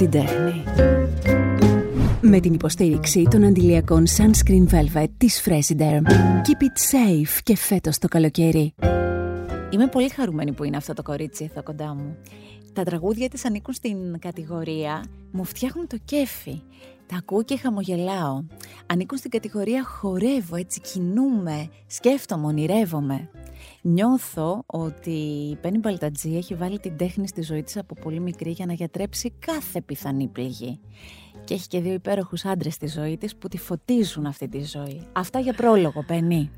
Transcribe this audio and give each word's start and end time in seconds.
την 0.00 0.10
τέχνη. 0.10 0.64
Με 2.20 2.40
την 2.40 2.52
υποστήριξη 2.54 3.26
των 3.30 3.44
αντιλιακών 3.44 4.04
Sunscreen 4.06 4.66
Velvet 4.70 5.06
της 5.16 5.42
Fresiderm. 5.44 6.02
Keep 6.46 6.62
it 6.62 6.96
safe 6.96 7.38
και 7.42 7.56
φέτος 7.56 7.98
το 7.98 8.08
καλοκαίρι. 8.08 8.74
Είμαι 9.70 9.86
πολύ 9.86 10.08
χαρούμενη 10.08 10.52
που 10.52 10.64
είναι 10.64 10.76
αυτό 10.76 10.92
το 10.92 11.02
κορίτσι 11.02 11.48
εδώ 11.50 11.62
κοντά 11.62 11.94
μου. 11.94 12.16
Τα 12.72 12.82
τραγούδια 12.82 13.28
της 13.28 13.44
ανήκουν 13.44 13.74
στην 13.74 14.18
κατηγορία 14.18 15.04
«Μου 15.30 15.44
φτιάχνουν 15.44 15.86
το 15.86 15.96
κέφι». 16.04 16.62
Τα 17.06 17.16
ακούω 17.16 17.42
και 17.42 17.56
χαμογελάω. 17.56 18.44
Ανήκουν 18.86 19.18
στην 19.18 19.30
κατηγορία 19.30 19.84
«Χορεύω, 19.84 20.56
έτσι 20.56 20.80
κινούμε, 20.80 21.68
σκέφτομαι, 21.86 22.46
ονειρεύομαι». 22.46 23.28
Νιώθω 23.82 24.62
ότι 24.66 25.10
η 25.50 25.56
Πέννη 25.56 25.78
Μπαλτατζή 25.78 26.36
έχει 26.36 26.54
βάλει 26.54 26.78
την 26.78 26.96
τέχνη 26.96 27.28
στη 27.28 27.42
ζωή 27.42 27.62
της 27.62 27.76
από 27.76 27.94
πολύ 27.94 28.20
μικρή 28.20 28.50
για 28.50 28.66
να 28.66 28.72
γιατρέψει 28.72 29.30
κάθε 29.30 29.80
πιθανή 29.80 30.26
πληγή. 30.26 30.80
Και 31.44 31.54
έχει 31.54 31.68
και 31.68 31.80
δύο 31.80 31.92
υπέροχους 31.92 32.44
άντρες 32.44 32.74
στη 32.74 32.86
ζωή 32.86 33.16
της 33.16 33.36
που 33.36 33.48
τη 33.48 33.58
φωτίζουν 33.58 34.26
αυτή 34.26 34.48
τη 34.48 34.64
ζωή. 34.64 35.06
Αυτά 35.12 35.38
για 35.38 35.52
πρόλογο, 35.52 36.04
Πέννη. 36.06 36.50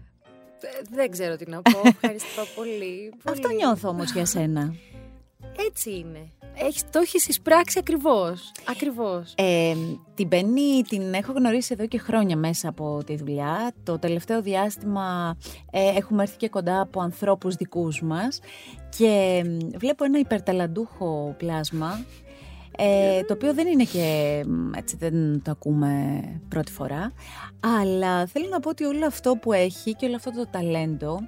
Δεν 0.91 1.10
ξέρω 1.10 1.37
τι 1.37 1.51
να 1.51 1.62
πω. 1.62 1.80
Ευχαριστώ 1.84 2.43
πολύ. 2.55 3.12
Αυτό 3.24 3.48
νιώθω 3.48 3.88
όμως 3.88 4.12
για 4.12 4.27
σένα. 4.27 4.74
Έτσι 5.68 5.91
είναι. 5.91 6.30
Έχεις, 6.55 6.91
το 6.91 6.98
έχεις 6.98 7.29
εισπράξει 7.29 7.79
ακριβώς. 7.79 8.52
Ακριβώς. 8.69 9.34
Ε, 9.37 9.74
την 10.15 10.29
Πέννη 10.29 10.83
την 10.88 11.15
έχω 11.15 11.33
γνωρίσει 11.33 11.73
εδώ 11.73 11.87
και 11.87 11.98
χρόνια 11.98 12.37
μέσα 12.37 12.69
από 12.69 13.02
τη 13.06 13.16
δουλειά. 13.16 13.73
Το 13.83 13.98
τελευταίο 13.98 14.43
διάστημα 14.43 15.37
ε, 15.70 15.88
έχουμε 15.96 16.23
έρθει 16.23 16.37
και 16.37 16.48
κοντά 16.48 16.80
από 16.80 17.01
ανθρώπους 17.01 17.55
δικούς 17.55 18.02
μας 18.02 18.41
και 18.98 19.43
βλέπω 19.77 20.05
ένα 20.05 20.19
υπερταλαντούχο 20.19 21.34
πλάσμα 21.38 22.04
ε, 22.76 23.23
το 23.23 23.32
οποίο 23.32 23.54
δεν 23.54 23.66
είναι 23.66 23.85
και 23.85 24.41
έτσι 24.76 24.96
δεν 24.96 25.43
το 25.43 25.51
ακούμε 25.51 26.23
πρώτη 26.48 26.73
φορά 26.73 27.13
αλλά 27.60 28.26
θέλω 28.26 28.48
να 28.51 28.60
πω 28.60 28.69
ότι 28.69 28.85
όλο 28.85 29.07
αυτό 29.07 29.37
που 29.37 29.52
έχει 29.52 29.95
και 29.95 30.07
όλο 30.07 30.16
αυτό 30.16 30.30
το 30.30 30.46
ταλέντο 30.51 31.19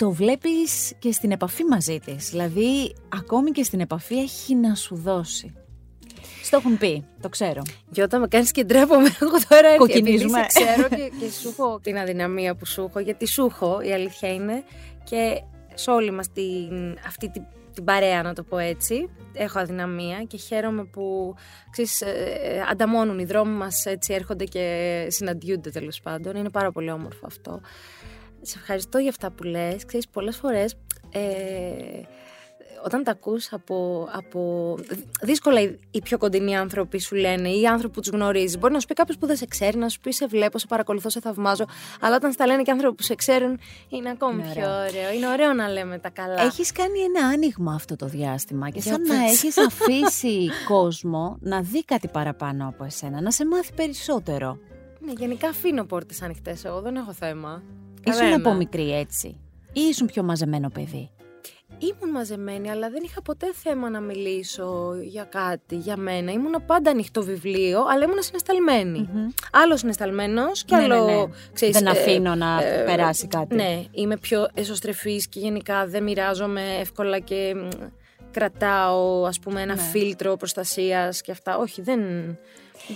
το 0.00 0.10
βλέπεις 0.10 0.92
και 0.98 1.12
στην 1.12 1.30
επαφή 1.30 1.64
μαζί 1.64 1.98
της. 1.98 2.30
Δηλαδή, 2.30 2.94
ακόμη 3.08 3.50
και 3.50 3.62
στην 3.62 3.80
επαφή 3.80 4.14
έχει 4.14 4.54
να 4.54 4.74
σου 4.74 4.94
δώσει. 4.96 5.54
Στο 6.42 6.56
έχουν 6.56 6.78
πει, 6.78 7.04
το 7.20 7.28
ξέρω. 7.28 7.62
Και 7.90 8.02
όταν 8.02 8.20
με 8.20 8.28
κάνεις 8.28 8.50
και 8.50 8.64
ντρέπομαι, 8.64 9.08
εγώ 9.22 9.36
τώρα 9.48 9.76
Κοκκινίζουμε. 9.76 10.46
ξέρω 10.46 10.88
και, 10.88 11.10
και 11.20 11.30
σου 11.30 11.48
έχω 11.48 11.80
την 11.82 11.98
αδυναμία 11.98 12.54
που 12.54 12.66
σου 12.66 12.82
έχω, 12.88 12.98
γιατί 12.98 13.26
σου 13.26 13.46
έχω, 13.50 13.80
η 13.80 13.92
αλήθεια 13.92 14.32
είναι. 14.34 14.62
Και 15.04 15.42
σε 15.74 15.90
όλη 15.90 16.10
μας 16.10 16.32
την, 16.32 16.98
αυτή 17.06 17.30
την, 17.30 17.42
την 17.74 17.84
παρέα, 17.84 18.22
να 18.22 18.32
το 18.32 18.42
πω 18.42 18.58
έτσι, 18.58 19.08
έχω 19.32 19.58
αδυναμία 19.58 20.22
και 20.22 20.36
χαίρομαι 20.36 20.84
που 20.84 21.34
ξέρεις, 21.70 22.00
ε, 22.00 22.10
ε, 22.42 22.60
ανταμώνουν 22.70 23.18
οι 23.18 23.24
δρόμοι 23.24 23.52
μας, 23.52 23.86
έτσι 23.86 24.12
έρχονται 24.14 24.44
και 24.44 25.06
συναντιούνται 25.08 25.70
τέλος 25.70 26.00
πάντων. 26.00 26.36
Είναι 26.36 26.50
πάρα 26.50 26.72
πολύ 26.72 26.90
όμορφο 26.90 27.26
αυτό 27.26 27.60
σε 28.42 28.58
ευχαριστώ 28.58 28.98
για 28.98 29.10
αυτά 29.10 29.30
που 29.30 29.42
λες. 29.42 29.84
Ξέρεις, 29.84 30.08
πολλές 30.08 30.36
φορές 30.36 30.76
ε, 31.10 31.20
όταν 32.84 33.04
τα 33.04 33.10
ακούς 33.10 33.52
από, 33.52 34.08
από... 34.12 34.74
Δύσκολα 35.22 35.60
οι 35.90 36.02
πιο 36.02 36.18
κοντινοί 36.18 36.56
άνθρωποι 36.56 36.98
σου 36.98 37.14
λένε 37.14 37.48
ή 37.48 37.60
οι 37.60 37.66
άνθρωποι 37.66 37.94
που 37.94 38.00
τους 38.00 38.10
γνωρίζεις. 38.10 38.58
Μπορεί 38.58 38.72
να 38.72 38.80
σου 38.80 38.86
πει 38.86 38.94
κάποιος 38.94 39.18
που 39.18 39.26
δεν 39.26 39.36
σε 39.36 39.46
ξέρει, 39.46 39.78
να 39.78 39.88
σου 39.88 40.00
πει 40.00 40.12
σε 40.12 40.26
βλέπω, 40.26 40.58
σε 40.58 40.66
παρακολουθώ, 40.66 41.08
σε 41.08 41.20
θαυμάζω. 41.20 41.64
Αλλά 42.00 42.16
όταν 42.16 42.32
στα 42.32 42.46
λένε 42.46 42.62
και 42.62 42.70
άνθρωποι 42.70 42.96
που 42.96 43.02
σε 43.02 43.14
ξέρουν, 43.14 43.58
είναι 43.88 44.10
ακόμη 44.10 44.42
πιο 44.42 44.68
ωραίο. 44.68 45.12
Είναι 45.16 45.28
ωραίο 45.28 45.52
να 45.52 45.68
λέμε 45.68 45.98
τα 45.98 46.10
καλά. 46.10 46.42
Έχεις 46.42 46.72
κάνει 46.72 46.98
ένα 46.98 47.26
άνοιγμα 47.26 47.74
αυτό 47.74 47.96
το 47.96 48.06
διάστημα 48.06 48.70
και 48.70 48.80
σαν 48.80 49.02
να 49.02 49.24
έχεις 49.24 49.58
αφήσει 49.58 50.48
κόσμο 50.72 51.36
να 51.40 51.60
δει 51.60 51.84
κάτι 51.84 52.08
παραπάνω 52.08 52.68
από 52.68 52.84
εσένα, 52.84 53.20
να 53.20 53.30
σε 53.30 53.46
μάθει 53.46 53.72
περισσότερο. 53.74 54.58
Ναι, 55.00 55.12
γενικά 55.16 55.48
αφήνω 55.48 55.84
πόρτες 55.84 56.22
ανοιχτές 56.22 56.64
εγώ, 56.64 56.80
δεν 56.80 56.96
έχω 56.96 57.12
θέμα. 57.12 57.62
Ήσουν 58.04 58.32
από 58.32 58.52
μικρή 58.52 58.92
έτσι 58.94 59.40
ή 59.72 59.80
ήσουν 59.80 60.06
πιο 60.06 60.22
μαζεμένο 60.22 60.68
παιδί. 60.68 61.10
Ήμουν 61.78 62.14
μαζεμένη, 62.14 62.70
αλλά 62.70 62.90
δεν 62.90 63.02
είχα 63.04 63.22
ποτέ 63.22 63.46
θέμα 63.54 63.90
να 63.90 64.00
μιλήσω 64.00 64.94
για 65.02 65.24
κάτι, 65.24 65.76
για 65.76 65.96
μένα. 65.96 66.32
Ήμουν 66.32 66.62
πάντα 66.66 66.90
ανοιχτό 66.90 67.22
βιβλίο, 67.22 67.80
αλλά 67.90 68.04
ήμουν 68.04 68.22
συναισθαλμένη. 68.22 69.08
Mm-hmm. 69.12 69.34
Άλλος 69.52 69.80
συναισθαλμένο 69.80 70.42
και 70.64 70.76
ναι, 70.76 70.82
άλλο. 70.82 71.04
Ναι, 71.04 71.14
ναι. 71.14 71.24
Ξέρεις, 71.52 71.78
δεν 71.78 71.88
αφήνω 71.88 72.34
να 72.34 72.62
ε, 72.62 72.84
περάσει 72.84 73.26
κάτι. 73.26 73.54
Ναι, 73.54 73.84
είμαι 73.90 74.16
πιο 74.16 74.48
εσωστρεφής 74.54 75.28
και 75.28 75.40
γενικά 75.40 75.86
δεν 75.86 76.02
μοιράζομαι 76.02 76.62
εύκολα 76.80 77.18
και 77.18 77.54
κρατάω 78.30 79.24
ας 79.24 79.38
πούμε 79.38 79.62
ένα 79.62 79.76
φίλτρο 79.76 80.36
προστασίας 80.36 81.20
και 81.20 81.30
αυτά. 81.30 81.58
Όχι, 81.58 81.82
δεν, 81.82 82.00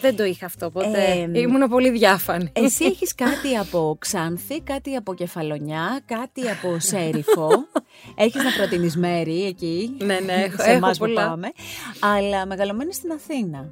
δεν 0.01 0.17
το 0.17 0.25
είχα 0.25 0.47
αυτό 0.47 0.71
ποτέ. 0.71 1.29
Ε, 1.33 1.41
Ήμουν 1.41 1.69
πολύ 1.69 1.91
διάφανη. 1.91 2.51
Εσύ 2.53 2.85
έχεις 2.85 3.15
κάτι 3.15 3.57
από 3.57 3.97
Ξάνθη, 3.99 4.61
κάτι 4.61 4.97
από 4.97 5.15
Κεφαλονιά, 5.15 6.01
κάτι 6.07 6.49
από 6.49 6.79
Σέριφο. 6.79 7.49
έχεις 8.15 8.45
να 8.45 8.51
προτείνεις 8.57 8.97
μέρη 8.97 9.45
εκεί. 9.45 9.97
Ναι, 10.05 10.19
ναι, 10.21 10.33
έχω, 10.33 10.63
σε 10.63 10.71
έχω 10.71 10.91
που 10.91 11.13
πάμε. 11.15 11.53
Αλλά 12.01 12.47
μεγαλωμένη 12.47 12.95
στην 12.95 13.13
Αθήνα. 13.13 13.71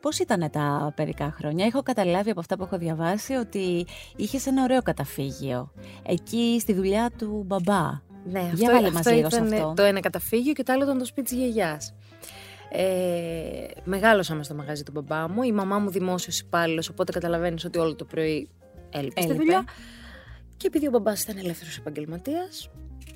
Πώς 0.00 0.18
ήταν 0.18 0.50
τα 0.50 0.92
περικά 0.96 1.34
χρόνια; 1.38 1.66
Έχω 1.66 1.82
καταλάβει 1.82 2.30
από 2.30 2.40
αυτά 2.40 2.56
που 2.56 2.62
έχω 2.62 2.78
διαβάσει 2.78 3.32
ότι 3.32 3.86
είχες 4.16 4.46
ένα 4.46 4.62
ωραίο 4.62 4.82
καταφύγιο. 4.82 5.72
Εκεί 6.06 6.58
στη 6.60 6.72
δουλειά 6.72 7.10
του 7.18 7.42
μπαμπά. 7.46 8.06
Ναι, 8.30 8.50
Για 8.54 8.70
αυτό, 8.76 8.98
αυτό 8.98 9.14
ήταν 9.14 9.52
αυτό. 9.52 9.72
το 9.76 9.82
ένα 9.82 10.00
καταφύγιο 10.00 10.52
και 10.52 10.62
το 10.62 10.72
άλλο 10.72 10.82
ήταν 10.82 10.98
το 10.98 11.04
σπίτι 11.04 11.28
της 11.28 11.38
γιαγιάς. 11.38 11.94
Ε, 12.70 13.66
μεγάλωσα 13.84 14.42
στο 14.42 14.54
μαγαζί 14.54 14.82
του 14.82 14.92
μπαμπά 14.92 15.28
μου. 15.28 15.42
Η 15.42 15.52
μαμά 15.52 15.78
μου 15.78 15.90
δημόσιος 15.90 16.40
υπάλληλος, 16.40 16.88
οπότε 16.88 17.12
καταλαβαίνεις 17.12 17.64
ότι 17.64 17.78
όλο 17.78 17.94
το 17.94 18.04
πρωί 18.04 18.48
έλειπε 18.90 19.20
στη 19.20 19.32
δουλειά. 19.32 19.64
Και 20.56 20.66
επειδή 20.66 20.86
ο 20.86 20.90
μπαμπάς 20.90 21.22
ήταν 21.22 21.38
ελεύθερος 21.38 21.78
επαγγελματίας, 21.78 22.70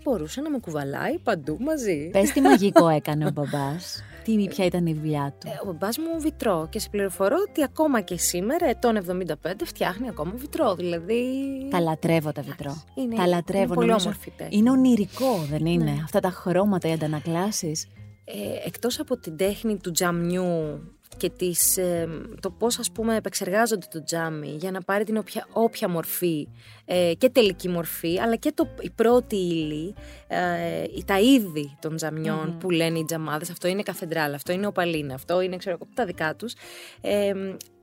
μπορούσε 0.05 0.41
να 0.41 0.51
με 0.51 0.59
κουβαλάει 0.59 1.19
παντού 1.19 1.57
μαζί. 1.61 2.09
Πες 2.12 2.31
τι 2.31 2.41
μαγικό 2.41 2.89
έκανε 2.89 3.27
ο 3.27 3.31
μπαμπάς. 3.31 4.03
Τι, 4.25 4.47
ποια 4.49 4.65
ήταν 4.65 4.87
η 4.87 4.95
δουλειά 4.95 5.35
του. 5.41 5.49
Ε, 5.49 5.61
ο 5.62 5.65
μπαμπάς 5.65 5.99
μου 5.99 6.21
βιτρό 6.21 6.69
και 6.71 6.79
σε 6.79 6.89
πληροφορώ 6.89 7.37
ότι 7.49 7.62
ακόμα 7.62 8.01
και 8.01 8.17
σήμερα, 8.17 8.67
ετών 8.69 8.97
75, 8.97 9.53
φτιάχνει 9.65 10.09
ακόμα 10.09 10.33
βιτρό. 10.37 10.75
Δηλαδή. 10.75 11.25
Τα 11.71 11.81
λατρεύω 11.81 12.33
τα 12.33 12.43
βιτρό. 12.43 12.83
Είναι, 12.95 13.17
τα 13.17 13.27
λατρεύω. 13.27 13.65
Είναι 13.65 13.75
πολύ 13.75 13.91
όμορφη 13.91 14.33
Είναι 14.49 14.71
ονειρικό, 14.71 15.47
δεν 15.51 15.67
είναι; 15.67 15.85
Ναι. 15.85 16.01
Αυτά 16.05 16.21
τα 16.21 16.31
χρώματα, 16.31 16.89
οι 16.89 16.93
αντανακλάσεις 16.93 17.87
ε, 18.34 18.66
εκτός 18.66 19.00
από 19.00 19.16
την 19.16 19.37
τέχνη 19.37 19.76
του 19.76 19.91
τζαμιού 19.91 20.81
και 21.16 21.31
τις, 21.31 21.76
ε, 21.76 22.09
το 22.41 22.50
πώς 22.50 22.78
ας 22.78 22.91
πούμε 22.91 23.16
επεξεργάζονται 23.16 23.87
το 23.91 24.03
τζάμι 24.03 24.48
για 24.48 24.70
να 24.70 24.81
πάρει 24.81 25.04
την 25.04 25.16
όποια, 25.16 25.47
όποια 25.53 25.88
μορφή 25.88 26.48
ε, 26.84 27.12
και 27.19 27.28
τελική 27.28 27.69
μορφή 27.69 28.20
αλλά 28.20 28.37
και 28.37 28.53
το, 28.54 28.69
η 28.81 28.91
πρώτη 28.91 29.37
ύλη, 29.37 29.94
ε, 30.26 31.03
τα 31.04 31.20
είδη 31.20 31.76
των 31.81 31.97
τζαμιων 31.97 32.59
που 32.59 32.70
λένε 32.70 32.98
οι 32.98 33.04
τζαμάδες 33.04 33.50
αυτό 33.50 33.69
είναι 33.69 33.82
καφεντράλ, 33.82 34.34
αυτό 34.34 34.53
είναι 34.53 34.66
οπαλίνα, 34.66 35.14
αυτό 35.14 35.41
είναι 35.41 35.56
ξέρω 35.56 35.78
τα 35.94 36.04
δικά 36.04 36.34
τους 36.34 36.54
ε, 37.00 37.32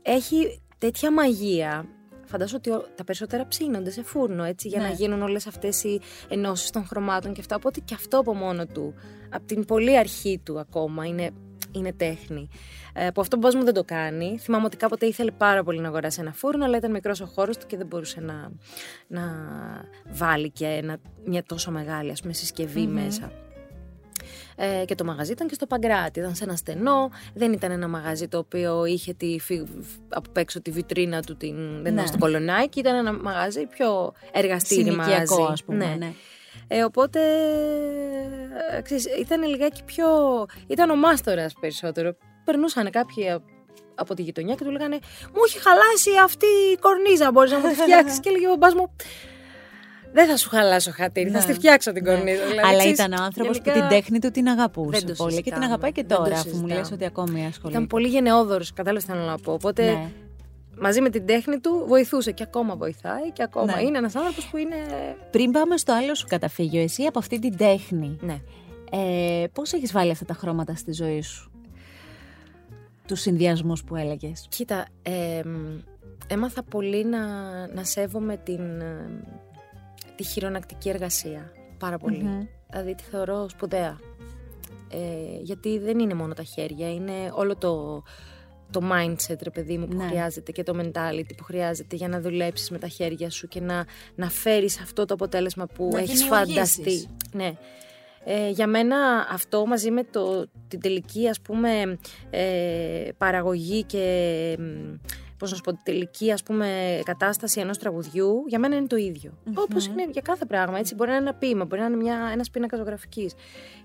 έχει 0.01 0.61
τέτοια 0.77 1.11
μαγεία 1.11 1.85
Φαντάζομαι 2.29 2.61
ότι 2.65 2.85
τα 2.95 3.03
περισσότερα 3.03 3.47
ψήνονται 3.47 3.89
σε 3.89 4.03
φούρνο 4.03 4.43
έτσι, 4.43 4.67
για 4.67 4.79
να 4.79 4.87
ναι. 4.87 4.93
γίνουν 4.93 5.21
όλες 5.21 5.47
αυτές 5.47 5.83
οι 5.83 6.01
ενώσεις 6.27 6.69
των 6.69 6.85
χρωμάτων 6.85 7.33
και 7.33 7.39
αυτά. 7.39 7.55
Οπότε 7.55 7.79
και 7.85 7.93
αυτό 7.93 8.17
από 8.17 8.33
μόνο 8.33 8.65
του, 8.65 8.93
από 9.29 9.45
την 9.45 9.65
πολύ 9.65 9.97
αρχή 9.97 10.41
του 10.43 10.59
ακόμα, 10.59 11.05
είναι, 11.05 11.29
είναι 11.71 11.93
τέχνη. 11.93 12.49
Ε, 12.93 13.09
που 13.13 13.21
αυτό 13.21 13.37
ο 13.43 13.57
μου 13.57 13.63
δεν 13.63 13.73
το 13.73 13.83
κάνει. 13.83 14.37
Θυμάμαι 14.39 14.65
ότι 14.65 14.77
κάποτε 14.77 15.05
ήθελε 15.05 15.31
πάρα 15.31 15.63
πολύ 15.63 15.79
να 15.79 15.87
αγοράσει 15.87 16.21
ένα 16.21 16.33
φούρνο, 16.33 16.65
αλλά 16.65 16.77
ήταν 16.77 16.91
μικρός 16.91 17.21
ο 17.21 17.25
χώρος 17.25 17.57
του 17.57 17.65
και 17.65 17.77
δεν 17.77 17.87
μπορούσε 17.87 18.21
να, 18.21 18.51
να 19.07 19.23
βάλει 20.11 20.49
και 20.49 20.65
ένα, 20.65 20.97
μια 21.25 21.43
τόσο 21.43 21.71
μεγάλη 21.71 22.11
ας 22.11 22.21
πούμε, 22.21 22.33
μέσα. 22.87 23.31
Ε, 24.55 24.85
και 24.85 24.95
το 24.95 25.03
μαγαζί 25.03 25.31
ήταν 25.31 25.47
και 25.47 25.53
στο 25.53 25.65
Παγκράτη. 25.65 26.19
Ήταν 26.19 26.35
σε 26.35 26.43
ένα 26.43 26.55
στενό. 26.55 27.09
Δεν 27.33 27.53
ήταν 27.53 27.71
ένα 27.71 27.87
μαγαζί 27.87 28.27
το 28.27 28.37
οποίο 28.37 28.85
είχε 28.85 29.13
τη, 29.13 29.35
από 30.09 30.29
έξω 30.33 30.61
τη 30.61 30.71
βιτρίνα 30.71 31.21
του. 31.21 31.37
Την, 31.37 31.55
δεν 31.55 31.79
ήταν 31.79 31.93
ναι. 31.93 32.05
στο 32.05 32.17
κολονάκι. 32.17 32.79
Ήταν 32.79 32.95
ένα 32.95 33.13
μαγαζί 33.13 33.65
πιο 33.65 34.13
εργαστήρι 34.31 34.91
μαγαζί. 34.91 35.41
ας 35.51 35.63
πούμε. 35.63 35.85
Ναι. 35.85 35.95
ναι. 35.95 36.13
Ε, 36.71 36.83
οπότε 36.83 37.19
ε, 38.71 38.81
ξέρεις, 38.81 39.05
ήταν 39.19 39.43
λιγάκι 39.43 39.83
πιο. 39.83 40.07
ήταν 40.67 40.89
ο 40.89 40.95
μάστορας 40.95 41.53
περισσότερο. 41.59 42.15
Περνούσαν 42.45 42.89
κάποιοι 42.89 43.41
από 43.95 44.13
τη 44.13 44.21
γειτονιά 44.21 44.55
και 44.55 44.63
του 44.63 44.71
λέγανε 44.71 44.99
Μου 45.33 45.41
έχει 45.47 45.59
χαλάσει 45.59 46.09
αυτή 46.23 46.45
η 46.73 46.77
κορνίζα. 46.77 47.31
Μπορείς 47.31 47.51
να 47.51 47.59
μου 47.59 47.67
τη 47.67 47.75
φτιάξεις. 47.81 48.19
και 48.19 48.29
έλεγε 48.29 48.47
ο 48.47 48.55
μπας 48.55 48.73
μου 48.73 48.91
δεν 50.11 50.27
θα 50.27 50.37
σου 50.37 50.49
χαλάσω 50.49 50.91
χατήρι, 50.91 51.29
θα 51.29 51.41
στη 51.41 51.53
φτιάξω 51.53 51.91
την 51.91 52.03
ναι. 52.03 52.15
κορνίζα. 52.15 52.45
Δηλαδή, 52.45 52.67
Αλλά 52.67 52.83
ήταν 52.83 53.11
ο 53.11 53.23
άνθρωπος 53.23 53.61
που 53.61 53.71
την 53.71 53.87
τέχνη 53.87 54.19
του 54.19 54.31
την 54.31 54.47
αγαπούσε 54.47 55.05
πολύ 55.17 55.41
και 55.41 55.51
την 55.51 55.63
αγαπάει 55.63 55.91
και 55.91 56.03
τώρα, 56.03 56.35
αφού 56.35 56.55
μου 56.55 56.67
λες 56.67 56.91
ότι 56.91 57.05
ακόμη 57.05 57.45
ασχολείται. 57.45 57.77
Ήταν 57.77 57.87
πολύ 57.87 58.07
γενναιόδωρος, 58.07 58.73
κατάλαβες 58.73 59.05
τι 59.05 59.11
θέλω 59.11 59.23
να 59.23 59.37
πω. 59.37 59.53
Οπότε 59.53 59.83
ναι. 59.83 60.11
Μαζί 60.81 61.01
με 61.01 61.09
την 61.09 61.25
τέχνη 61.25 61.59
του 61.59 61.83
βοηθούσε 61.87 62.31
και 62.31 62.43
ακόμα 62.43 62.75
βοηθάει 62.75 63.31
και 63.33 63.43
ακόμα 63.43 63.75
ναι. 63.75 63.81
είναι 63.81 63.97
ένας 63.97 64.15
άνθρωπος 64.15 64.47
που 64.47 64.57
είναι. 64.57 64.75
Πριν 65.31 65.51
πάμε 65.51 65.77
στο 65.77 65.93
άλλο 65.93 66.15
σου 66.15 66.25
καταφύγιο, 66.27 66.81
εσύ 66.81 67.03
από 67.03 67.19
αυτή 67.19 67.39
την 67.39 67.57
τέχνη. 67.57 68.17
Ναι. 68.21 68.41
Ε, 68.91 69.47
Πώς 69.53 69.73
έχεις 69.73 69.91
βάλει 69.91 70.11
αυτά 70.11 70.25
τα 70.25 70.33
χρώματα 70.33 70.75
στη 70.75 70.93
ζωή 70.93 71.21
σου, 71.21 71.51
τους 73.07 73.19
συνδυασμούς 73.19 73.83
που 73.83 73.95
έλεγες. 73.95 74.47
Κοίτα, 74.49 74.85
ε, 75.01 75.41
έμαθα 76.27 76.63
πολύ 76.63 77.05
να, 77.05 77.19
να 77.67 77.83
σέβομαι 77.83 78.37
την, 78.37 78.81
ε, 78.81 79.23
τη 80.15 80.23
χειρονακτική 80.23 80.89
εργασία. 80.89 81.51
Πάρα 81.77 81.97
Δηλαδή 82.69 82.95
τη 82.95 83.03
θεωρώ 83.03 83.49
σπουδαία. 83.49 83.97
Ε, 84.91 85.41
γιατί 85.41 85.79
δεν 85.79 85.99
είναι 85.99 86.13
μόνο 86.13 86.33
τα 86.33 86.43
χέρια, 86.43 86.93
είναι 86.93 87.31
όλο 87.33 87.55
το, 87.55 88.03
το 88.71 88.81
mindset, 88.91 89.37
ρε 89.41 89.49
παιδί 89.49 89.77
μου, 89.77 89.87
που 89.87 89.97
ναι. 89.97 90.07
χρειάζεται 90.07 90.51
και 90.51 90.63
το 90.63 90.73
mentality 90.81 91.35
που 91.37 91.43
χρειάζεται 91.43 91.95
για 91.95 92.07
να 92.07 92.21
δουλέψεις 92.21 92.69
με 92.69 92.77
τα 92.77 92.87
χέρια 92.87 93.29
σου 93.29 93.47
και 93.47 93.61
να, 93.61 93.85
να 94.15 94.29
φέρεις 94.29 94.79
αυτό 94.79 95.05
το 95.05 95.13
αποτέλεσμα 95.13 95.65
που 95.65 95.89
να 95.93 95.99
έχεις 95.99 96.23
φανταστεί. 96.23 97.07
Ναι. 97.31 97.51
Ε, 98.23 98.49
για 98.49 98.67
μένα 98.67 99.27
αυτό 99.31 99.65
μαζί 99.65 99.91
με 99.91 100.03
το, 100.03 100.45
την 100.67 100.81
τελική 100.81 101.27
ας 101.27 101.41
πούμε 101.41 101.97
ε, 102.29 103.09
παραγωγή 103.17 103.83
και 103.83 104.57
πώς 105.37 105.49
να 105.49 105.55
σου 105.55 105.63
πω, 105.63 105.71
την 105.71 105.83
τελική 105.83 106.31
ας 106.31 106.43
πούμε 106.43 106.99
κατάσταση 107.03 107.59
ενός 107.59 107.77
τραγουδιού 107.77 108.43
για 108.47 108.59
μένα 108.59 108.75
είναι 108.75 108.87
το 108.87 108.95
ίδιο. 108.95 109.31
Mm-hmm. 109.31 109.53
Όπως 109.55 109.85
είναι 109.85 110.07
για 110.11 110.21
κάθε 110.21 110.45
πράγμα, 110.45 110.77
έτσι 110.79 110.95
μπορεί 110.95 111.09
να 111.09 111.15
είναι 111.15 111.29
ένα 111.29 111.37
ποίημα, 111.37 111.65
μπορεί 111.65 111.81
να 111.81 111.87
είναι 111.87 111.95
μια, 111.95 112.29
ένας 112.33 112.49
πίνακας 112.49 112.79
ζωγραφικής. 112.79 113.33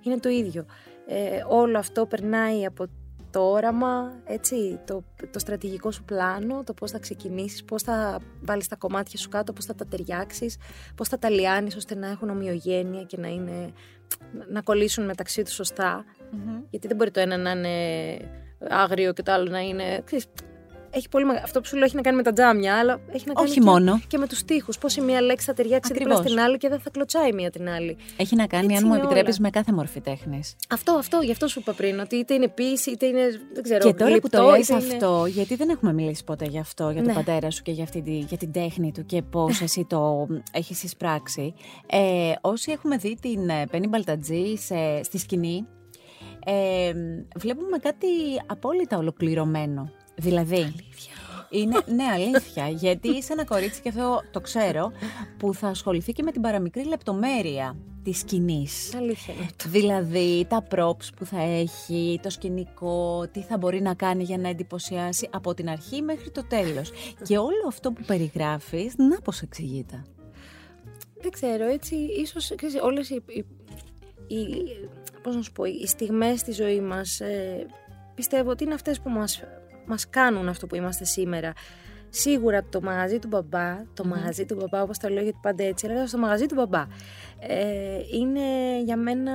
Είναι 0.02 0.18
το 0.18 0.28
ίδιο. 0.28 0.64
Ε, 1.06 1.44
όλο 1.48 1.78
αυτό 1.78 2.06
περνάει 2.06 2.66
από 2.66 2.86
το 3.34 3.40
όραμα, 3.40 4.12
έτσι, 4.24 4.80
το, 4.86 5.04
το 5.30 5.38
στρατηγικό 5.38 5.90
σου 5.90 6.04
πλάνο, 6.04 6.62
το 6.64 6.74
πώς 6.74 6.90
θα 6.90 6.98
ξεκινήσεις, 6.98 7.64
πώς 7.64 7.82
θα 7.82 8.20
βάλεις 8.40 8.68
τα 8.68 8.76
κομμάτια 8.76 9.18
σου 9.18 9.28
κάτω, 9.28 9.52
πώς 9.52 9.64
θα 9.64 9.74
τα 9.74 9.86
ταιριάξεις, 9.86 10.56
πώς 10.94 11.08
θα 11.08 11.18
τα 11.18 11.30
λιάνεις 11.30 11.76
ώστε 11.76 11.94
να 11.94 12.08
έχουν 12.08 12.30
ομοιογένεια 12.30 13.02
και 13.02 13.16
να, 13.16 13.28
είναι, 13.28 13.72
να 14.48 14.62
κολλήσουν 14.62 15.04
μεταξύ 15.04 15.42
τους 15.42 15.54
σωστα 15.54 16.04
Γιατί 16.70 16.86
δεν 16.86 16.96
μπορεί 16.96 17.10
το 17.10 17.20
ένα 17.20 17.36
να 17.36 17.50
είναι 17.50 18.16
άγριο 18.68 19.12
και 19.12 19.22
το 19.22 19.32
άλλο 19.32 19.50
να 19.50 19.60
είναι... 19.60 20.02
Ξέρεις, 20.04 20.26
έχει 20.94 21.08
πολύ 21.08 21.24
Αυτό 21.42 21.60
που 21.60 21.66
σου 21.66 21.76
λέω 21.76 21.84
έχει 21.84 21.96
να 21.96 22.00
κάνει 22.02 22.16
με 22.16 22.22
τα 22.22 22.32
τζάμια, 22.32 22.74
αλλά 22.74 23.00
έχει 23.12 23.24
να 23.26 23.32
κάνει 23.32 23.48
Όχι 23.48 23.58
και, 23.58 23.64
μόνο. 23.64 24.00
και 24.06 24.18
με 24.18 24.26
τους 24.26 24.44
τοίχου. 24.44 24.72
Πώς 24.80 24.96
η 24.96 25.00
μία 25.00 25.20
λέξη 25.20 25.46
θα 25.46 25.52
ταιριάξει 25.52 25.92
δίπλα 25.92 26.16
στην 26.16 26.40
άλλη 26.40 26.56
και 26.56 26.68
δεν 26.68 26.80
θα 26.80 26.90
κλωτσάει 26.90 27.28
η 27.28 27.32
μία 27.32 27.50
την 27.50 27.68
άλλη. 27.68 27.96
Έχει 28.16 28.36
να 28.36 28.46
κάνει, 28.46 28.64
Έτσι 28.64 28.84
αν 28.84 28.88
μου 28.88 28.94
επιτρέπεις, 28.94 29.38
με 29.38 29.50
κάθε 29.50 29.72
μορφή 29.72 30.00
τέχνης. 30.00 30.56
Αυτό, 30.70 30.92
αυτό, 30.92 31.20
γι' 31.22 31.30
αυτό 31.30 31.48
σου 31.48 31.58
είπα 31.60 31.72
πριν. 31.72 32.00
Ότι 32.00 32.16
είτε 32.16 32.34
είναι 32.34 32.48
ποιήση, 32.48 32.90
είτε 32.90 33.06
είναι. 33.06 33.40
Δεν 33.52 33.62
ξέρω, 33.62 33.84
και 33.84 33.94
τώρα 33.94 34.18
που 34.18 34.28
το 34.28 34.50
λες 34.50 34.70
αυτό, 34.70 35.24
γιατί 35.26 35.54
δεν 35.54 35.68
έχουμε 35.68 35.92
μιλήσει 35.92 36.24
ποτέ 36.24 36.44
γι' 36.44 36.58
αυτό, 36.58 36.90
για 36.90 37.02
τον 37.02 37.12
ναι. 37.12 37.14
πατέρα 37.14 37.50
σου 37.50 37.62
και 37.62 37.72
για, 37.72 37.84
αυτή, 37.84 38.24
για 38.28 38.36
την 38.36 38.52
τέχνη 38.52 38.92
του 38.92 39.06
και 39.06 39.22
πώς 39.22 39.60
εσύ 39.60 39.86
το 39.88 40.26
έχεις 40.52 40.82
εισπράξει. 40.82 41.54
Ε, 41.86 42.32
όσοι 42.40 42.72
έχουμε 42.72 42.96
δει 42.96 43.18
την 43.20 43.40
Πέννη 43.70 43.88
Μπαλτατζή 43.88 44.56
στη 45.02 45.18
σκηνή, 45.18 45.66
ε, 46.44 46.92
βλέπουμε 47.36 47.78
κάτι 47.78 48.06
απόλυτα 48.46 48.98
ολοκληρωμένο. 48.98 49.90
Δηλαδή, 50.16 50.74
είναι, 51.50 51.80
ναι, 51.86 52.04
αλήθεια. 52.04 52.68
Γιατί 52.68 53.08
είσαι 53.08 53.32
ένα 53.32 53.44
κορίτσι, 53.44 53.80
και 53.80 53.88
αυτό 53.88 54.22
το 54.30 54.40
ξέρω, 54.40 54.92
που 55.38 55.54
θα 55.54 55.68
ασχοληθεί 55.68 56.12
και 56.12 56.22
με 56.22 56.32
την 56.32 56.40
παραμικρή 56.40 56.84
λεπτομέρεια 56.84 57.76
της 58.02 58.18
σκηνής. 58.18 58.94
Αλήθεια. 58.94 59.34
Δηλαδή, 59.66 60.46
τα 60.48 60.66
props 60.70 61.08
που 61.16 61.24
θα 61.24 61.40
έχει, 61.40 62.20
το 62.22 62.30
σκηνικό, 62.30 63.28
τι 63.32 63.40
θα 63.40 63.58
μπορεί 63.58 63.82
να 63.82 63.94
κάνει 63.94 64.22
για 64.22 64.38
να 64.38 64.48
εντυπωσιάσει 64.48 65.28
από 65.32 65.54
την 65.54 65.68
αρχή 65.68 66.02
μέχρι 66.02 66.30
το 66.30 66.44
τέλος. 66.44 66.90
και 67.22 67.38
όλο 67.38 67.64
αυτό 67.68 67.92
που 67.92 68.02
περιγράφεις, 68.06 68.94
να 68.96 69.20
πώς 69.20 69.40
εξηγείται. 69.40 70.02
Δεν 71.20 71.30
ξέρω, 71.30 71.66
έτσι, 71.66 71.94
ίσως 71.94 72.52
όλες 72.82 73.10
οι, 73.10 73.22
οι, 73.26 73.44
οι, 74.26 74.46
πώς 75.22 75.36
να 75.36 75.42
σου 75.42 75.52
πω, 75.52 75.64
οι 75.64 75.86
στιγμές 75.86 76.40
στη 76.40 76.52
ζωή 76.52 76.80
μας 76.80 77.20
ε, 77.20 77.66
πιστεύω 78.14 78.50
ότι 78.50 78.64
είναι 78.64 78.74
αυτές 78.74 79.00
που 79.00 79.10
μας 79.10 79.42
μας 79.86 80.08
κάνουν 80.10 80.48
αυτό 80.48 80.66
που 80.66 80.74
είμαστε 80.74 81.04
σήμερα. 81.04 81.52
Σίγουρα 82.08 82.64
το 82.64 82.80
μαγαζί 82.80 83.18
του 83.18 83.28
μπαμπά, 83.28 83.84
το 83.94 84.04
μαγαζί 84.04 84.44
του 84.44 84.54
μπαμπά 84.54 84.82
όπως 84.82 84.98
το 84.98 85.08
λέω 85.08 85.22
γιατί 85.22 85.38
πάντα 85.42 85.64
έτσι 85.64 85.86
έλεγα, 85.86 86.06
στο 86.06 86.18
μαγαζί 86.18 86.46
του 86.46 86.54
μπαμπά 86.54 86.86
ε, 87.38 87.98
είναι 88.18 88.80
για 88.84 88.96
μένα 88.96 89.32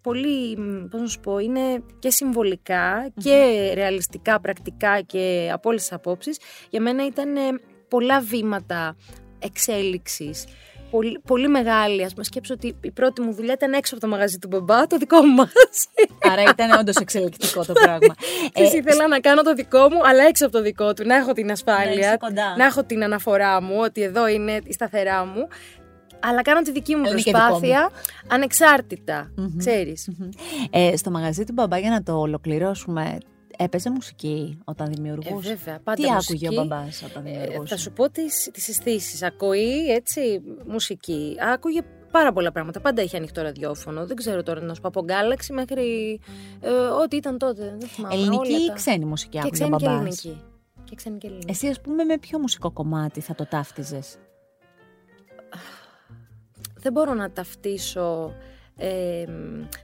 πολύ, 0.00 0.56
πώς 0.90 1.00
να 1.00 1.06
σου 1.06 1.20
πω, 1.20 1.38
είναι 1.38 1.82
και 1.98 2.10
συμβολικα 2.10 3.08
και 3.22 3.70
ρεαλιστικά, 3.74 4.40
πρακτικά 4.40 5.00
και 5.00 5.50
από 5.52 5.68
όλες 5.68 5.80
τις 5.80 5.92
απόψεις. 5.92 6.38
Για 6.70 6.80
μένα 6.80 7.06
ήταν 7.06 7.34
πολλά 7.88 8.20
βήματα 8.20 8.96
εξέλιξης 9.38 10.44
πολύ, 10.94 11.20
πολύ 11.26 11.48
μεγάλη. 11.48 12.04
Α 12.04 12.08
πούμε, 12.12 12.24
σκέψω 12.24 12.54
ότι 12.54 12.76
η 12.80 12.90
πρώτη 12.90 13.20
μου 13.20 13.32
δουλειά 13.34 13.52
ήταν 13.52 13.72
έξω 13.72 13.94
από 13.94 14.04
το 14.04 14.10
μαγαζί 14.10 14.38
του 14.38 14.48
μπαμπά, 14.48 14.86
το 14.86 14.96
δικό 14.96 15.22
μου 15.22 15.34
μαγαζί. 15.34 16.04
Άρα 16.32 16.42
ήταν 16.50 16.78
όντως 16.80 16.96
εξελικτικό 16.96 17.64
το 17.64 17.72
πράγμα. 17.72 18.14
ε, 18.52 18.62
ήθελα 18.62 19.08
να 19.08 19.20
κάνω 19.20 19.42
το 19.42 19.54
δικό 19.54 19.88
μου, 19.90 20.00
αλλά 20.08 20.24
έξω 20.24 20.46
από 20.46 20.56
το 20.56 20.62
δικό 20.62 20.92
του. 20.94 21.06
Να 21.06 21.14
έχω 21.14 21.32
την 21.32 21.50
ασφάλεια, 21.50 22.18
να, 22.34 22.56
να 22.56 22.64
έχω 22.64 22.84
την 22.84 23.04
αναφορά 23.04 23.62
μου, 23.62 23.76
ότι 23.80 24.02
εδώ 24.02 24.28
είναι 24.28 24.58
η 24.64 24.72
σταθερά 24.72 25.24
μου. 25.24 25.48
Αλλά 26.20 26.42
κάνω 26.42 26.60
τη 26.62 26.72
δική 26.72 26.96
μου 26.96 27.02
προσπάθεια 27.02 27.90
ανεξάρτητα, 28.28 29.30
ξέρεις. 29.58 30.08
Ε, 30.70 30.96
στο 30.96 31.10
μαγαζί 31.10 31.44
του 31.44 31.52
μπαμπά, 31.52 31.78
για 31.78 31.90
να 31.90 32.02
το 32.02 32.12
ολοκληρώσουμε, 32.12 33.18
Έπαιζε 33.56 33.90
μουσική 33.90 34.58
όταν 34.64 34.92
δημιουργούσε; 34.94 35.50
Ε, 35.50 35.54
βέβαια, 35.54 35.80
πάντα 35.80 36.02
Τι 36.02 36.12
μουσική. 36.12 36.46
άκουγε 36.46 36.60
ο 36.60 36.64
μπαμπάς 36.64 37.02
όταν 37.02 37.26
ε, 37.26 37.30
δημιουργούσε; 37.30 37.74
θα 37.74 37.76
σου 37.76 37.92
πω 37.92 38.10
τις 38.10 38.68
αισθήσεις. 38.68 39.22
Ακούει 39.22 39.90
έτσι 39.90 40.42
μουσική. 40.66 41.36
Άκουγε 41.54 41.80
πάρα 42.10 42.32
πολλά 42.32 42.52
πράγματα. 42.52 42.80
Πάντα 42.80 43.02
είχε 43.02 43.16
ανοιχτό 43.16 43.42
ραδιόφωνο. 43.42 44.06
Δεν 44.06 44.16
ξέρω 44.16 44.42
τώρα 44.42 44.60
να 44.60 44.74
σου 44.74 44.80
πω 44.80 44.88
από 44.88 45.04
Galaxy 45.08 45.52
μέχρι 45.52 46.20
ε, 46.60 46.70
ό,τι 46.70 47.16
ήταν 47.16 47.38
τότε. 47.38 47.76
Δεν 47.78 47.88
θυμάμαι. 47.88 48.14
Ελληνική 48.14 48.52
ή 48.52 48.66
τα... 48.66 48.72
ξένη 48.72 49.04
μουσική 49.04 49.38
άκουγε 49.38 49.64
ο 49.64 49.68
μπαμπάς. 49.68 49.82
Και 49.82 49.88
ελληνική. 49.88 50.42
Και 50.84 50.94
ξένη 50.94 51.18
και 51.18 51.26
ελληνική. 51.26 51.50
Εσύ 51.50 51.68
ας 51.68 51.80
πούμε 51.80 52.04
με 52.04 52.18
ποιο 52.18 52.38
μουσικό 52.38 52.70
κομμάτι 52.70 53.20
θα 53.20 53.34
το 53.34 53.46
ταύτιζες; 53.46 54.16
Δεν 56.76 56.92
μπορώ 56.92 57.14
να 57.14 57.30
ταυτίσω 57.30 58.32
ε, 58.76 59.24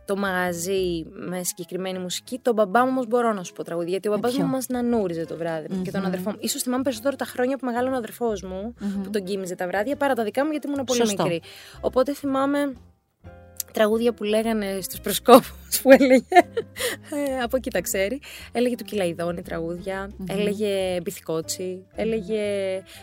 το 0.04 0.16
μαγαζί 0.16 1.06
με 1.12 1.42
συγκεκριμένη 1.42 1.98
μουσική. 1.98 2.38
Τον 2.42 2.54
μπαμπά 2.54 2.81
μου 2.81 2.88
όμως 2.90 3.06
μπορώ 3.06 3.32
να 3.32 3.44
σου 3.44 3.52
πω 3.52 3.64
τραγούδια. 3.64 3.90
Γιατί 3.90 4.08
ο 4.08 4.10
μπαμπάς 4.10 4.37
μου 4.37 4.46
μας 4.46 4.66
νανούριζε 4.69 5.26
το 5.26 5.37
βράδυ 5.37 5.66
mm-hmm. 5.70 5.82
και 5.82 5.90
τον 5.90 6.04
αδερφό 6.04 6.31
μου. 6.31 6.48
σω 6.48 6.58
θυμάμαι 6.58 6.82
περισσότερο 6.82 7.16
τα 7.16 7.25
χρόνια 7.25 7.56
που 7.56 7.66
μεγάλωνε 7.66 7.94
ο 7.94 7.98
αδερφός 7.98 8.42
μου 8.42 8.75
mm-hmm. 8.75 9.00
που 9.02 9.10
τον 9.10 9.25
κοίμιζε 9.25 9.54
τα 9.54 9.66
βράδια 9.66 9.96
παρά 9.96 10.14
τα 10.14 10.25
δικά 10.25 10.44
μου 10.44 10.50
γιατί 10.50 10.66
ήμουν 10.66 10.84
πολύ 10.84 10.98
Σωστό. 10.98 11.22
μικρή. 11.22 11.42
Οπότε 11.81 12.14
θυμάμαι 12.14 12.72
τραγούδια 13.72 14.12
που 14.12 14.25
λέγανε 14.25 14.78
στους 14.81 15.00
προσκόπους 15.00 15.80
που 15.82 15.90
έλεγε, 15.90 16.25
ε, 17.11 17.42
από 17.42 17.56
εκεί 17.56 17.70
τα 17.70 17.80
ξέρει, 17.80 18.20
έλεγε 18.52 18.75
του 18.75 18.85
Κυλαϊδόνη 18.85 19.42
τραγούδια, 19.42 20.11
mm-hmm. 20.11 20.25
έλεγε 20.28 21.00
Μπιθικότσι, 21.02 21.85
έλεγε 21.94 22.42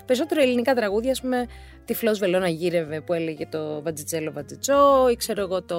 περισσότερο 0.06 0.42
ελληνικά 0.42 0.74
τραγούδια, 0.74 1.12
ας 1.12 1.22
πούμε, 1.22 1.48
Τυφλός 1.88 2.20
Βελόνα 2.20 2.48
γύρευε 2.48 3.02
που 3.02 3.14
έλεγε 3.14 3.48
το 3.48 3.82
βατζιτσέλο 3.82 4.32
βατζιτσό 4.32 5.08
ή 5.12 5.16
ξέρω 5.16 5.42
εγώ 5.42 5.62
το, 5.62 5.78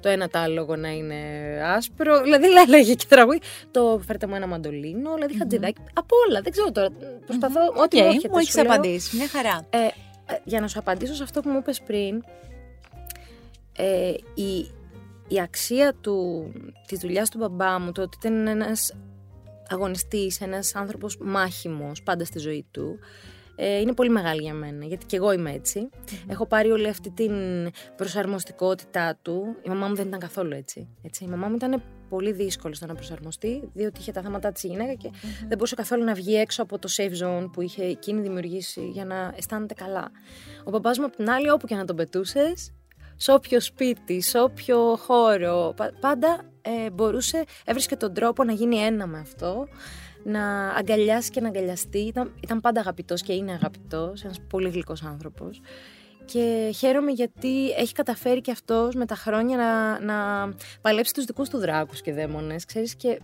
το 0.00 0.08
ένα 0.08 0.28
τάλογο 0.28 0.76
να 0.76 0.90
είναι 0.90 1.16
άσπρο, 1.64 2.22
δηλαδή 2.22 2.46
έλεγε 2.46 2.94
και 2.94 3.06
τραγούδι, 3.08 3.40
το 3.70 4.00
φέρτε 4.06 4.26
μου 4.26 4.34
ένα 4.34 4.46
μαντολίνο, 4.46 5.14
δηλαδή 5.14 5.32
mm-hmm. 5.34 5.38
χατζηδάκι, 5.38 5.80
από 5.94 6.16
όλα, 6.28 6.40
δεν 6.40 6.52
ξέρω 6.52 6.72
τώρα, 6.72 6.88
προσπαθώ, 7.26 7.60
mm-hmm. 7.60 7.82
ό,τι 7.82 7.98
okay, 7.98 8.02
μου 8.02 8.06
έρχεται. 8.06 8.28
Μου 8.28 8.38
έχεις 8.38 8.58
απαντήσει, 8.58 9.16
μια 9.16 9.28
χαρά. 9.28 9.66
Ε, 9.70 9.78
ε, 9.78 9.90
για 10.44 10.60
να 10.60 10.68
σου 10.68 10.78
απαντήσω 10.78 11.14
σε 11.14 11.22
αυτό 11.22 11.40
που 11.40 11.48
μου 11.48 11.58
είπες 11.58 11.80
πριν, 11.80 12.24
ε, 13.76 14.14
η, 14.34 14.70
η 15.28 15.40
αξία 15.40 15.94
του, 16.00 16.46
της 16.86 16.98
δουλειάς 16.98 17.30
του 17.30 17.38
μπαμπά 17.38 17.78
μου, 17.78 17.92
το 17.92 18.02
ότι 18.02 18.16
ήταν 18.20 18.46
ένας 18.46 18.94
αγωνιστής, 19.68 20.40
ένας 20.40 20.74
άνθρωπος 20.74 21.16
μάχημος 21.20 22.02
πάντα 22.02 22.24
στη 22.24 22.38
ζωή 22.38 22.66
του, 22.70 22.98
ε, 23.56 23.80
είναι 23.80 23.94
πολύ 23.94 24.10
μεγάλη 24.10 24.42
για 24.42 24.54
μένα, 24.54 24.84
γιατί 24.84 25.06
και 25.06 25.16
εγώ 25.16 25.32
είμαι 25.32 25.60
Έχω 26.28 26.46
πάρει 26.46 26.70
όλη 26.70 26.88
αυτή 26.88 27.10
την 27.10 27.32
προσαρμοστικότητά 27.96 29.18
του. 29.22 29.56
Η 29.62 29.68
μαμά 29.68 29.88
μου 29.88 29.94
δεν 29.94 30.06
ήταν 30.06 30.20
καθόλου 30.20 30.52
έτσι. 30.54 30.88
έτσι. 31.02 31.24
Η 31.24 31.26
μαμά 31.26 31.48
μου 31.48 31.54
ήταν 31.54 31.82
πολύ 32.08 32.32
δύσκολη 32.32 32.74
στο 32.74 32.86
να 32.86 32.94
προσαρμοστεί, 32.94 33.70
διότι 33.72 34.00
είχε 34.00 34.12
τα 34.12 34.22
θέματα 34.22 34.52
της 34.52 34.62
γυναίκα 34.62 34.94
και 34.94 35.10
δεν 35.38 35.56
μπορούσε 35.56 35.74
καθόλου 35.74 36.04
να 36.04 36.14
βγει 36.14 36.34
έξω 36.34 36.62
από 36.62 36.78
το 36.78 36.88
safe 36.96 37.24
zone 37.24 37.50
που 37.52 37.60
είχε 37.60 37.84
εκείνη 37.84 38.20
δημιουργήσει 38.20 38.88
για 38.88 39.04
να 39.04 39.34
αισθάνεται 39.36 39.74
καλά. 39.74 40.10
Ο 40.64 40.70
μπαμπάς 40.70 40.98
μου, 40.98 41.04
απ' 41.04 41.16
την 41.16 41.30
άλλη, 41.30 41.50
όπου 41.50 41.66
και 41.66 41.74
να 41.74 41.84
τον 41.84 41.96
πετούσες, 41.96 42.72
σε 43.16 43.32
όποιο 43.32 43.60
σπίτι, 43.60 44.20
σε 44.20 44.40
όποιο 44.40 44.96
χώρο. 44.96 45.74
Πάντα 46.00 46.40
ε, 46.62 46.90
μπορούσε, 46.90 47.44
έβρισκε 47.64 47.96
τον 47.96 48.14
τρόπο 48.14 48.44
να 48.44 48.52
γίνει 48.52 48.76
ένα 48.76 49.06
με 49.06 49.18
αυτό, 49.18 49.66
να 50.24 50.68
αγκαλιάσει 50.68 51.30
και 51.30 51.40
να 51.40 51.48
αγκαλιαστεί. 51.48 51.98
Ήταν, 51.98 52.34
ήταν 52.42 52.60
πάντα 52.60 52.80
αγαπητός 52.80 53.22
και 53.22 53.32
είναι 53.32 53.52
αγαπητός, 53.52 54.24
ένας 54.24 54.40
πολύ 54.48 54.68
γλυκός 54.68 55.02
άνθρωπος. 55.02 55.60
Και 56.24 56.72
χαίρομαι 56.74 57.10
γιατί 57.10 57.70
έχει 57.70 57.92
καταφέρει 57.92 58.40
και 58.40 58.50
αυτός 58.50 58.94
με 58.94 59.06
τα 59.06 59.14
χρόνια 59.14 59.56
να, 59.56 60.00
να 60.00 60.48
παλέψει 60.80 61.14
τους 61.14 61.24
δικούς 61.24 61.48
του 61.48 61.58
δράκους 61.58 62.00
και 62.00 62.12
δαίμονες, 62.12 62.64
ξέρεις, 62.64 62.94
και, 62.94 63.20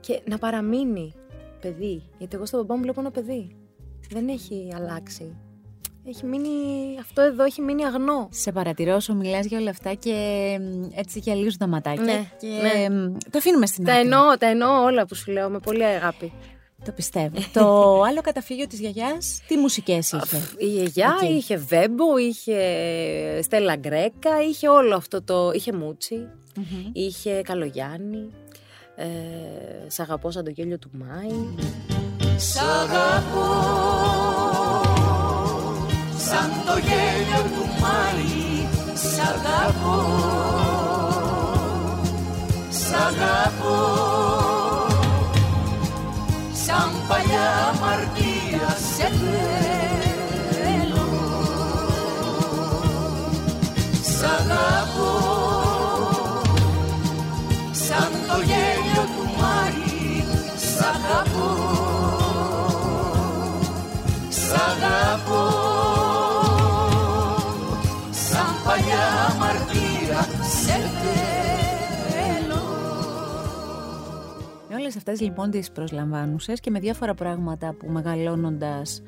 και 0.00 0.20
να 0.24 0.38
παραμείνει 0.38 1.14
παιδί. 1.60 2.02
Γιατί 2.18 2.36
εγώ 2.36 2.46
στον 2.46 2.60
μπαμπά 2.60 2.74
μου 2.74 2.82
βλέπω 2.82 3.00
ένα 3.00 3.10
παιδί. 3.10 3.56
Δεν 4.10 4.28
έχει 4.28 4.72
αλλάξει 4.74 5.36
έχει 6.08 6.26
μείνει, 6.26 6.48
αυτό 7.00 7.20
εδώ 7.22 7.44
έχει 7.44 7.60
μείνει 7.62 7.84
αγνό. 7.84 8.28
Σε 8.32 8.52
παρατηρώ 8.52 8.94
όσο 8.94 9.14
μιλάς 9.14 9.46
για 9.46 9.58
όλα 9.58 9.70
αυτά 9.70 9.94
και 9.94 10.12
μ, 10.60 10.88
έτσι 10.98 11.18
γυαλίζουν 11.18 11.58
τα 11.58 11.66
ματάκια 11.66 12.04
Ναι, 12.04 12.30
και 12.40 12.46
ναι. 12.46 12.94
μ, 12.96 13.12
το 13.30 13.38
αφήνουμε 13.38 13.66
στην 13.66 13.84
Τα 13.84 13.92
άκρη. 13.92 14.04
εννοώ, 14.04 14.36
τα 14.38 14.46
εννοώ 14.46 14.82
όλα 14.82 15.06
που 15.06 15.14
σου 15.14 15.30
λέω 15.32 15.48
με 15.48 15.58
πολύ 15.58 15.84
αγάπη. 15.84 16.32
Το 16.84 16.92
πιστεύω. 16.92 17.36
το 17.52 17.62
άλλο 18.08 18.20
καταφύγιο 18.20 18.66
της 18.66 18.80
γιαγιάς, 18.80 19.40
τι 19.48 19.56
μουσικές 19.56 20.12
είχε; 20.12 20.36
Η 20.58 20.66
γιαγιά 20.66 21.16
Εκεί. 21.22 21.32
είχε 21.32 21.56
Βέμπο, 21.56 22.18
είχε 22.18 22.58
Στέλλα 23.42 23.76
Γκρέκα, 23.76 24.42
είχε 24.48 24.68
όλο 24.68 24.96
αυτό 24.96 25.22
το. 25.22 25.50
είχε 25.54 25.72
Μούτσι, 25.72 26.28
Μμμ. 26.56 26.90
είχε 26.92 27.40
Καλογιάννη. 27.44 28.30
Ε, 28.96 29.04
σ' 29.88 30.00
αγαπώ 30.00 30.30
σαν 30.30 30.44
το 30.44 30.50
γέλιο 30.50 30.78
του 30.78 30.90
Μάη. 30.92 31.46
Σ' 32.36 32.56
αγαπώ 32.56 34.25
σαν 36.36 36.50
το 36.66 36.78
γέλιο 36.86 37.42
του 37.54 37.64
Μάη 37.80 38.66
Σ' 38.94 39.18
αγαπώ 39.18 40.25
όλες 74.86 74.98
αυτές 74.98 75.20
λοιπόν 75.20 75.50
τις 75.50 75.70
προσλαμβάνουσες 75.70 76.60
και 76.60 76.70
με 76.70 76.78
διάφορα 76.78 77.14
πράγματα 77.14 77.72
που 77.72 77.88
μεγαλώνοντας 77.88 79.02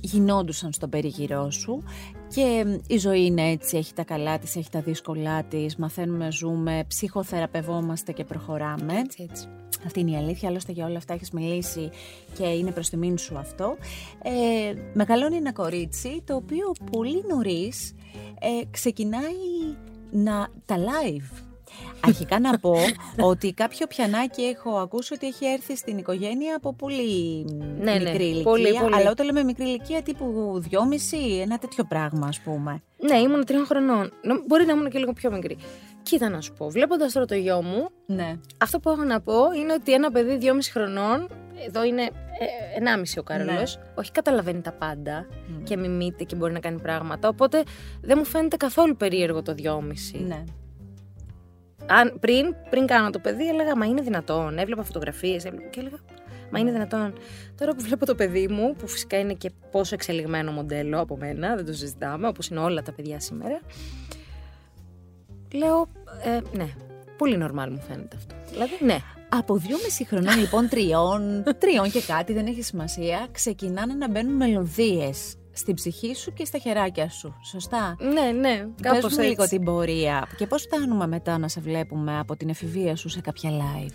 γινόντουσαν 0.00 0.72
στον 0.72 0.90
περιγυρό 0.90 1.50
σου 1.50 1.82
και 2.28 2.64
μ, 2.66 2.78
η 2.86 2.96
ζωή 2.98 3.24
είναι 3.24 3.50
έτσι, 3.50 3.76
έχει 3.76 3.92
τα 3.92 4.04
καλά 4.04 4.38
της, 4.38 4.56
έχει 4.56 4.70
τα 4.70 4.80
δύσκολά 4.80 5.44
της, 5.44 5.76
μαθαίνουμε, 5.76 6.30
ζούμε, 6.30 6.84
ψυχοθεραπευόμαστε 6.88 8.12
και 8.12 8.24
προχωράμε. 8.24 8.98
Έτσι, 8.98 9.26
έτσι. 9.30 9.48
Αυτή 9.86 10.00
είναι 10.00 10.10
η 10.10 10.16
αλήθεια, 10.16 10.48
άλλωστε 10.48 10.72
για 10.72 10.86
όλα 10.86 10.96
αυτά 10.96 11.14
έχεις 11.14 11.30
μιλήσει 11.30 11.90
και 12.34 12.46
είναι 12.46 12.70
προς 12.70 12.88
τιμήν 12.88 13.18
σου 13.18 13.38
αυτό. 13.38 13.76
Ε, 14.22 14.74
μεγαλώνει 14.92 15.36
ένα 15.36 15.52
κορίτσι 15.52 16.22
το 16.24 16.34
οποίο 16.34 16.72
πολύ 16.90 17.24
νωρίς 17.28 17.94
ε, 18.40 18.64
ξεκινάει 18.70 19.34
να 20.10 20.48
τα 20.64 20.76
live. 20.76 21.47
Αρχικά 22.04 22.40
να 22.40 22.58
πω 22.58 22.74
ότι 23.20 23.52
κάποιο 23.52 23.86
πιανάκι 23.86 24.42
έχω 24.42 24.70
ακούσει 24.78 25.14
ότι 25.14 25.26
έχει 25.26 25.44
έρθει 25.46 25.76
στην 25.76 25.98
οικογένεια 25.98 26.56
από 26.56 26.74
πολύ 26.74 27.44
Ναι, 27.78 27.92
ναι, 27.92 27.98
μικρή 28.10 28.24
ηλικία. 28.24 28.42
πολύ, 28.42 28.72
πολύ. 28.80 28.94
Αλλά 28.94 29.10
όταν 29.10 29.26
λέμε 29.26 29.42
μικρή 29.42 29.64
ηλικία 29.64 30.02
τύπου 30.02 30.54
δυόμιση, 30.68 31.16
ένα 31.42 31.58
τέτοιο 31.58 31.84
πράγμα 31.84 32.26
ας 32.26 32.40
πούμε. 32.40 32.82
Ναι, 32.96 33.16
ήμουν 33.18 33.44
τριών 33.44 33.66
χρονών. 33.66 34.12
Νο- 34.22 34.42
Μπορεί 34.46 34.64
να 34.64 34.72
ήμουν 34.72 34.90
και 34.90 34.98
λίγο 34.98 35.12
πιο 35.12 35.30
μικρή. 35.32 35.56
Κοίτα 36.02 36.28
να 36.28 36.40
σου 36.40 36.52
πω, 36.52 36.68
βλέποντας 36.68 37.12
τώρα 37.12 37.26
το 37.26 37.34
γιο 37.34 37.62
μου, 37.62 37.88
Ναι. 38.06 38.36
αυτό 38.58 38.80
που 38.80 38.90
έχω 38.90 39.02
να 39.02 39.20
πω 39.20 39.34
είναι 39.56 39.72
ότι 39.72 39.92
ένα 39.92 40.10
παιδί 40.10 40.36
δυόμιση 40.36 40.70
χρονών, 40.70 41.28
εδώ 41.66 41.84
είναι 41.84 42.02
ε, 42.02 42.78
ενάμιση 42.78 43.18
ο 43.18 43.22
Κάρολο, 43.22 43.52
Ναι. 43.52 43.62
όχι 43.94 44.10
καταλαβαίνει 44.12 44.60
τα 44.60 44.72
πάντα 44.72 45.26
και 45.64 45.76
μιμείται 45.76 46.24
και 46.24 46.36
μπορεί 46.36 46.52
να 46.52 46.60
κάνει 46.60 46.80
πράγματα. 46.80 47.28
Οπότε 47.28 47.62
δεν 48.00 48.16
μου 48.18 48.24
φαίνεται 48.24 48.56
καθόλου 48.56 48.96
περίεργο 48.96 49.42
το 49.42 49.54
δυόμιση. 49.54 50.18
ναι. 50.26 50.44
Αν, 51.88 52.16
πριν, 52.20 52.54
πριν 52.70 52.86
κάνω 52.86 53.10
το 53.10 53.18
παιδί, 53.18 53.48
έλεγα 53.48 53.76
Μα 53.76 53.86
είναι 53.86 54.02
δυνατόν. 54.02 54.58
Έβλεπα 54.58 54.82
φωτογραφίες 54.82 55.42
και 55.42 55.80
έλεγα 55.80 55.96
Μα 56.50 56.58
είναι 56.58 56.72
δυνατόν. 56.72 57.12
Τώρα 57.56 57.74
που 57.74 57.82
βλέπω 57.82 58.06
το 58.06 58.14
παιδί 58.14 58.48
μου, 58.48 58.74
που 58.74 58.88
φυσικά 58.88 59.18
είναι 59.18 59.32
και 59.32 59.50
πόσο 59.70 59.94
εξελιγμένο 59.94 60.52
μοντέλο 60.52 61.00
από 61.00 61.16
μένα, 61.16 61.56
δεν 61.56 61.66
το 61.66 61.72
συζητάμε, 61.72 62.28
όπως 62.28 62.48
είναι 62.48 62.60
όλα 62.60 62.82
τα 62.82 62.92
παιδιά 62.92 63.20
σήμερα. 63.20 63.60
Λέω, 65.52 65.88
ε, 66.24 66.56
ναι, 66.56 66.68
πολύ 67.16 67.38
normal 67.42 67.68
μου 67.70 67.80
φαίνεται 67.88 68.16
αυτό. 68.16 68.34
Δηλαδή, 68.50 68.72
ναι. 68.80 68.98
Από 69.28 69.56
δυόμιση 69.56 70.04
χρονών, 70.04 70.38
λοιπόν, 70.38 70.68
τριών, 70.68 71.42
τριών 71.58 71.90
και 71.90 72.02
κάτι, 72.02 72.32
δεν 72.32 72.46
έχει 72.46 72.62
σημασία, 72.62 73.28
ξεκινάνε 73.32 73.94
να 73.94 74.10
μπαίνουν 74.10 74.34
μελωδίες 74.36 75.36
στην 75.58 75.74
ψυχή 75.74 76.14
σου 76.14 76.32
και 76.32 76.44
στα 76.44 76.58
χεράκια 76.58 77.08
σου. 77.08 77.34
Σωστά. 77.44 77.96
Ναι, 78.00 78.30
ναι, 78.40 78.56
Πες 78.82 78.92
κάπως 78.92 79.16
μου 79.16 79.22
λίγο 79.22 79.42
έτσι. 79.42 79.56
την 79.56 79.64
πορεία 79.64 80.28
και 80.36 80.46
πώς 80.46 80.62
φτάνουμε 80.62 81.06
μετά 81.06 81.38
να 81.38 81.48
σε 81.48 81.60
βλέπουμε 81.60 82.18
από 82.18 82.36
την 82.36 82.48
εφηβεία 82.48 82.96
σου 82.96 83.08
σε 83.08 83.20
κάποια 83.20 83.50
live. 83.50 83.92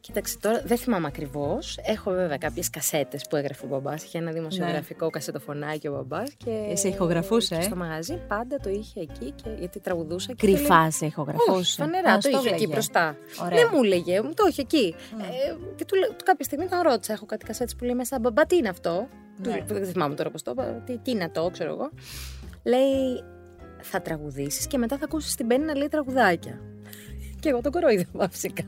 Κοίταξε, 0.00 0.38
τώρα 0.40 0.62
δεν 0.64 0.76
θυμάμαι 0.78 1.06
ακριβώς. 1.06 1.78
Έχω 1.82 2.10
βέβαια 2.10 2.36
κάποιες 2.36 2.70
κασέτες 2.70 3.24
που 3.30 3.36
έγραφε 3.36 3.64
ο 3.64 3.68
μπαμπάς. 3.68 4.04
Είχε 4.04 4.18
ένα 4.18 4.32
δημοσιογραφικό 4.32 5.10
κασετοφωνάκι 5.10 5.88
ο 5.88 5.92
μπαμπάς. 5.92 6.30
Και... 6.36 6.50
Ναι. 6.68 6.76
Σε 6.76 6.88
ηχογραφούσε, 6.88 7.54
και 7.54 7.60
ε; 7.60 7.64
Στο 7.64 7.76
μαγαζί 7.76 8.16
πάντα 8.28 8.56
το 8.56 8.70
είχε 8.70 9.00
εκεί 9.00 9.32
και... 9.42 9.50
γιατί 9.58 9.80
τραγουδούσα. 9.80 10.32
Και 10.32 10.46
Κρυφά 10.46 10.60
ήθελε- 10.62 10.92
σε 10.92 11.06
ηχογραφούσε. 11.06 11.50
Όχι, 11.58 11.72
φανερά, 11.72 12.10
Α, 12.12 12.14
το 12.14 12.20
στο 12.20 12.30
είχε 12.30 12.38
εκεί 12.38 12.48
έλεγε. 12.48 12.66
μπροστά. 12.72 13.16
Ωραία. 13.44 13.58
Δεν 13.58 13.68
μου 13.72 13.82
έλεγε, 13.82 14.22
μου 14.22 14.34
το 14.34 14.44
είχε 14.48 14.60
εκεί. 14.60 14.94
Ε, 15.20 15.54
και 15.76 15.84
του, 15.84 15.94
λέ- 15.96 16.08
του 16.10 16.24
κάποια 16.24 16.44
στιγμή 16.44 16.66
τον 16.68 16.80
ρώτησα, 16.80 17.12
έχω 17.12 17.26
κάτι 17.26 17.44
κασέτες 17.44 17.76
που 17.76 17.84
λέει 17.84 17.94
μέσα, 17.94 18.18
μπαμπά 18.20 18.46
τι 18.46 18.56
είναι 18.56 18.68
αυτό; 18.68 19.08
Ναι. 19.42 19.64
Του, 19.68 19.74
δεν 19.74 19.86
θυμάμαι 19.86 20.14
τώρα 20.14 20.30
πώς 20.30 20.42
το 20.42 20.50
είπα, 20.50 20.64
τι, 20.64 20.98
τι 20.98 21.10
είναι 21.10 21.24
αυτό, 21.24 21.50
ξέρω 21.52 21.70
εγώ. 21.70 21.90
Λέει, 22.62 23.24
θα 23.80 24.02
τραγουδήσεις 24.02 24.66
και 24.66 24.78
μετά 24.78 24.96
θα 24.96 25.04
ακούσεις 25.04 25.34
την 25.34 25.46
Μπέννη 25.46 25.66
να 25.66 25.74
λέει 25.76 25.88
τραγουδάκια. 25.88 26.60
Και 27.40 27.48
εγώ 27.48 27.60
τον 27.60 27.72
κοροϊδεύα 27.72 28.28
φυσικά. 28.30 28.64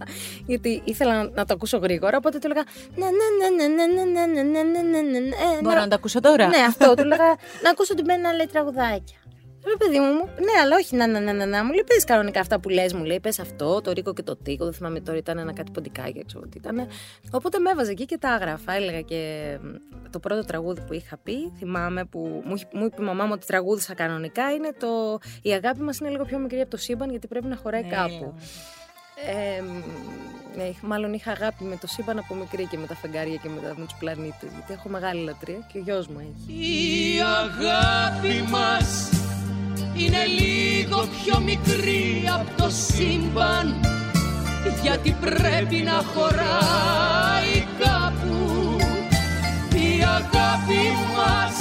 Γιατί 0.46 0.82
ήθελα 0.84 1.14
να, 1.22 1.30
να 1.30 1.44
το 1.44 1.54
ακούσω 1.54 1.76
γρήγορα, 1.78 2.16
οπότε 2.16 2.38
του 2.38 2.46
έλεγα. 2.50 2.64
Ναι, 2.94 3.04
ναι, 3.04 3.56
ναι, 3.56 3.66
ναι, 3.66 3.86
ναι, 3.86 4.04
ναι, 4.04 4.26
ναι, 4.26 4.42
ναι, 4.42 4.62
ναι, 4.62 4.82
ναι, 4.82 5.00
ναι, 5.00 5.18
ναι, 5.18 5.28
ε, 5.28 5.60
Μπορώ 5.62 5.80
να 5.80 5.88
το 5.88 5.94
ακούσω 5.94 6.20
τώρα. 6.20 6.46
ναι, 6.46 6.58
αυτό. 6.68 6.94
Του 6.94 7.02
έλεγα 7.02 7.24
να 7.62 7.70
ακούσω 7.70 7.94
την 7.94 8.04
Μπέννη 8.04 8.22
να 8.22 8.32
λέει 8.32 8.46
τραγουδάκια. 8.46 9.18
Ρε 9.64 9.76
παιδί 9.78 9.98
μου, 9.98 10.06
μου- 10.12 10.28
ναι, 10.38 10.60
αλλά 10.62 10.76
όχι 10.76 10.96
να, 10.96 11.06
να, 11.06 11.20
να, 11.20 11.32
να, 11.32 11.46
να. 11.46 11.64
Μου 11.64 11.70
λέει, 11.72 11.84
πες 11.86 12.04
κανονικά 12.04 12.40
αυτά 12.40 12.60
που 12.60 12.68
λες, 12.68 12.92
μου 12.92 13.04
λέει, 13.04 13.20
πες 13.20 13.38
αυτό, 13.38 13.80
το 13.80 13.92
ρίκο 13.92 14.12
και 14.12 14.22
το 14.22 14.36
τίκο, 14.36 14.64
δεν 14.64 14.72
θυμάμαι 14.74 15.00
τώρα, 15.00 15.18
ήταν 15.18 15.38
ένα 15.38 15.52
κάτι 15.52 15.70
ποντικάκι, 15.70 16.24
ξέρω 16.26 16.44
τι 16.46 16.56
ήταν. 16.58 16.86
Οπότε 17.30 17.58
με 17.58 17.70
έβαζε 17.70 17.90
εκεί 17.90 18.04
και 18.04 18.18
τα 18.18 18.34
έγραφα, 18.40 18.72
έλεγα 18.72 19.00
και 19.00 19.58
μ, 19.62 19.66
το 20.10 20.18
πρώτο 20.18 20.44
τραγούδι 20.44 20.80
που 20.86 20.92
είχα 20.92 21.16
πει, 21.22 21.52
θυμάμαι 21.58 22.04
που 22.04 22.42
μου, 22.44 22.54
είχε- 22.54 22.68
μου 22.72 22.84
είπε 22.84 23.02
η 23.02 23.04
μαμά 23.04 23.24
μου 23.24 23.32
ότι 23.34 23.46
τραγούδισα 23.46 23.94
κανονικά, 23.94 24.50
είναι 24.52 24.72
το 24.78 25.18
«Η 25.42 25.50
αγάπη 25.52 25.80
μας 25.80 25.98
είναι 25.98 26.08
λίγο 26.10 26.24
πιο 26.24 26.38
μικρή 26.38 26.60
από 26.60 26.70
το 26.70 26.76
σύμπαν 26.76 27.10
γιατί 27.10 27.26
πρέπει 27.26 27.46
να 27.46 27.56
χωράει 27.56 27.82
Ναι, 27.82 27.88
κάπου». 27.88 28.34
Ε, 29.58 29.62
μ, 29.62 29.66
ναι, 30.56 30.70
μάλλον 30.82 31.12
είχα 31.12 31.30
αγάπη 31.30 31.64
με 31.64 31.76
το 31.80 31.86
σύμπαν 31.86 32.18
από 32.18 32.34
μικρή 32.34 32.66
και 32.66 32.76
με 32.76 32.86
τα 32.86 32.94
φεγγάρια 32.94 33.36
και 33.36 33.48
με, 33.48 33.60
τα, 33.60 33.74
με 33.78 33.84
τους 33.84 33.94
πλανήτες, 33.98 34.50
γιατί 34.54 34.72
έχω 34.72 34.88
μεγάλη 34.88 35.24
λατρεία 35.24 35.66
και 35.72 35.78
ο 35.78 35.80
γιος 35.84 36.06
μου 36.06 36.18
έχει. 36.18 36.58
Η 37.16 37.20
αγάπη 37.20 38.42
μας 38.50 39.08
είναι 40.00 40.24
λίγο 40.26 40.98
πιο 40.98 41.40
μικρή 41.40 42.24
από 42.34 42.62
το 42.62 42.70
σύμπαν 42.70 43.80
γιατί 44.82 45.16
πρέπει 45.20 45.76
να 45.76 45.92
χωράει 45.92 47.66
κάπου. 47.78 48.76
Η 49.74 50.02
αγάπη 50.02 50.82
μας 51.16 51.56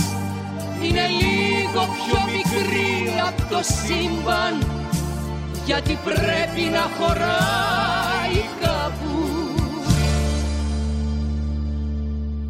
είναι 0.84 1.08
λίγο 1.08 1.82
πιο 1.82 2.20
μικρή 2.32 3.20
από 3.28 3.42
το 3.50 3.60
σύμπαν 3.64 4.72
γιατί 5.66 5.98
πρέπει 6.04 6.70
να 6.70 6.82
χωράει 6.98 8.44
κάπου. 8.62 9.30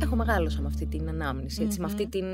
Έχω 0.01 0.15
μεγάλωσα 0.15 0.61
με 0.61 0.67
αυτή 0.67 0.85
την 0.85 1.09
ανάμνηση, 1.09 1.63
έτσι, 1.63 1.79
με, 1.79 1.85
αυτή 1.85 2.07
την, 2.07 2.25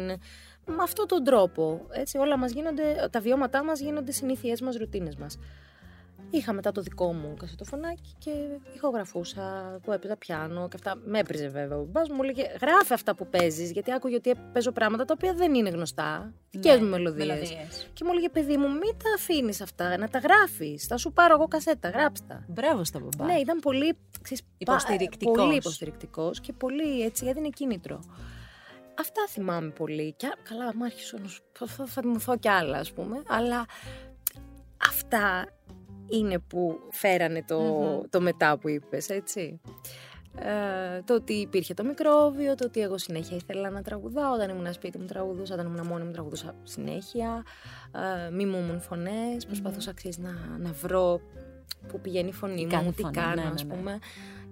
με 0.65 0.83
αυτόν 0.83 1.07
τον 1.07 1.23
τρόπο. 1.23 1.85
Έτσι, 1.91 2.17
όλα 2.17 2.37
μας 2.37 2.51
γίνονται, 2.51 3.07
τα 3.11 3.19
βιώματά 3.19 3.63
μας 3.63 3.79
γίνονται 3.79 4.11
συνήθειές 4.11 4.61
μας, 4.61 4.75
ρουτίνες 4.75 5.15
μας. 5.15 5.37
Είχα 6.29 6.53
μετά 6.53 6.71
το 6.71 6.81
δικό 6.81 7.13
μου 7.13 7.33
κασετοφωνάκι 7.39 8.13
και 8.17 8.31
ηχογραφούσα 8.75 9.77
που 9.83 9.91
έπαιζα 9.91 10.15
πιάνο 10.17 10.67
και 10.67 10.75
αυτά. 10.75 10.95
Με 11.05 11.19
έπριζε 11.19 11.47
βέβαια 11.47 11.77
ο 11.77 11.83
μπαμπάς 11.83 12.09
μου, 12.09 12.15
μου 12.15 12.23
έλεγε 12.23 12.43
γράφε 12.61 12.93
αυτά 12.93 13.15
που 13.15 13.27
παίζεις 13.27 13.71
γιατί 13.71 13.91
άκουγε 13.93 14.15
ότι 14.15 14.31
παίζω 14.53 14.71
πράγματα 14.71 15.05
τα 15.05 15.13
οποία 15.17 15.33
δεν 15.33 15.53
είναι 15.53 15.69
γνωστά. 15.69 16.33
Δικές 16.51 16.79
μου 16.79 16.87
μελωδίες. 16.87 17.27
μελωδίες. 17.27 17.89
Και 17.93 18.03
μου 18.03 18.09
έλεγε 18.11 18.29
παιδί 18.29 18.57
μου 18.57 18.67
μην 18.69 18.81
τα 19.03 19.09
αφήνεις 19.15 19.61
αυτά, 19.61 19.97
να 19.97 20.07
τα 20.09 20.19
γράφεις. 20.19 20.85
Θα 20.85 20.97
σου 20.97 21.13
πάρω 21.13 21.33
εγώ 21.33 21.47
κασέτα, 21.47 21.89
γράψτα. 21.89 22.45
Μπράβο 22.47 22.83
στο 22.83 22.99
μπαμπά. 22.99 23.25
Ναι, 23.33 23.39
ήταν 23.39 23.59
πολύ 23.59 23.97
ξέρεις, 24.21 24.43
πα- 24.43 24.49
Υποστηρικτικός. 24.57 25.35
Πολύ 25.37 25.55
υποστηρικτικός 25.55 26.39
και 26.39 26.53
πολύ 26.53 27.01
έτσι 27.03 27.25
έδινε 27.27 27.49
κίνητρο. 27.49 27.99
Αυτά 28.99 29.21
θυμάμαι 29.29 29.69
πολύ. 29.69 30.13
Και 30.17 30.25
α- 30.25 30.37
καλά, 30.49 30.75
μου 30.75 30.83
άρχισε 30.83 31.17
να 31.21 31.27
σου 31.27 31.41
θα, 31.51 31.65
θα, 31.65 31.85
θα 31.85 32.01
θυμηθώ 32.01 32.37
κι 32.37 32.49
άλλα, 32.49 32.77
ας 32.77 32.91
πούμε. 32.91 33.23
Αλλά 33.27 33.65
αυτά 34.89 35.45
είναι 36.07 36.39
που 36.39 36.79
φέρανε 36.91 37.43
το, 37.47 37.59
το 38.09 38.21
μετά 38.21 38.57
που 38.57 38.69
είπες, 38.69 39.09
έτσι. 39.09 39.59
Ε, 40.39 41.01
το 41.01 41.13
ότι 41.13 41.33
υπήρχε 41.33 41.73
το 41.73 41.83
μικρόβιο, 41.83 42.55
το 42.55 42.65
ότι 42.65 42.81
εγώ 42.81 42.97
συνέχεια 42.97 43.35
ήθελα 43.35 43.69
να 43.69 43.81
τραγουδάω. 43.81 44.33
Όταν 44.33 44.49
ήμουν 44.49 44.73
σπίτι 44.73 44.97
μου 44.97 45.05
τραγουδούσα, 45.05 45.53
όταν 45.53 45.65
ήμουν 45.65 45.87
μόνη 45.87 46.03
μου 46.03 46.11
τραγουδούσα 46.11 46.55
συνέχεια. 46.63 47.43
Ε, 48.27 48.29
μιμούμουν 48.29 48.81
φωνές, 48.81 49.45
προσπαθούσα 49.45 49.89
αξίζει 49.89 50.21
να, 50.21 50.57
να 50.57 50.71
βρω 50.71 51.21
που 51.87 51.99
πηγαίνει 51.99 52.29
η 52.29 52.33
φωνή 52.33 52.67
Κάθε 52.67 52.83
μου, 52.83 52.91
τι 52.91 53.01
φωνή, 53.01 53.13
κάνω, 53.13 53.35
ναι, 53.35 53.41
ναι, 53.41 53.49
ας 53.53 53.63
ναι. 53.63 53.75
πούμε. 53.75 53.99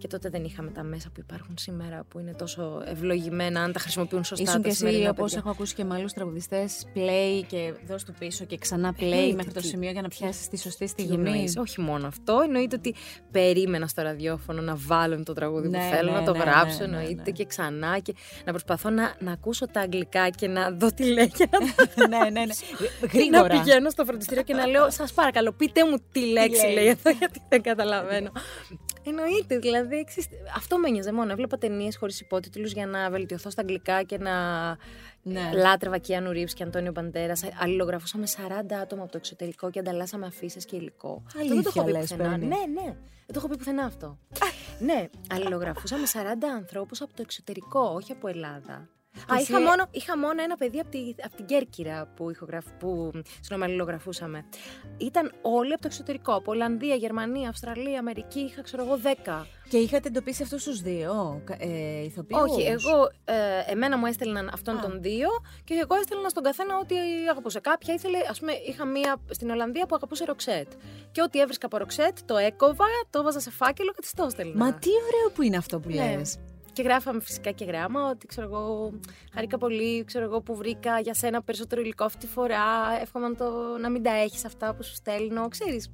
Και 0.04 0.10
τότε 0.10 0.30
δεν 0.30 0.44
είχαμε 0.44 0.70
τα 0.72 0.84
μέσα 0.84 1.08
που 1.10 1.20
υπάρχουν 1.20 1.58
σήμερα, 1.58 2.04
που 2.10 2.20
είναι 2.20 2.34
τόσο 2.34 2.82
ευλογημένα, 2.86 3.62
αν 3.64 3.72
τα 3.72 3.80
χρησιμοποιούν 3.80 4.24
σωστά 4.24 4.44
Ήσουν 4.44 4.56
τα 4.56 4.62
και 4.64 4.68
εσύ, 4.70 4.78
σημερινά 4.78 5.10
όπως 5.10 5.24
παιδιά. 5.24 5.38
έχω 5.40 5.50
ακούσει 5.50 5.74
και 5.76 5.84
με 5.84 5.96
άλλους 5.96 6.14
τραγουδιστές, 6.14 6.86
play 6.96 7.44
και 7.48 7.74
δώσ' 7.88 8.04
του 8.04 8.14
πίσω 8.20 8.46
και 8.46 8.58
ξανά 8.58 8.94
play 8.98 9.02
Εννοείται 9.02 9.36
μέχρι 9.36 9.52
το 9.52 9.60
ότι- 9.60 9.68
σημείο 9.68 9.92
για 9.92 10.02
να 10.02 10.08
πιάσεις 10.08 10.48
τη 10.48 10.58
σωστή 10.58 10.86
Τι 10.86 10.92
στιγμή. 10.92 11.30
εννοείς, 11.30 11.58
Όχι 11.58 11.82
μόνο 11.82 12.08
αυτό. 12.08 12.40
Εννοείται 12.44 12.76
ότι 12.76 12.96
περίμενα 13.32 13.88
στο 13.88 14.02
ραδιόφωνο 14.02 14.62
να 14.62 14.76
βάλω 14.76 15.24
το 15.24 15.34
τραγούδι 15.34 15.68
Ναι, 15.70 15.78
που 15.78 15.96
θέλω, 15.96 16.12
ναι, 16.12 16.18
να 16.20 16.24
το 16.26 16.32
ναι, 16.32 16.38
γράψω. 16.44 16.80
ναι, 16.80 16.86
ναι, 16.88 16.98
εννοείται 16.98 17.22
ναι. 17.26 17.32
και 17.32 17.46
ξανά 17.46 18.00
και 18.00 18.14
να 18.46 18.52
προσπαθώ 18.52 18.90
να, 18.90 19.14
να 19.20 19.32
ακούσω 19.32 19.68
τα 19.68 19.80
αγγλικά 19.80 20.30
και 20.30 20.48
να 20.48 20.72
δω 20.72 20.88
τι 20.94 21.04
λέει 21.14 21.28
και 21.30 21.48
να, 21.98 22.08
ναι, 22.08 22.18
ναι, 22.18 22.30
ναι. 22.30 22.46
να 23.02 23.08
Γρήγορα. 23.08 23.48
πηγαίνω 23.62 23.90
στο 23.90 24.06
φροντιστήριο 24.06 24.44
και 24.44 24.54
να 24.54 24.66
λέω 24.68 24.90
Σας 24.90 25.14
παρακαλώ, 25.14 25.52
πείτε 25.52 25.86
μου 25.90 25.98
τι 26.12 26.20
λέξη 26.20 26.66
λέει. 26.66 26.74
λέει 26.74 26.88
εδώ, 26.88 27.10
γιατί 27.20 27.42
δεν 27.50 27.62
καταλαβαίνω. 27.62 28.32
Εννοείται, 29.06 29.58
δηλαδή. 29.58 30.04
ξέρεις, 30.04 30.30
αυτό 30.56 30.78
με 30.78 30.88
ένοιαζε 30.88 31.12
μόνο. 31.14 31.32
Έβλεπα 31.32 31.58
ταινίες 31.58 31.98
χωρίς 31.98 32.20
υπότιτλους 32.20 32.72
για 32.72 32.86
να 32.86 33.10
βελτιωθώ 33.10 33.50
στα 33.50 33.62
αγγλικά 33.62 34.04
και 34.04 34.18
να. 34.18 34.32
Ναι. 35.22 35.50
Λάτρευα 35.54 35.98
και 35.98 36.16
Άνου 36.16 36.32
Ρίβς 36.32 36.54
και 36.54 36.64
Αντώνιο 36.64 36.92
Μπαντέρας. 36.92 37.44
Αλληλογραφούσαμε 37.60 38.26
40 38.28 38.74
άτομα 38.82 39.02
από 39.04 39.12
το 39.12 39.18
εξωτερικό 39.18 39.70
και 39.70 39.80
ανταλλάσσαμε 39.80 40.26
αφήσεις 40.26 40.66
και 40.66 40.76
υλικό. 40.76 41.24
Αυτό 41.26 41.40
δεν 41.40 41.48
το 41.48 41.54
Αλήθεια 41.54 41.72
έχω 41.76 41.86
πει 41.86 41.92
λες, 41.92 42.02
πουθενά. 42.10 42.30
παίρνει. 42.30 42.46
Ναι, 42.46 42.82
ναι. 42.82 42.96
Δεν 43.26 43.34
το 43.34 43.34
έχω 43.36 43.48
πει 43.48 43.58
πουθενά 43.58 43.84
αυτό. 43.84 44.18
ναι, 44.80 45.10
αλληλογραφούσαμε 45.34 46.08
40 46.14 46.18
ανθρώπους 46.56 47.02
από 47.02 47.14
το 47.14 47.22
εξωτερικό, 47.22 47.80
όχι 47.80 48.12
από 48.12 48.28
Ελλάδα. 48.28 48.90
Α, 49.32 49.36
εσύ- 49.36 49.50
είχα, 49.50 49.62
μόνο, 49.62 49.86
είχα 49.92 50.18
μόνο 50.18 50.42
ένα 50.44 50.56
παιδί 50.58 50.80
από, 50.80 50.90
τη, 50.90 51.00
από 51.26 51.36
την 51.36 51.46
Κέρκυρα 51.46 52.12
που, 52.16 52.30
ηχογραφ, 52.30 52.66
που 52.80 53.12
συγγνώμη, 53.40 53.64
αλληλογραφούσαμε. 53.64 54.46
Ήταν 54.98 55.32
όλοι 55.42 55.74
από 55.74 55.82
το 55.82 55.88
εξωτερικό. 55.92 56.34
Από 56.34 56.52
Ολλανδία, 56.52 56.96
Γερμανία, 56.96 57.50
Αυστραλία, 57.50 58.00
Αμερική. 58.00 58.40
Είχα, 58.40 58.62
ξέρω 58.62 58.84
εγώ, 58.84 59.00
10. 59.04 59.46
Και 59.70 59.78
είχατε 59.78 60.08
εντοπίσει 60.08 60.44
αυτούς 60.44 60.64
τους 60.64 60.82
δύο 60.82 61.42
ε, 61.58 62.04
ηθοποιούς; 62.04 62.42
Όχι, 62.42 62.62
εγώ, 62.62 63.10
ε, 63.26 63.72
εμένα 63.72 63.98
μου 63.98 64.06
έστελναν 64.06 64.50
αυτόν 64.54 64.78
Α. 64.78 64.82
τον 64.82 65.02
δύο 65.02 65.28
και 65.64 65.74
εγώ 65.74 65.96
έστελνα 65.96 66.30
στον 66.30 66.44
καθένα 66.44 66.78
ό,τι 66.78 66.96
αγαπούσε. 67.30 67.60
Κάποια 67.60 67.94
ήθελε, 67.94 68.18
ας 68.30 68.40
πούμε, 68.40 68.52
είχα 68.68 68.86
μία 68.86 69.18
στην 69.30 69.50
Ολλανδία 69.50 69.86
που 69.86 69.96
αγαπούσε 69.96 70.26
ροξέτ. 70.26 70.72
Και 71.12 71.22
ό,τι 71.22 71.40
έβρισκα 71.40 71.66
από 71.66 71.78
ροξέτ, 71.78 72.18
το 72.26 72.38
έκοβα, 72.38 72.86
το 73.10 73.20
έβαζα 73.20 73.40
σε 73.40 73.52
φάκελο 73.52 73.92
και 73.92 74.02
της 74.02 74.14
το 74.14 74.24
έστελνα. 74.24 74.56
Μα 74.56 74.74
τι 74.74 74.90
ωραίο 74.90 75.30
που 75.36 75.42
είναι 75.42 75.58
αυτό 75.58 75.80
που 75.80 75.90
Ναι. 75.90 76.16
λες. 76.16 76.40
Και 76.74 76.82
γράφαμε 76.82 77.22
φυσικά 77.22 77.52
και 77.52 77.66
γράμμα 77.66 78.10
ότι 78.10 78.28
ξέρω 78.28 78.48
εγώ, 78.48 78.94
χαρήκα 79.34 79.58
πολύ 79.58 80.04
ξέρω 80.04 80.26
εγώ, 80.26 80.42
που 80.42 80.56
βρήκα 80.56 81.00
για 81.00 81.14
σένα 81.14 81.42
περισσότερο 81.42 81.82
υλικό 81.82 82.04
αυτή 82.04 82.26
τη 82.26 82.32
φορά. 82.32 82.64
Εύχομαι 83.02 83.28
να, 83.28 83.36
το, 83.36 83.52
να 83.82 83.90
μην 83.90 84.04
τα 84.04 84.12
έχεις 84.12 84.46
αυτά 84.46 84.74
που 84.76 84.84
σου 84.84 84.94
στέλνω. 84.96 85.48
Ξέρεις, 85.48 85.86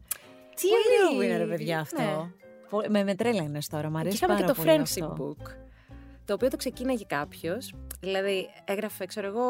Τι 0.55 0.67
Πολύ- 0.67 1.01
ωραίο 1.03 1.15
που 1.15 1.21
είναι, 1.21 1.37
ρε 1.37 1.45
παιδιά, 1.45 1.79
αυτό. 1.79 2.01
Ναι. 2.01 2.31
Πο- 2.69 2.83
Με, 2.89 3.03
με 3.03 3.15
τρέλαινες 3.15 3.67
τώρα, 3.67 3.87
μου 3.89 3.93
Και 3.93 3.99
αρέσει 3.99 4.15
είχαμε 4.15 4.33
πάρα 4.33 4.45
και 4.45 4.53
το 4.53 4.61
πολύ 4.61 4.77
friendship 4.77 5.03
αυτό. 5.09 5.15
book. 5.39 5.47
Το 6.25 6.33
οποίο 6.33 6.47
το 6.47 6.57
ξεκίναγε 6.57 7.03
κάποιος. 7.07 7.73
Δηλαδή, 8.01 8.49
έγραφε, 8.65 9.05
ξέρω 9.05 9.27
εγώ, 9.27 9.43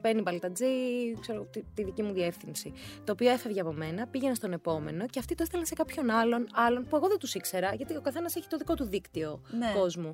παίρνει 0.00 0.20
μπαλτατζή, 0.22 0.66
ξέρω 1.20 1.38
εγώ, 1.38 1.48
τη, 1.50 1.62
τη 1.74 1.84
δική 1.84 2.02
μου 2.02 2.12
διεύθυνση. 2.12 2.72
Το 3.04 3.12
οποίο 3.12 3.30
έφευγε 3.30 3.60
από 3.60 3.72
μένα, 3.72 4.06
πήγαινε 4.06 4.34
στον 4.34 4.52
επόμενο 4.52 5.06
και 5.06 5.18
αυτοί 5.18 5.34
το 5.34 5.42
έστελναν 5.42 5.66
σε 5.66 5.74
κάποιον 5.74 6.10
άλλον, 6.10 6.46
άλλον 6.52 6.86
που 6.88 6.96
εγώ 6.96 7.08
δεν 7.08 7.18
τους 7.18 7.34
ήξερα, 7.34 7.74
γιατί 7.74 7.96
ο 7.96 8.00
καθένας 8.00 8.36
έχει 8.36 8.46
το 8.48 8.56
δικό 8.56 8.74
του 8.74 8.84
δίκτυο 8.84 9.40
Ναι. 9.58 9.72
κόσμου. 9.74 10.12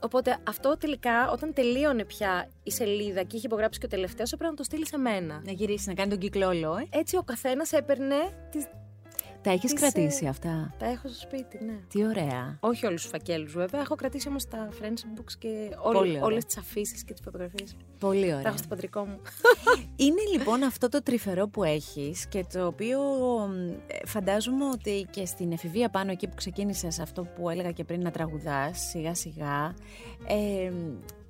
Οπότε 0.00 0.36
αυτό 0.48 0.76
τελικά, 0.76 1.30
όταν 1.30 1.52
τελείωνε 1.52 2.04
πια 2.04 2.48
η 2.62 2.70
σελίδα 2.70 3.22
και 3.22 3.36
είχε 3.36 3.46
υπογράψει 3.46 3.78
και 3.80 3.86
ο 3.86 3.88
τελευταίος, 3.88 4.32
έπρεπε 4.32 4.50
να 4.50 4.56
το 4.56 4.62
στείλει 4.62 4.86
σε 4.86 4.98
μένα. 4.98 5.42
Να 5.44 5.52
γυρίσει, 5.52 5.88
να 5.88 5.94
κάνει 5.94 6.10
τον 6.10 6.18
κύκλο 6.18 6.46
όλο, 6.48 6.76
ε. 6.76 6.98
Έτσι 6.98 7.16
ο 7.16 7.22
καθένας 7.22 7.72
έπαιρνε. 7.72 8.16
Τις... 9.42 9.50
Τα 9.50 9.50
έχεις 9.50 9.70
Τις, 9.72 9.80
κρατήσει 9.80 10.24
ε, 10.24 10.28
αυτά; 10.28 10.74
Τα 10.78 10.86
έχω 10.86 11.08
στο 11.08 11.18
σπίτι, 11.18 11.64
ναι. 11.64 11.78
Τι 11.88 12.04
ωραία. 12.04 12.56
Όχι 12.60 12.86
όλους 12.86 13.02
τους 13.02 13.10
φακέλους, 13.10 13.52
βέβαια. 13.52 13.80
Έχω 13.80 13.94
κρατήσει 13.94 14.28
όμως 14.28 14.48
τα 14.48 14.68
friendship 14.80 15.20
books 15.20 15.32
και 15.38 15.48
Πολύ 15.92 16.08
ωραία. 16.10 16.22
όλες 16.22 16.44
τις 16.44 16.56
αφήσεις 16.56 17.04
και 17.04 17.12
τις 17.12 17.22
φωτογραφίες. 17.24 17.76
Πολύ 17.98 18.28
Τα 18.28 18.34
ωραία. 18.36 18.48
έχω 18.48 18.56
στο 18.56 18.66
πατρικό 18.68 19.04
μου. 19.04 19.18
Είναι 19.96 20.22
λοιπόν 20.32 20.62
αυτό 20.62 20.88
το 20.88 21.02
τρυφερό 21.02 21.48
που 21.48 21.64
έχεις 21.64 22.26
και 22.26 22.44
το 22.52 22.66
οποίο 22.66 23.00
μ, 23.48 23.68
ε, 23.68 24.06
φαντάζομαι 24.06 24.64
ότι 24.64 25.06
και 25.10 25.24
στην 25.26 25.52
εφηβεία 25.52 25.88
πάνω 25.88 26.10
εκεί 26.10 26.28
που 26.28 26.34
ξεκίνησες 26.34 26.98
αυτό 26.98 27.22
που 27.22 27.50
έλεγα 27.50 27.70
και 27.70 27.84
πριν 27.84 28.02
να 28.02 28.10
τραγουδάς 28.10 28.80
σιγά 28.88 29.14
σιγά 29.14 29.74
ε, 30.26 30.72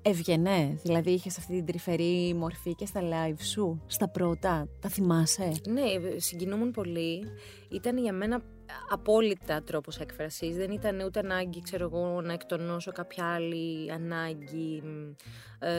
έβγαινε, 0.03 0.79
δηλαδή 0.83 1.11
είχες 1.11 1.39
αυτή 1.39 1.53
την 1.57 1.67
τρυφερή 1.67 2.35
μορφή 2.35 2.75
και 2.75 2.87
στα 2.87 3.01
live 3.01 3.41
σου, 3.41 3.83
στα 3.87 4.09
πρώτα, 4.09 4.69
τα 4.81 4.89
θυμάσαι; 4.89 5.53
ναι, 5.69 5.83
συγκινούμουν 6.17 6.71
πολύ. 6.71 7.25
Ήταν 7.71 7.99
για 7.99 8.13
μένα 8.13 8.43
απόλυτα 8.91 9.63
τρόπος 9.63 9.99
έκφρασης. 9.99 10.57
Δεν 10.57 10.71
ήταν 10.71 11.01
ούτε 11.01 11.19
ανάγκη, 11.19 11.61
ξέρω 11.63 11.85
εγώ, 11.85 12.21
να 12.21 12.33
εκτονώσω 12.33 12.93
κάποια 12.93 13.25
άλλη 13.35 13.93
ανάγκη, 13.93 14.83
ε, 15.59 15.71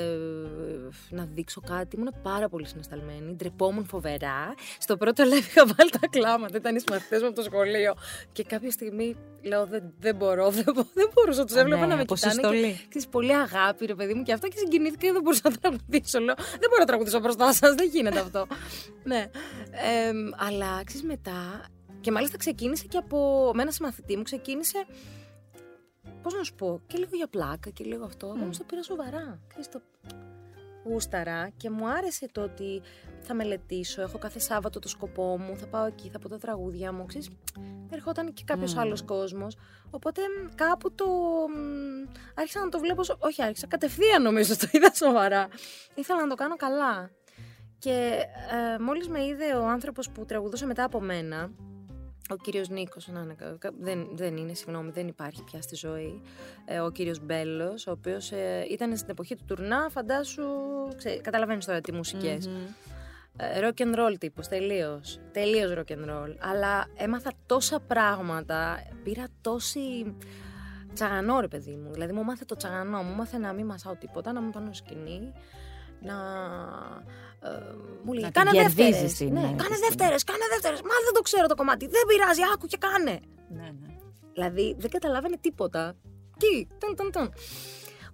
να 1.09 1.25
δείξω 1.33 1.61
κάτι. 1.61 1.95
Ήμουν 1.95 2.13
πάρα 2.21 2.49
πολύ 2.49 2.67
συναισθαλμένη, 2.67 3.33
ντρεπόμουν 3.35 3.85
φοβερά. 3.85 4.53
Στο 4.77 4.97
πρώτο 4.97 5.23
live 5.33 5.37
είχα 5.47 5.65
βάλει 5.65 5.89
τα 5.89 6.07
κλάματα, 6.09 6.57
ήταν 6.57 6.75
οι 6.75 6.79
συμμαθητές 6.79 7.21
μου 7.21 7.27
από 7.27 7.35
το 7.35 7.41
σχολείο. 7.43 7.93
Και 8.31 8.43
κάποια 8.43 8.71
στιγμή 8.71 9.15
λέω 9.41 9.65
δεν, 9.65 9.83
δεν 9.99 10.15
μπορώ, 10.15 10.49
δεν, 10.49 10.63
μπο- 10.73 10.87
δεν 10.93 11.09
μπορούσα, 11.13 11.43
τους 11.45 11.55
Α, 11.55 11.59
έβλεπα 11.59 11.81
ναι, 11.81 11.87
να 11.87 11.95
με 11.95 12.01
από 12.01 12.15
κοιτάνε. 12.15 12.33
συστολή. 12.33 12.71
Και, 12.71 12.85
ξέρεις, 12.89 13.07
πολύ 13.07 13.35
αγάπη 13.35 13.85
ρε 13.85 13.95
παιδί 13.95 14.13
μου 14.13 14.23
και 14.23 14.33
αυτό 14.33 14.47
και 14.47 14.57
συγκινήθηκα 14.57 15.05
και 15.05 15.11
δεν 15.11 15.21
μπορούσα 15.21 15.49
να 15.49 15.55
τραγουδήσω. 15.55 16.19
Λέω, 16.19 16.35
δεν 16.35 16.69
μπορώ 16.69 16.79
να 16.79 16.85
τραγουδήσω 16.85 17.19
μπροστά 17.19 17.53
σας, 17.53 17.75
δεν 17.75 17.89
γίνεται 17.89 18.19
αυτό. 18.19 18.47
ναι. 19.11 19.25
Ε, 19.71 20.11
αλλά 20.47 20.81
ξέρεις 20.85 21.03
μετά. 21.03 21.65
Και 22.03 22.11
μάλιστα 22.11 22.37
ξεκίνησε 22.37 22.85
και 22.87 22.97
από. 22.97 23.51
Με 23.53 23.61
ένα 23.61 23.71
συμμαθητή 23.71 24.17
μου 24.17 24.23
ξεκίνησε. 24.23 24.85
Πώς 26.21 26.33
να 26.33 26.43
σου 26.43 26.53
πω, 26.55 26.81
και 26.87 26.97
λίγο 26.97 27.15
για 27.15 27.27
πλάκα 27.27 27.69
και 27.69 27.83
λίγο 27.83 28.05
αυτό. 28.05 28.31
Mm. 28.31 28.41
Όμω 28.41 28.49
το 28.57 28.63
πήρα 28.67 28.83
σοβαρά. 28.83 29.39
Ξέρεις, 29.47 29.69
το 29.69 29.81
γούσταρα 30.83 31.49
και 31.57 31.69
μου 31.69 31.87
άρεσε 31.87 32.29
το 32.31 32.41
ότι 32.41 32.81
θα 33.21 33.33
μελετήσω. 33.33 34.01
Έχω 34.01 34.17
κάθε 34.17 34.39
Σάββατο 34.39 34.79
το 34.79 34.87
σκοπό 34.87 35.37
μου. 35.39 35.57
Θα 35.57 35.65
πάω 35.67 35.85
εκεί, 35.85 36.09
θα 36.09 36.19
πω 36.19 36.29
τα 36.29 36.37
τραγούδια 36.37 36.91
μου. 36.91 37.05
Ξέρεις, 37.05 37.29
ερχόταν 37.89 38.33
και 38.33 38.43
κάποιος 38.45 38.73
Μμμ. 38.73 38.79
άλλος 38.79 39.03
κόσμος. 39.03 39.57
Οπότε 39.89 40.21
μ, 40.21 40.55
κάπου 40.55 40.91
το. 40.93 41.05
μ, 41.49 42.09
άρχισα 42.35 42.59
να 42.59 42.69
το 42.69 42.79
βλέπω. 42.79 43.03
σο- 43.03 43.17
Όχι, 43.19 43.43
άρχισα 43.43 43.67
κατευθείαν 43.67 44.21
νομίζω 44.21 44.57
το 44.57 44.67
είδα 44.71 44.93
σοβαρά. 44.93 45.47
Ήθελα 45.95 46.21
να 46.21 46.27
το 46.27 46.35
κάνω 46.35 46.55
καλά. 46.55 47.09
Και 47.79 48.19
ε, 48.75 48.79
μόλις 48.79 49.07
με 49.07 49.25
είδε 49.25 49.53
ο 49.55 49.65
άνθρωπος 49.67 50.09
που 50.09 50.25
τραγουδούσε 50.25 50.65
μετά 50.65 50.83
από 50.83 50.99
μένα, 51.01 51.51
ο 52.29 52.35
κύριος 52.35 52.69
Νίκος, 52.69 53.07
να 53.07 53.19
είναι 53.21 53.33
κα- 53.33 53.55
κα- 53.59 53.73
δεν, 53.79 54.07
δεν 54.13 54.37
είναι, 54.37 54.53
συγγνώμη, 54.53 54.91
δεν 54.91 55.07
υπάρχει 55.07 55.43
πια 55.43 55.61
στη 55.61 55.75
ζωή, 55.75 56.21
ε, 56.65 56.79
ο 56.79 56.91
κύριος 56.91 57.19
Μπέλος, 57.19 57.87
ο 57.87 57.91
οποίος 57.91 58.31
ε, 58.31 58.65
ήταν 58.69 58.97
στην 58.97 59.09
εποχή 59.09 59.35
του 59.35 59.43
τουρνά, 59.47 59.87
φαντάσου, 59.89 60.43
ξέ, 60.97 61.17
καταλαβαίνεις 61.17 61.65
τώρα 61.65 61.81
τι 61.81 61.91
μουσικές. 61.91 62.45
Ε, 63.37 63.59
rock 63.61 63.81
and 63.81 63.95
roll 63.95 64.15
τύπος, 64.19 64.47
τελείως. 64.47 65.19
Τελείως 65.31 65.73
rock 65.77 65.91
and 65.91 66.09
roll. 66.09 66.35
Αλλά 66.39 66.85
έμαθα 66.95 67.31
τόσα 67.45 67.79
πράγματα, 67.79 68.83
πήρα 69.03 69.25
τόση... 69.41 70.15
Τσαγανό 70.93 71.39
ρε 71.39 71.47
παιδί 71.47 71.75
μου. 71.75 71.91
Δηλαδή 71.91 72.13
μου 72.13 72.23
μάθε 72.23 72.45
το 72.45 72.55
τσαγανό, 72.55 73.01
μου 73.03 73.15
μάθε 73.15 73.37
να 73.37 73.53
μην 73.53 73.65
μασάω 73.65 73.95
τίποτα, 73.95 74.31
να 74.33 74.41
μην 74.41 74.51
πάνω 74.51 74.73
στο 74.73 74.85
σκηνή, 74.85 75.33
να... 76.03 76.15
Ε, 77.49 77.49
μου 78.03 78.13
λέει, 78.13 78.21
Να 78.23 78.31
την 78.31 78.43
κάνε 78.43 78.51
κερδίζεις 78.51 78.91
δεύτερες. 78.91 79.13
την, 79.13 79.31
Ναι, 79.33 79.39
ε, 79.39 79.43
κάνε 79.43 79.55
της 79.55 79.63
στιγμή. 79.63 79.87
δεύτερες, 79.87 80.23
κάνε 80.23 80.45
δεύτερες. 80.53 80.81
Μα 80.81 80.95
δεν 81.05 81.13
το 81.13 81.21
ξέρω 81.21 81.47
το 81.47 81.55
κομμάτι. 81.55 81.87
Δεν 81.87 82.01
πειράζει, 82.07 82.41
άκου 82.53 82.65
και 82.67 82.77
κάνε. 82.77 83.19
Ναι, 83.49 83.69
ναι. 83.81 83.87
Δηλαδή 84.33 84.75
δεν 84.79 84.89
καταλάβαινε 84.89 85.37
τίποτα. 85.41 85.93
Τι, 86.39 86.67
τον, 86.77 86.95
τον, 86.95 87.11
τον. 87.11 87.33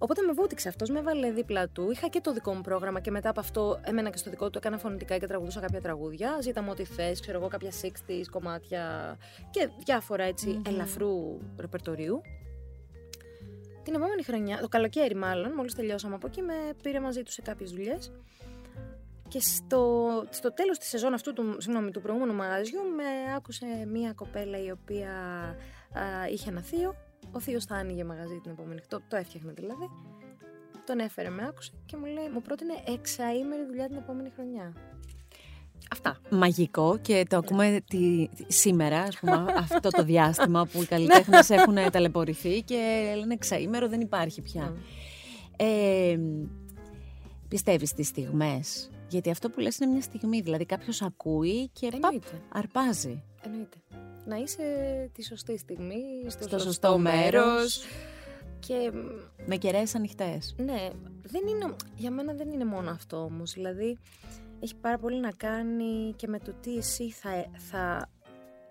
Οπότε 0.02 0.22
με 0.22 0.32
βούτυξε 0.32 0.68
αυτός, 0.68 0.90
με 0.90 0.98
έβαλε 0.98 1.30
δίπλα 1.30 1.68
του. 1.68 1.90
Είχα 1.90 2.08
και 2.08 2.20
το 2.20 2.32
δικό 2.32 2.54
μου 2.54 2.60
πρόγραμμα 2.60 3.00
και 3.00 3.10
μετά 3.10 3.28
από 3.30 3.40
αυτό 3.40 3.80
έμενα 3.84 4.10
και 4.10 4.16
στο 4.18 4.30
δικό 4.30 4.50
του. 4.50 4.58
Έκανα 4.58 4.78
φωνητικά 4.78 5.18
και 5.18 5.26
τραγουδούσα 5.26 5.60
κάποια 5.60 5.80
τραγούδια. 5.80 6.38
Ζήταμε 6.42 6.70
ό,τι 6.70 6.84
θες, 6.84 7.20
ξέρω 7.20 7.38
εγώ, 7.38 7.48
κάποια 7.48 7.70
60s 7.82 8.24
κομμάτια 8.30 9.16
και 9.50 9.68
διάφορα 9.84 10.24
έτσι 10.24 10.62
ελαφρού 10.66 11.38
ρεπερτορίου. 11.58 12.20
Την 13.82 13.94
επόμενη 13.94 14.22
χρονιά, 14.22 14.58
το 14.60 14.68
καλοκαίρι 14.68 15.14
μάλλον, 15.14 15.52
μόλις 15.52 15.74
τελειώσαμε 15.74 16.14
από 16.14 16.26
εκεί, 16.26 16.42
με 16.42 16.54
πήρε 16.82 17.00
μαζί 17.00 17.22
του 17.22 17.32
σε 17.32 17.42
κάποιες 17.42 17.70
δουλειές. 17.70 18.12
Και 19.28 19.40
στο, 19.40 20.24
στο 20.30 20.52
τέλος 20.52 20.78
της 20.78 20.88
σεζόν 20.88 21.14
αυτού 21.14 21.32
του, 21.32 21.56
συγγνώμη, 21.58 21.90
του 21.90 22.00
προηγούμενου 22.00 22.34
μαγαζιού 22.34 22.80
με 22.96 23.34
άκουσε 23.36 23.66
μία 23.86 24.12
κοπέλα 24.12 24.64
η 24.64 24.70
οποία 24.70 25.12
α, 25.92 26.28
είχε 26.30 26.50
ένα 26.50 26.60
θείο. 26.62 26.94
Ο 27.32 27.40
θείος 27.40 27.64
θα 27.64 27.74
άνοιγε 27.74 28.04
μαγαζί 28.04 28.40
την 28.42 28.50
επόμενη, 28.50 28.80
το, 28.88 29.00
το 29.08 29.16
έφτιαχνε 29.16 29.52
δηλαδή. 29.52 29.90
Τον 30.86 30.98
έφερε, 30.98 31.28
με 31.28 31.46
άκουσε 31.48 31.72
και 31.86 31.96
μου 31.96 32.04
λέει, 32.04 32.28
μου 32.28 32.42
πρότεινε 32.42 32.74
εξαήμερη 32.86 33.64
δουλειά 33.66 33.86
την 33.86 33.96
επόμενη 33.96 34.30
χρονιά. 34.34 34.72
Αυτά. 35.92 36.18
Μαγικό 36.30 36.98
και 37.02 37.24
το 37.28 37.36
ακούμε 37.36 37.80
τη, 37.88 38.28
τη- 38.36 38.52
σήμερα, 38.52 39.00
ας 39.00 39.18
πούμε, 39.18 39.44
αυτό 39.70 39.90
το 39.90 40.04
διάστημα 40.04 40.66
που 40.66 40.82
οι 40.82 40.86
καλλιτέχνες 40.86 41.50
έχουν 41.50 41.76
ταλαιπωρηθεί 41.92 42.62
και 42.62 43.12
λένε 43.18 43.36
ξαήμερο 43.36 43.88
δεν 43.88 44.00
υπάρχει 44.00 44.42
πια. 44.42 44.76
Ε, 45.56 46.18
πιστεύεις 47.48 47.88
στις 47.88 48.06
στιγμές, 48.06 48.90
γιατί 49.08 49.30
αυτό 49.30 49.50
που 49.50 49.60
λες 49.60 49.78
είναι 49.78 49.92
μια 49.92 50.02
στιγμή, 50.02 50.40
δηλαδή 50.40 50.64
κάποιος 50.64 51.02
ακούει 51.02 51.68
και 51.72 51.86
παπ, 51.90 51.94
Εννοείται. 52.04 52.40
αρπάζει. 52.52 53.22
Εννοείται. 53.44 53.76
Να 54.26 54.36
είσαι 54.36 54.62
τη 55.14 55.24
σωστή 55.24 55.58
στιγμή, 55.58 56.00
στο, 56.20 56.30
Στο 56.30 56.42
σωστό, 56.42 56.58
σωστό 56.58 56.98
μέρος. 56.98 57.44
μέρος. 57.44 57.80
Και 58.66 58.92
Με 59.46 59.56
κεραίες 59.56 59.94
ανοιχτές. 59.94 60.54
ναι, 60.58 60.88
δεν 61.22 61.42
είναι, 61.48 61.74
για 61.96 62.10
μένα 62.10 62.32
δεν 62.32 62.50
είναι 62.52 62.64
μόνο 62.64 62.90
αυτό 62.90 63.16
όμως. 63.24 63.52
Δηλαδή, 63.52 63.98
έχει 64.60 64.74
πάρα 64.80 64.98
πολύ 64.98 65.20
να 65.20 65.30
κάνει 65.32 66.12
και 66.16 66.26
με 66.28 66.38
το 66.38 66.52
τι 66.60 66.76
εσύ 66.76 67.10
θα, 67.10 67.30
θα 67.70 68.10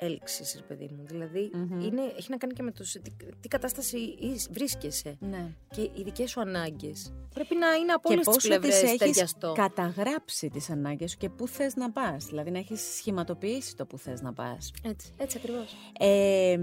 έλξεις, 0.01 0.53
ρε 0.55 0.61
παιδί 0.61 0.89
μου. 0.97 1.03
δηλαδη 1.07 1.51
Μμμ. 1.53 1.79
είναι, 1.79 2.01
έχει 2.17 2.29
να 2.29 2.37
κάνει 2.37 2.53
και 2.53 2.63
με 2.63 2.71
το 2.71 2.83
σε 2.83 2.99
τι, 2.99 3.11
τι 3.39 3.47
κατάσταση 3.47 3.97
είσαι- 4.19 4.49
βρίσκεσαι 4.51 5.17
Ναι. 5.19 5.51
και 5.69 5.81
οι 5.81 6.01
δικές 6.03 6.29
σου 6.29 6.41
ανάγκες. 6.41 7.13
Πρέπει 7.33 7.55
να 7.55 7.73
είναι 7.73 7.91
από 7.91 8.07
Και 8.07 8.13
όλες 8.13 8.25
τις 8.25 8.33
πόσο 8.35 8.47
πλευρές 8.47 8.73
τις 8.79 8.83
έχεις 8.83 8.97
ταιριαστό. 8.97 9.51
καταγράψει 9.55 10.49
τις 10.49 10.69
ανάγκες 10.69 11.11
σου 11.11 11.17
και 11.17 11.29
πού 11.29 11.47
θες 11.47 11.75
να 11.75 11.91
πας. 11.91 12.25
Δηλαδή 12.25 12.51
να 12.51 12.57
έχεις 12.57 12.81
σχηματοποιήσει 12.81 13.75
το 13.75 13.85
που 13.85 13.97
θες 13.97 14.21
να 14.21 14.33
πας. 14.33 14.71
Έτσι, 14.83 15.13
έτσι 15.17 15.37
ακριβώς. 15.37 15.75
Ε, 15.99 16.57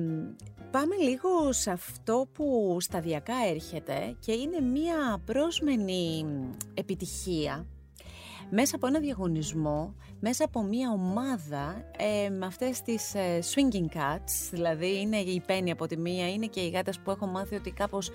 πάμε 0.70 0.96
λίγο 0.96 1.52
σε 1.52 1.70
αυτό 1.70 2.28
που 2.32 2.76
σταδιακά 2.80 3.34
έρχεται 3.48 4.16
και 4.18 4.32
είναι 4.32 4.60
μία 4.60 5.22
πρόσμενη 5.24 6.24
επιτυχία 6.74 7.66
μέσα 8.50 8.76
από 8.76 8.86
ένα 8.86 9.00
διαγωνισμό, 9.00 9.94
μέσα 10.20 10.44
από 10.44 10.62
μία 10.62 10.90
ομάδα 10.90 11.84
ε, 11.98 12.28
με 12.28 12.46
αυτές 12.46 12.82
τις 12.82 13.14
ε, 13.14 13.38
swinging 13.54 13.96
cats, 13.96 14.48
δηλαδή 14.50 15.00
είναι 15.00 15.16
η 15.16 15.42
Πέννη 15.46 15.70
από 15.70 15.86
τη 15.86 15.96
μία, 15.96 16.30
είναι 16.30 16.46
και 16.46 16.60
οι 16.60 16.68
γάτες 16.68 16.98
που 16.98 17.10
έχω 17.10 17.26
μάθει 17.26 17.54
ότι 17.54 17.70
κάπως 17.70 18.10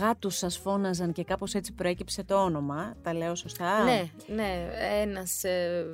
γάτους 0.00 0.36
σας 0.36 0.56
φώναζαν 0.58 1.12
και 1.12 1.24
κάπως 1.24 1.54
έτσι 1.54 1.72
προέκυψε 1.72 2.24
το 2.24 2.42
όνομα, 2.42 2.94
τα 3.02 3.14
λέω 3.14 3.34
σωστά; 3.34 3.84
Ναι, 3.84 4.04
ναι. 4.26 4.68
Ένας, 5.02 5.44
ε, 5.44 5.84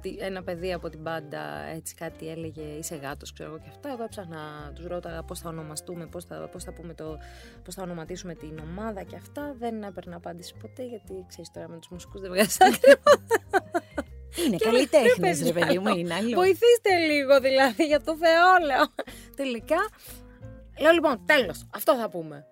τι- 0.00 0.16
ένα 0.20 0.42
παιδί 0.42 0.72
από 0.72 0.88
την 0.88 1.00
μπάντα 1.00 1.42
έτσι 1.74 1.94
κάτι 1.94 2.28
έλεγε 2.28 2.62
είσαι 2.62 2.94
γάτος 2.96 3.32
ξέρω 3.32 3.48
εγώ 3.48 3.58
και 3.58 3.68
αυτά. 3.68 3.88
Εγώ 3.90 4.02
έψαχνα, 4.02 4.72
τους 4.74 4.86
ρώταγα 4.86 5.22
πώς 5.22 5.40
θα 5.40 5.48
ονομαστούμε, 5.48 6.06
πώς 6.06 6.24
θα, 6.24 6.48
πώς 6.52 6.64
θα, 6.64 6.72
πούμε 6.72 6.94
το, 6.94 7.18
πώς 7.64 7.74
θα 7.74 7.82
ονοματίσουμε 7.82 8.34
την 8.34 8.58
ομάδα 8.70 9.02
και 9.02 9.16
αυτά. 9.16 9.54
Δεν 9.58 9.82
έπαιρνα 9.82 10.16
απάντηση 10.16 10.54
ποτέ 10.60 10.86
γιατί 10.86 11.24
ξέρεις 11.28 11.50
τώρα 11.50 11.68
με 11.68 11.76
τους 11.78 11.88
μουσικούς 11.88 12.20
δεν 12.20 12.30
βγάζεις 12.30 12.60
άκρη. 12.66 12.92
Είναι 14.46 14.56
Και 14.56 14.64
καλλιτέχνες 14.64 15.38
ρε 15.42 15.44
ρε 15.46 15.52
παιδί 15.52 15.78
μου, 15.78 15.96
είναι 15.96 16.14
αλλού. 16.18 16.34
Βοηθήστε 16.34 16.96
λίγο 17.10 17.40
δηλαδή 17.40 17.86
για 17.86 18.00
το 18.02 18.16
Θεό 18.16 18.66
λέω. 18.66 18.86
Τελικά 19.36 19.76
λέω 20.80 20.92
λοιπόν 20.92 21.22
τέλος 21.26 21.66
αυτό 21.74 21.96
θα 21.96 22.08
πούμε. 22.08 22.46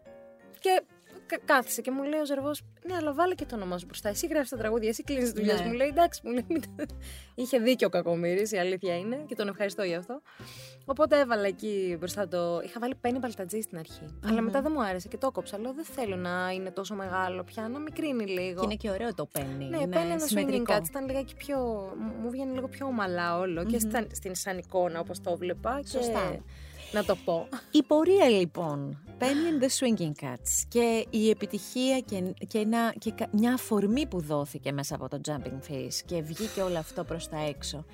Και 0.61 0.83
κα- 1.27 1.41
κάθισε 1.45 1.81
και 1.81 1.91
μου 1.91 2.03
λέει 2.03 2.21
ο 2.21 2.25
Ζερβός 2.27 2.63
ναι 2.87 2.95
αλλά 2.97 3.13
βάλε 3.15 3.35
και 3.35 3.45
το 3.45 3.55
όνομά 3.55 3.79
σου 3.79 3.87
μπροστά. 3.87 4.09
Εσύ 4.09 4.27
γράφεις 4.27 4.51
τα 4.51 4.57
τραγούδια, 4.57 4.89
εσύ 4.89 5.03
κλείνεις 5.03 5.33
τη 5.33 5.39
δουλειά 5.41 5.53
Ναι. 5.55 5.59
σου. 5.61 5.67
Μου 5.67 5.73
λέει 5.73 5.89
εντάξει 5.89 6.21
μου 6.25 6.33
λέει. 6.33 6.45
μην 6.49 6.61
τα-» 6.61 6.87
Είχε 7.35 7.59
δίκιο 7.59 7.87
ο 7.87 7.91
Κακομύρης, 7.91 8.53
η 8.53 8.59
αλήθεια 8.59 8.97
είναι 8.99 9.25
και 9.27 9.35
τον 9.35 9.49
ευχαριστώ 9.49 9.83
γι' 9.83 9.95
αυτό. 9.95 10.21
Οπότε 10.87 11.19
έβαλα 11.21 11.47
εκεί 11.47 11.97
μπροστά 11.99 12.29
το. 12.29 12.61
Είχα 12.65 12.81
βάλει 12.81 12.95
πένι 12.95 13.19
μπαλτατζή 13.19 13.61
στην 13.61 13.79
αρχη 13.79 14.01
Αλλά 14.27 14.41
μετά 14.41 14.63
δεν 14.63 14.73
μου 14.75 14.83
άρεσε 14.85 15.09
και 15.09 15.17
το 15.17 15.31
κόψα. 15.31 15.59
Λέω 15.59 15.73
δεν 15.73 15.85
θέλω 15.85 16.17
να 16.17 16.51
είναι 16.51 16.71
τόσο 16.71 16.95
μεγάλο 16.95 17.45
πια, 17.45 17.69
να 17.69 17.79
μικρύνει 17.79 18.25
λίγο. 18.27 18.59
Και 18.61 18.65
είναι 18.65 18.75
και 18.75 18.91
ωραίο 18.91 19.15
το 19.15 19.27
πένι. 19.27 19.65
Ναι, 19.65 19.77
είναι 19.77 19.87
πέντε 19.87 19.99
ένα 19.99 20.17
swinging 20.17 20.27
συμμετρικό. 20.29 20.75
cats 20.75 20.87
ήταν 20.89 21.07
λιγάκι 21.07 21.35
πιο. 21.35 21.59
μου- 21.99 22.15
Μου 22.23 22.31
βγαίνει 22.31 22.55
λίγο 22.55 22.69
πιο 22.69 22.87
ομαλά 22.87 23.39
όλο 23.39 23.65
και 23.65 23.79
στα, 23.79 24.07
στην 24.13 24.35
σαν 24.35 24.59
εικόνα 24.59 25.01
όπως 25.01 25.21
το 25.21 25.37
βλέπα. 25.37 25.81
Και 25.81 25.89
Σωστά. 25.89 26.37
να 26.93 27.05
το 27.05 27.17
πω. 27.25 27.49
Η 27.71 27.83
πορεία 27.83 28.29
λοιπόν, 28.29 28.99
Penny 29.19 29.23
and 29.25 29.65
the 29.65 29.69
Swinging 29.69 30.25
Cats 30.25 30.65
και 30.69 31.07
η 31.11 31.31
επιτυχία 31.31 32.01
και, 32.01 32.35
και, 32.47 32.59
ένα, 32.59 32.95
και 32.99 33.11
κα- 33.11 33.29
μια 33.31 33.53
αφορμή 33.55 34.07
που 34.07 34.21
δόθηκε 34.21 34.73
μέσα 34.73 34.95
από 34.95 35.09
το 35.09 35.21
Jumping 35.29 35.71
Face 35.73 35.95
και 36.07 36.23
βγήκε 36.23 36.63
όλο 36.63 36.79
αυτό 36.79 37.05
προς 37.05 37.29
τα 37.29 37.39
έξω. 37.49 37.85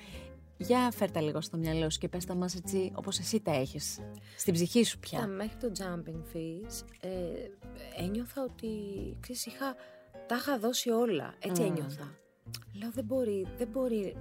Για 0.61 0.91
φέρτα 0.91 1.21
λίγο 1.21 1.41
στο 1.41 1.57
μυαλό 1.57 1.89
σου 1.89 1.97
και 1.99 2.07
πες 2.07 2.25
τα 2.25 2.35
μας 2.35 2.55
έτσι 2.55 2.91
όπως 2.95 3.19
εσύ 3.19 3.39
τα 3.41 3.51
έχεις 3.51 3.99
στην 4.37 4.53
ψυχή 4.53 4.83
σου 4.83 4.99
Κοίτα, 4.99 5.17
πια. 5.17 5.27
μέχρι 5.27 5.55
το 5.57 5.71
jumping 5.77 6.35
fees 6.35 6.85
ε, 6.99 7.09
ένιωθα 8.03 8.43
ότι 8.43 8.67
ξέρεις, 9.19 9.45
είχα, 9.45 9.75
τα 10.27 10.35
είχα 10.35 10.59
δώσει 10.59 10.89
όλα. 10.89 11.33
Έτσι 11.39 11.61
Μμμ. 11.61 11.67
ένιωθα. 11.69 12.15
Λέω 12.73 12.91
δεν 12.91 13.03
μπορεί, 13.05 13.47
δεν 13.57 13.67
μπορεί. 13.67 14.15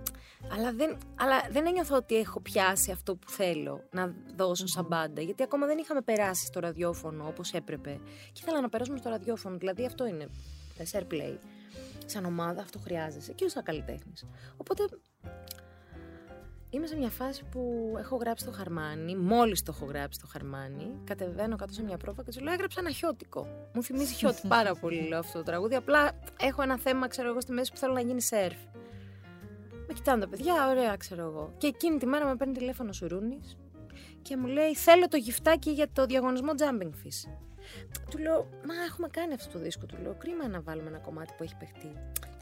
Αλλά 0.52 0.72
δεν, 0.72 0.96
αλλά 1.14 1.36
δεν 1.50 1.66
ένιωθα 1.66 1.96
ότι 1.96 2.16
έχω 2.16 2.40
πιάσει 2.40 2.90
αυτό 2.90 3.16
που 3.16 3.30
θέλω 3.30 3.82
να 3.90 4.14
δώσω 4.36 4.66
σαν 4.66 4.86
μπάντα. 4.88 5.22
Γιατί 5.22 5.42
ακόμα 5.42 5.66
δεν 5.66 5.78
είχαμε 5.78 6.00
περάσει 6.00 6.46
στο 6.46 6.60
ραδιόφωνο 6.60 7.26
όπως 7.26 7.52
έπρεπε. 7.52 8.00
Και 8.32 8.40
ήθελα 8.42 8.60
να 8.60 8.68
περάσουμε 8.68 8.98
στο 8.98 9.08
ραδιόφωνο. 9.08 9.56
Δηλαδή 9.56 9.84
αυτό 9.86 10.06
είναι 10.06 10.28
ε, 10.78 10.84
share 10.92 11.12
play. 11.12 11.36
Σαν 12.06 12.24
ομάδα 12.24 12.62
αυτό 12.62 12.78
χρειάζεσαι 12.78 13.32
και 13.32 13.44
ως 13.44 13.50
σαν 13.52 13.62
καλλιτέχνης. 13.62 14.24
Οπότε 14.56 14.82
Είμαι 16.72 16.86
σε 16.86 16.96
μια 16.96 17.10
φάση 17.10 17.44
που 17.50 17.94
έχω 17.98 18.16
γράψει 18.16 18.44
το 18.44 18.52
χαρμάνι, 18.52 19.16
μόλις 19.16 19.62
το 19.62 19.72
έχω 19.76 19.86
γράψει 19.86 20.20
το 20.20 20.26
χαρμάνι. 20.26 21.00
Κατεβαίνω 21.04 21.56
κάτω 21.56 21.72
σε 21.72 21.82
μια 21.82 21.96
πρόβα 21.96 22.22
και 22.22 22.30
του 22.30 22.42
λέω: 22.42 22.52
Έγραψα 22.52 22.80
ένα 22.80 22.90
χιώτικο. 22.90 23.46
Μου 23.72 23.82
θυμίζει 23.82 24.14
χιώτη 24.14 24.48
πάρα 24.56 24.74
πολύ, 24.74 25.08
λέω 25.08 25.18
αυτό 25.18 25.38
το 25.38 25.44
τραγούδι. 25.44 25.74
Απλά 25.74 26.10
έχω 26.40 26.62
ένα 26.62 26.78
θέμα, 26.78 27.08
ξέρω 27.08 27.28
εγώ, 27.28 27.40
στη 27.40 27.52
μέση 27.52 27.72
που 27.72 27.76
θέλω 27.76 27.92
να 27.92 28.00
γίνει 28.00 28.20
σερφ. 28.20 28.58
Με 29.86 29.94
κοιτάνε 29.94 30.20
τα 30.20 30.28
παιδιά, 30.28 30.68
ωραία, 30.68 30.96
ξέρω 30.96 31.22
εγώ. 31.22 31.54
Και 31.56 31.66
εκείνη 31.66 31.98
τη 31.98 32.06
μέρα 32.06 32.26
με 32.26 32.36
παίρνει 32.36 32.54
τηλέφωνο 32.54 32.88
ο 32.90 32.92
Σουρούνης 32.92 33.56
και 34.22 34.36
μου 34.36 34.46
λέει: 34.46 34.74
Θέλω 34.74 35.08
το 35.08 35.16
γυφτάκι 35.16 35.70
για 35.70 35.88
το 35.92 36.06
διαγωνισμό 36.06 36.50
Jumping 36.58 36.90
Fish. 37.06 37.30
Του 38.10 38.18
λέω: 38.18 38.48
Μα 38.66 38.74
έχουμε 38.88 39.08
κάνει 39.08 39.34
αυτό 39.34 39.52
το 39.52 39.58
δίσκο. 39.58 39.86
Του 39.86 39.96
λέω: 40.02 40.14
Κρίμα 40.14 40.48
να 40.48 40.60
βάλουμε 40.60 40.88
ένα 40.88 40.98
κομμάτι 40.98 41.34
που 41.36 41.42
έχει 41.42 41.56
παιχτεί. 41.56 41.92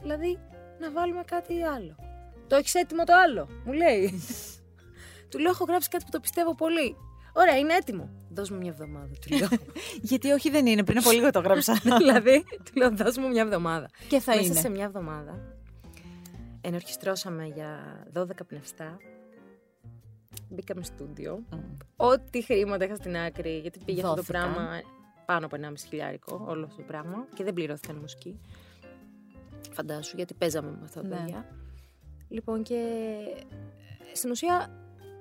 Δηλαδή, 0.01 0.39
να 0.79 0.91
βάλουμε 0.91 1.23
κάτι 1.27 1.63
άλλο. 1.63 2.08
Το 2.49 2.57
έχεις 2.57 2.75
έτοιμο 2.75 3.05
το 3.05 3.13
άλλο, 3.25 3.49
μου 3.65 3.73
λέει. 3.73 4.23
του 5.31 5.39
λέω: 5.39 5.51
Έχω 5.51 5.65
γράψει 5.65 5.89
κάτι 5.89 6.05
που 6.05 6.11
το 6.11 6.21
πιστεύω 6.21 6.55
πολύ. 6.55 6.97
Ωραία, 7.33 7.59
είναι 7.59 7.75
έτοιμο. 7.75 8.09
Δώσ' 8.31 8.51
μου 8.51 8.57
μια 8.59 8.71
εβδομάδα, 8.71 9.11
του 9.21 9.37
λέω. 9.37 9.49
Γιατί 10.11 10.31
όχι 10.31 10.51
δεν 10.51 10.67
είναι, 10.67 10.85
πριν 10.85 10.99
από 10.99 11.11
λίγο 11.11 11.31
το 11.31 11.41
γράψα. 11.41 11.81
δηλαδή, 11.99 12.45
του 12.65 12.73
λέω: 12.75 12.91
Δώσ' 12.91 13.17
μου 13.19 13.29
μια 13.29 13.43
εβδομάδα. 13.43 13.91
και 14.09 14.21
θα 14.21 14.35
Μέσα 14.35 14.47
είναι. 14.47 14.61
σε 14.61 14.69
μια 14.69 14.85
εβδομάδα 14.85 15.53
ενορχιστρώσαμε 16.61 17.45
για 17.47 17.79
12 18.15 18.25
πνευστά. 18.49 18.97
Μπήκαμε 20.49 20.83
στούντιο. 20.83 21.43
Μμ. 21.51 21.59
Ό,τι 21.97 22.43
χρήματα 22.43 22.85
είχα 22.85 22.95
στην 22.95 23.17
άκρη, 23.17 23.59
γιατί 23.59 23.79
πήγε 23.85 24.01
αυτό 24.01 24.15
το 24.15 24.17
Δόθηκαν. 24.23 24.53
πράγμα 24.53 24.81
πάνω 25.27 25.47
από 25.47 25.57
1,5 25.61 25.73
χιλιάρικο, 25.89 26.45
όλο 26.49 26.65
αυτό 26.65 26.77
το 26.77 26.83
πράγμα. 26.83 27.27
Και 27.35 27.45
δεν 27.45 27.53
πληρώθηκαν 27.53 27.97
η 27.97 28.01
μουσική. 28.01 28.41
Φαντάσου, 29.73 30.17
γιατί 30.17 30.35
παίζαμε 30.35 30.71
με 30.71 30.79
αυτά 30.85 31.01
τα 31.01 31.09
Ναι. 31.09 31.17
παιδιά. 31.17 31.47
Λοιπόν, 32.29 32.63
και 32.63 32.75
ε, 34.13 34.15
στην 34.15 34.31
ουσία 34.31 34.69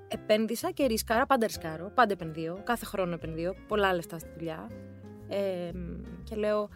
επένδυσα 0.07 0.71
και 0.71 0.85
ρίσκαρα, 0.85 1.25
πάντα 1.25 1.45
ρισκάρω, 1.45 1.91
πάντα 1.95 2.13
επενδύω, 2.13 2.61
κάθε 2.63 2.85
χρόνο 2.85 3.13
επενδύω, 3.13 3.55
πολλά 3.67 3.93
λεφτά 3.93 4.19
στη 4.19 4.29
δουλειά. 4.37 4.69
Ε, 5.27 5.71
και 6.23 6.35
λέω, 6.35 6.69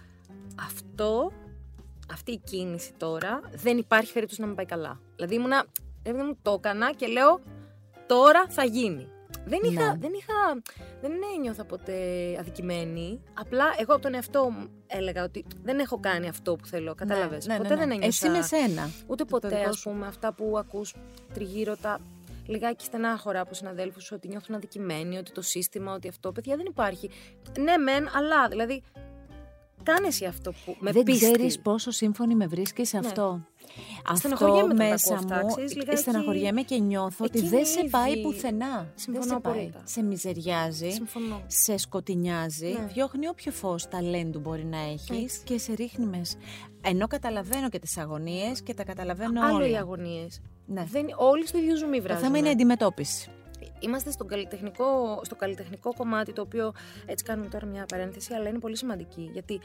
αυτό, 0.65 1.31
αυτή 2.11 2.31
η 2.31 2.37
κίνηση 2.37 2.93
τώρα, 2.97 3.39
δεν 3.53 3.77
υπάρχει 3.77 4.13
περίπτωση 4.13 4.41
να 4.41 4.47
μην 4.47 4.55
πάει 4.55 4.65
καλά. 4.65 4.99
Δηλαδή 5.15 5.35
ήμουνα, 5.35 5.65
δεν 6.03 6.15
μου 6.27 6.37
το 6.41 6.51
έκανα 6.51 6.93
και 6.93 7.07
λέω, 7.07 7.39
τώρα 8.07 8.45
θα 8.49 8.63
γίνει. 8.63 9.07
Δεν 9.45 9.59
είχα, 9.63 9.85
Ναι. 9.85 9.97
δεν 9.99 10.11
είχα, 10.13 10.61
δεν 11.01 11.11
ένιωθα 11.35 11.65
ποτέ 11.65 11.93
αδικημένη. 12.39 13.21
Απλά 13.33 13.65
εγώ 13.79 13.93
από 13.93 14.01
τον 14.01 14.13
εαυτό 14.13 14.49
μου 14.49 14.69
έλεγα 14.87 15.23
ότι 15.23 15.45
δεν 15.63 15.79
έχω 15.79 15.99
κάνει 15.99 16.27
αυτό 16.27 16.55
που 16.55 16.65
θέλω. 16.65 16.95
Κατάλαβες. 16.95 17.45
Ναι, 17.47 17.53
ναι, 17.53 17.59
ποτέ 17.61 17.69
ναι, 17.75 17.79
ναι. 17.79 17.85
δεν 17.85 17.91
ένιωσα. 17.97 18.27
Εσύ 18.27 18.37
με 18.37 18.41
σένα. 18.41 18.89
Ούτε 19.07 19.23
Το 19.23 19.29
ποτέ, 19.29 19.47
δικό 19.47 19.69
ας 19.69 19.77
σου. 19.77 19.89
πούμε, 19.89 20.07
αυτά 20.07 20.33
που 20.33 20.57
ακούς 20.57 20.95
τριγύρω 21.33 21.75
τα 21.77 21.99
λιγάκι 22.45 22.85
στενάχωρα 22.85 23.39
από 23.41 23.53
συναδέλφους 23.53 24.03
σου, 24.03 24.13
ότι 24.15 24.27
νιώθουν 24.27 24.55
αδικημένοι, 24.55 25.17
ότι 25.17 25.31
το 25.31 25.41
σύστημα, 25.41 25.93
ότι 25.93 26.07
αυτό, 26.07 26.31
παιδιά 26.31 26.55
δεν 26.55 26.65
υπάρχει. 26.65 27.09
Ναι, 27.59 27.77
μεν, 27.77 28.09
αλλά, 28.15 28.47
δηλαδή, 28.47 28.83
κάνε 29.83 30.07
εσύ 30.07 30.25
αυτό 30.25 30.51
που 30.65 30.75
με 30.79 30.91
δεν 30.91 31.03
πίστη. 31.03 31.25
ξέρεις 31.25 31.59
πόσο 31.59 31.91
σύμφωνη 31.91 32.35
με 32.35 32.47
βρίσκεις 32.47 32.87
σε 32.89 32.99
Ναι. 32.99 33.07
αυτό. 33.07 33.45
Αυτό 34.05 34.17
Στεναχωριέμαι 34.17 34.63
όταν 34.63 34.77
τα 34.77 34.83
μέσα 34.83 35.13
ακούω 35.15 35.17
αυτά, 35.33 35.45
μου, 35.45 35.53
ξέρεις, 35.55 35.75
λιγάκι- 35.75 35.97
στεναχωριέμαι 35.97 36.61
και 36.61 36.77
νιώθω 36.79 37.25
ότι 37.25 37.37
Εκείνη 37.37 37.55
δεν 37.55 37.65
σε 37.65 37.87
πάει 37.89 38.11
ήδη- 38.11 38.21
πουθενά. 38.21 38.91
Συμφωνώ 38.95 39.25
δεν 39.25 39.35
σε 39.35 39.39
πάει. 39.41 39.53
απόλυτα. 39.53 39.81
Σε 39.83 40.03
μιζεριάζει, 40.03 40.89
Συμφωνώ. 40.89 41.41
σε 41.47 41.77
σκοτεινιάζει, 41.77 42.67
Ναι. 42.79 42.85
διώχνει 42.93 43.27
όποιο 43.27 43.51
φως 43.51 43.87
ταλέντου 43.87 44.39
μπορεί 44.39 44.65
να 44.65 44.77
έχεις 44.79 45.09
Έτσι. 45.23 45.41
και 45.43 45.57
σε 45.57 45.73
ρίχνει 45.73 46.05
μέσα. 46.05 46.37
Ενώ 46.81 47.07
καταλαβαίνω 47.07 47.69
και 47.69 47.79
τις 47.79 47.97
αγωνίες 47.97 48.61
και 48.61 48.73
τα 48.73 48.83
καταλαβαίνω 48.83 49.45
Άλλο 49.45 49.55
όλα. 49.55 49.67
οι 49.67 49.75
αγωνίες. 49.77 50.41
Ναι. 50.65 50.83
Δεν, 50.91 51.05
όλοι 51.17 51.47
στο 51.47 51.57
ίδιο 51.57 51.75
ζουμί 51.77 51.97
Το 51.97 52.03
βράζουν. 52.03 52.23
θέμα 52.23 52.37
είναι 52.37 52.47
η 52.47 52.51
αντιμετώπιση. 52.51 53.29
Είμαστε 53.79 54.11
στον 54.11 54.27
καλλιτεχνικό, 54.27 55.21
στο 55.23 55.35
καλλιτεχνικό 55.35 55.93
κομμάτι, 55.93 56.33
το 56.33 56.41
οποίο 56.41 56.73
έτσι 57.05 57.25
κάνουμε 57.25 57.47
τώρα 57.47 57.65
μια 57.65 57.85
παρένθεση, 57.85 58.33
αλλά 58.33 58.49
είναι 58.49 58.59
πολύ 58.59 58.77
σημαντική. 58.77 59.29
Γιατί 59.33 59.59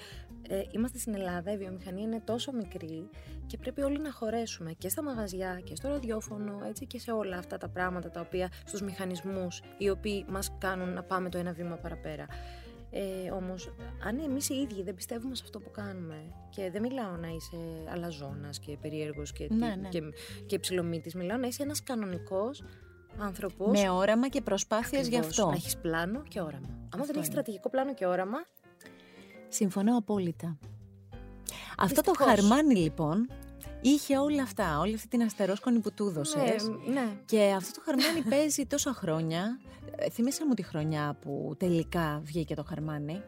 ε, 0.49 0.63
είμαστε 0.71 0.99
στην 0.99 1.15
Ελλάδα, 1.15 1.53
η 1.53 1.57
βιομηχανία 1.57 2.03
είναι 2.03 2.21
τόσο 2.25 2.53
μικρή 2.53 3.09
και 3.47 3.57
πρέπει 3.57 3.83
όλοι 3.83 3.99
να 3.99 4.13
χωρέσουμε 4.13 4.73
και 4.73 4.89
στα 4.89 5.03
μαγαζιά 5.03 5.61
και 5.65 5.77
στο 5.77 5.89
ραδιόφωνο 5.89 6.61
έτσι, 6.69 6.87
και 6.87 6.99
σε 6.99 7.13
όλα 7.13 7.37
αυτά 7.39 7.57
τα 7.57 7.69
πράγματα 7.69 8.11
τα 8.11 8.21
οποία 8.21 8.51
στους 8.65 8.83
μηχανισμούς 8.83 9.63
οι 9.79 9.91
οποίοι 9.91 10.25
μας 10.29 10.57
κάνουν 10.59 10.93
να 10.93 11.03
πάμε 11.03 11.29
το 11.29 11.39
ένα 11.39 11.53
βήμα 11.53 11.77
παραπέρα. 11.77 12.27
Ε, 12.91 13.31
Όμως, 13.31 13.75
αν 14.05 14.19
εμείς 14.19 14.49
οι 14.49 14.55
ίδιοι 14.55 14.83
δεν 14.83 14.95
πιστεύουμε 14.95 15.35
σε 15.35 15.43
αυτό 15.45 15.59
που 15.59 15.71
κάνουμε, 15.71 16.17
και 16.51 16.71
δεν 16.71 16.83
μιλάω 16.83 17.17
να 17.17 17.29
είσαι 17.29 17.57
αλαζόνας 17.93 18.59
και 18.59 18.77
περίεργος 18.81 19.33
και, 19.33 19.49
Ναι, 19.51 19.75
ναι. 19.81 19.89
και, 19.89 20.03
και 20.47 20.59
ψιλομύτης, 20.59 21.15
μιλάω 21.15 21.37
να 21.37 21.47
είσαι 21.47 21.63
ένας 21.63 21.83
κανονικός 21.83 22.63
άνθρωπος. 23.21 23.81
Με 23.81 23.91
όραμα 23.91 24.29
και 24.29 24.41
προσπάθειες 24.41 25.09
γι' 25.09 25.19
αυτό. 25.19 25.47
Να 25.47 25.53
έχεις 25.55 25.77
πλάνο 25.77 26.23
και 26.29 26.41
όραμα. 26.41 26.69
Άμα 26.95 27.05
δεν 27.05 27.09
είναι. 27.09 27.19
έχει 27.19 27.27
στρατηγικό 27.27 27.69
πλάνο 27.71 27.95
και 27.95 28.07
όραμα, 28.07 28.39
Συμφωνώ 29.49 29.97
απόλυτα. 29.97 30.59
Αυτό 31.79 32.01
το 32.03 32.11
Δυστυχώς. 32.11 32.35
χαρμάνι 32.35 32.75
λοιπόν 32.75 33.29
είχε 33.81 34.19
όλα 34.19 34.43
αυτά, 34.43 34.79
όλη 34.79 34.95
αυτή 34.95 35.09
την 35.09 35.23
αστερόσκονη 35.23 35.79
που 35.79 35.93
του 35.93 36.07
έδωσες. 36.09 36.69
ναι, 36.69 37.01
ναι. 37.01 37.13
Και 37.25 37.53
αυτό 37.57 37.73
το 37.73 37.81
χαρμάνι 37.85 38.23
παίζει 38.31 38.67
τόσα 38.67 38.93
χρόνια. 38.93 39.61
Ε, 39.97 40.11
Θυμήσαμε 40.11 40.49
μου 40.49 40.55
τη 40.55 40.63
χρονιά 40.63 41.17
που 41.21 41.55
τελικά 41.59 42.21
βγήκε 42.25 42.55
το 42.55 42.65
χαρμάνι. 42.69 43.23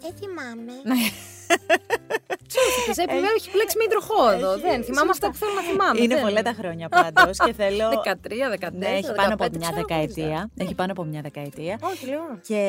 Δεν 0.00 0.14
θυμάμαι. 0.14 0.72
Της 2.86 2.98
έπειτα 2.98 3.28
έχει 3.36 3.50
πλέξει 3.50 3.76
με 3.78 3.84
υδροχόδο. 3.88 4.58
Δεν 4.58 4.84
θυμάμαι 4.84 5.10
αυτά 5.10 5.30
που 5.30 5.34
θέλω 5.36 5.52
να 5.54 5.60
θυμάμαι. 5.62 6.00
Είναι 6.00 6.14
δεν- 6.14 6.24
πολλά 6.24 6.42
τα 6.42 6.52
χρόνια 6.58 6.88
πάντως 6.88 7.38
και 7.44 7.52
θέλω. 7.52 7.88
13, 8.04 8.48
14, 8.50 8.72
Ναι, 8.72 8.86
έχει 8.86 9.12
πάνω 9.12 9.34
από 9.34 9.44
15, 9.44 9.50
μια 9.58 9.68
ξέρω, 9.70 9.86
δεκαετία. 9.86 10.50
Έχει 10.56 10.74
πάνω 10.74 10.92
από 10.92 11.04
μια 11.04 11.20
δεκαετία. 11.20 11.78
Όχι, 11.82 12.06
λέω. 12.06 12.38
Και 12.46 12.60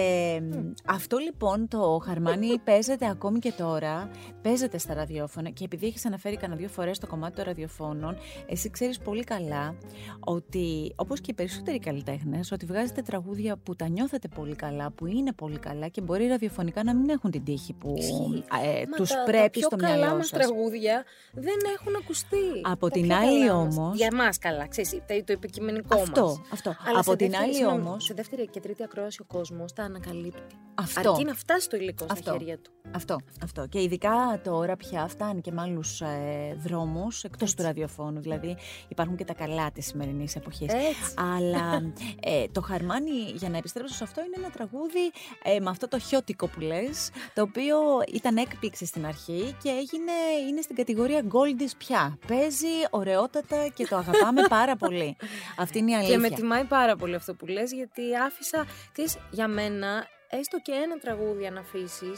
μ, 0.52 0.72
αυτό 0.86 1.18
λοιπόν 1.18 1.68
το 1.68 2.02
χαρμάνι 2.06 2.58
παίζεται 2.70 3.08
ακόμη 3.10 3.40
και 3.40 3.52
τώρα. 3.52 4.10
Παίζεται 4.42 4.78
στα 4.78 4.94
ραδιόφωνα 4.94 5.50
και 5.50 5.64
επειδή 5.64 5.86
έχεις 5.88 6.06
αναφέρει 6.06 6.36
κανένα 6.38 6.60
δύο 6.60 6.68
φορές 6.70 7.00
το 7.00 7.08
κομμάτι 7.08 7.36
των 7.36 7.44
ραδιοφώνων, 7.46 8.18
εσύ 8.48 8.70
ξέρεις 8.70 9.00
πολύ 9.00 9.24
καλά 9.24 9.76
ότι 10.20 10.94
όπως 10.96 11.20
και 11.22 11.32
οι 11.32 11.34
περισσότεροι 11.34 11.80
καλλιτέχνες, 11.80 12.52
ότι 12.52 12.66
βγάζετε 12.66 13.02
τραγούδια 13.02 13.58
που 13.58 13.76
τα 13.76 13.88
νιώθετε 13.88 14.28
πολύ 14.36 14.56
καλά, 14.56 14.92
που 14.92 15.06
είναι 15.06 15.32
πολύ 15.34 15.58
καλά 15.60 15.88
και 15.88 16.02
μπορεί 16.02 16.28
ραδιοφωνικά 16.28 16.84
να 16.84 16.96
μην 16.96 17.10
έχουν 17.10 17.32
την 17.32 17.44
τύχη 17.44 17.74
που 17.74 17.94
Ισχύει. 17.98 18.44
ε, 18.64 18.84
Μα 18.90 18.96
τους 18.96 19.10
τα- 19.10 19.24
πρέπει 19.26 19.60
τα 19.60 19.68
στο 19.78 19.86
πιο 19.86 19.88
καλά 19.88 19.98
μυαλό 19.98 20.16
μας 20.18 20.28
σας. 20.28 20.40
τραγούδια 20.40 21.04
δεν 21.34 21.60
έχουν 21.78 21.96
ακουστεί. 21.96 22.46
Από 22.64 22.88
Τα 22.88 22.94
την 22.94 23.08
πιο 23.08 23.16
άλλη 23.16 23.48
καλά 23.48 23.64
μας. 23.64 23.76
όμως- 23.78 23.96
Για 23.98 24.10
μας 24.16 24.38
καλά, 24.38 24.68
ξέρεις, 24.68 24.90
το, 24.90 25.24
το 25.26 25.32
επικειμενικό 25.32 25.96
Αυτό, 26.02 26.26
μας. 26.26 26.42
αυτό. 26.52 26.76
Αλλά 26.88 27.00
Από 27.00 27.12
σε 27.12 27.16
την 27.16 27.28
δεύτερη, 27.30 27.44
άλλη 27.50 27.56
συγγνώμη, 27.56 27.82
όμως- 27.88 28.04
Σε 28.04 28.14
δεύτερη 28.14 28.48
και 28.48 28.60
τρίτη 28.60 28.84
ακρόαση 28.84 29.22
ο 29.22 29.26
κόσμος 29.34 29.74
τα 29.74 29.84
ανακαλύπτει. 29.84 30.56
Αυτό. 30.76 31.12
Αρκεί 31.12 31.24
να 31.24 31.34
φτάσει 31.34 31.70
το 31.70 31.78
υλικό 31.78 32.06
Αυτό. 32.10 32.24
στα 32.24 32.32
χέρια 32.32 32.58
του. 32.60 32.72
Αυτό, 32.96 33.18
αυτό. 33.44 33.66
Και 33.68 33.82
ειδικά 33.82 34.42
τώρα 34.44 34.76
πια 34.76 35.08
φτάνει 35.08 35.42
και 35.42 35.52
με 35.52 35.62
άλλους 35.62 36.02
ε, 36.02 36.56
δρόμους 36.64 37.24
εκτός 37.24 37.54
του 37.54 37.64
ραδιοφώνου. 37.64 38.22
Δηλαδή 38.22 38.58
υπάρχουν 38.88 39.16
και 39.16 39.24
τα 39.26 39.34
καλά 39.34 39.72
της 39.72 39.86
σημερινής 39.86 40.36
εποχής. 40.36 40.74
Έτσι. 40.74 41.14
Αλλά 41.36 41.92
ε, 42.32 42.46
το 42.52 42.62
χαρμάνι, 42.62 43.12
για 43.36 43.50
να 43.50 43.58
επιστρέψω 43.58 43.94
σε 43.96 44.04
αυτό, 44.04 44.22
είναι 44.22 44.36
ένα 44.38 44.50
τραγούδι 44.50 45.12
ε, 45.44 45.60
με 45.60 45.70
αυτό 45.70 45.88
το 45.88 46.00
χιώτικο 46.00 46.48
που 46.48 46.60
λες, 46.60 47.10
το 47.34 47.42
οποίο 47.42 47.78
ήταν 48.14 48.38
έκπληξη 48.38 48.86
στην 48.86 49.06
αρχή 49.06 49.56
και 49.66 49.72
έγινε, 49.72 50.12
είναι 50.50 50.62
στην 50.62 50.76
κατηγορία 50.76 51.22
Goldies 51.24 51.72
πια. 51.78 52.18
Παίζει 52.28 52.68
ωραιότατα 52.90 53.68
και 53.76 53.86
το 53.88 53.96
αγαπάμε 53.96 54.42
πάρα 54.58 54.76
πολύ. 54.76 55.18
Αυτή 55.58 55.78
είναι 55.78 55.92
η 55.92 55.96
αλήθεια. 55.96 56.14
Και 56.14 56.20
με 56.22 56.30
τιμάει 56.30 56.64
πάρα 56.64 56.96
πολύ 56.96 57.16
αυτό 57.16 57.34
που 57.34 57.46
λες 57.46 57.72
γιατί 57.72 58.02
άφησα, 58.26 58.66
ξέρεις, 58.92 59.18
για 59.32 59.48
μένα, 59.48 60.08
έστω 60.30 60.58
και 60.62 60.72
ένα 60.72 60.98
τραγούδι 60.98 61.46
αν 61.46 61.58
αφήσει. 61.58 62.12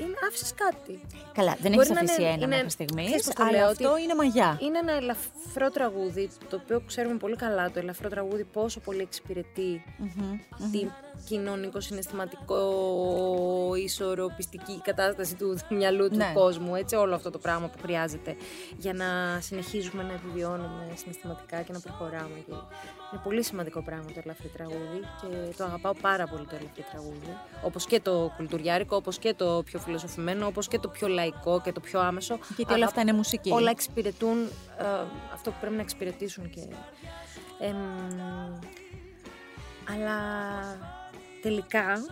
Είναι, 0.00 0.14
άφησες 0.28 0.54
κάτι. 0.54 1.00
Καλά, 1.32 1.56
δεν 1.60 1.72
Μπορεί 1.72 1.84
έχει 1.86 1.92
να 1.92 2.00
αφήσει 2.00 2.20
είναι- 2.20 2.30
ένα 2.30 2.36
είναι- 2.44 2.46
μέχρι 2.54 2.70
στιγμής, 2.70 3.04
ξέρεις 3.04 3.24
πώς 3.24 3.34
το 3.34 3.42
αλλά 3.42 3.52
λέω, 3.58 3.66
αυτό 3.68 3.90
ότι 3.92 4.02
είναι 4.02 4.14
μαγιά. 4.14 4.58
Είναι 4.62 4.78
ένα 4.78 4.92
ελαφρό 4.92 5.70
τραγούδι, 5.70 6.30
το 6.50 6.56
οποίο 6.62 6.82
ξέρουμε 6.86 7.16
πολύ 7.16 7.36
καλά, 7.36 7.70
το 7.70 7.78
ελαφρό 7.78 8.08
τραγούδι 8.08 8.44
πόσο 8.44 8.80
πολύ 8.80 9.00
εξυπηρετεί 9.00 9.84
Μμμ, 9.98 10.38
την 10.72 10.90
κοινωνικο-συναισθηματικό 11.28 12.60
ισορροπιστική 13.84 14.80
κατάσταση 14.82 15.34
του 15.34 15.58
μυαλού 15.76 16.08
του 16.10 16.16
Ναι. 16.16 16.30
κόσμου, 16.34 16.74
έτσι 16.74 16.94
όλο 16.94 17.14
αυτό 17.14 17.30
το 17.30 17.38
πράγμα 17.38 17.68
που 17.68 17.78
χρειάζεται 17.82 18.36
για 18.78 18.92
να 18.92 19.04
συνεχίζουμε 19.40 20.02
να 20.02 20.12
επιβιώνουμε 20.12 20.88
συναισθηματικά 20.94 21.62
και 21.62 21.72
να 21.72 21.80
προχωράμε. 21.80 22.38
Και 22.46 22.52
είναι 23.12 23.20
πολύ 23.24 23.42
σημαντικό 23.42 23.82
πράγμα 23.82 24.04
το 24.04 24.20
ελαφρύ 24.24 24.48
τραγούδι 24.48 25.00
και 25.20 25.26
το 25.56 25.64
αγαπάω 25.64 25.92
πάρα 26.00 26.26
πολύ 26.26 26.46
το 26.46 26.56
ελαφρύ 26.60 26.84
τραγούδι. 26.90 27.36
Όπως 27.64 27.86
και 27.86 28.00
το 28.00 28.32
κουλτουριάρικο, 28.36 28.96
όπως 28.96 29.18
και 29.18 29.34
το 29.34 29.62
πιο 29.64 29.78
φιλοσοφημένο, 29.78 30.46
όπως 30.46 30.68
και 30.68 30.78
το 30.78 30.88
πιο 30.88 31.08
λαϊκό 31.08 31.60
και 31.60 31.72
το 31.72 31.80
πιο 31.80 32.00
άμεσο. 32.00 32.34
Γιατί 32.34 32.62
όλα 32.62 32.72
Αγαπ- 32.74 32.88
αυτά 32.88 33.00
είναι 33.00 33.12
μουσική. 33.12 33.50
Όλα 33.50 33.70
εξυπηρετούν 33.70 34.42
ε, 34.78 34.84
αυτό 35.32 35.50
που 35.50 35.56
πρέπει 35.60 35.74
να 35.74 35.80
εξυπηρετήσουν 35.80 36.50
και... 36.50 36.60
εμ, 37.58 37.76
αλλά 39.94 40.14
τελικά 41.44 42.04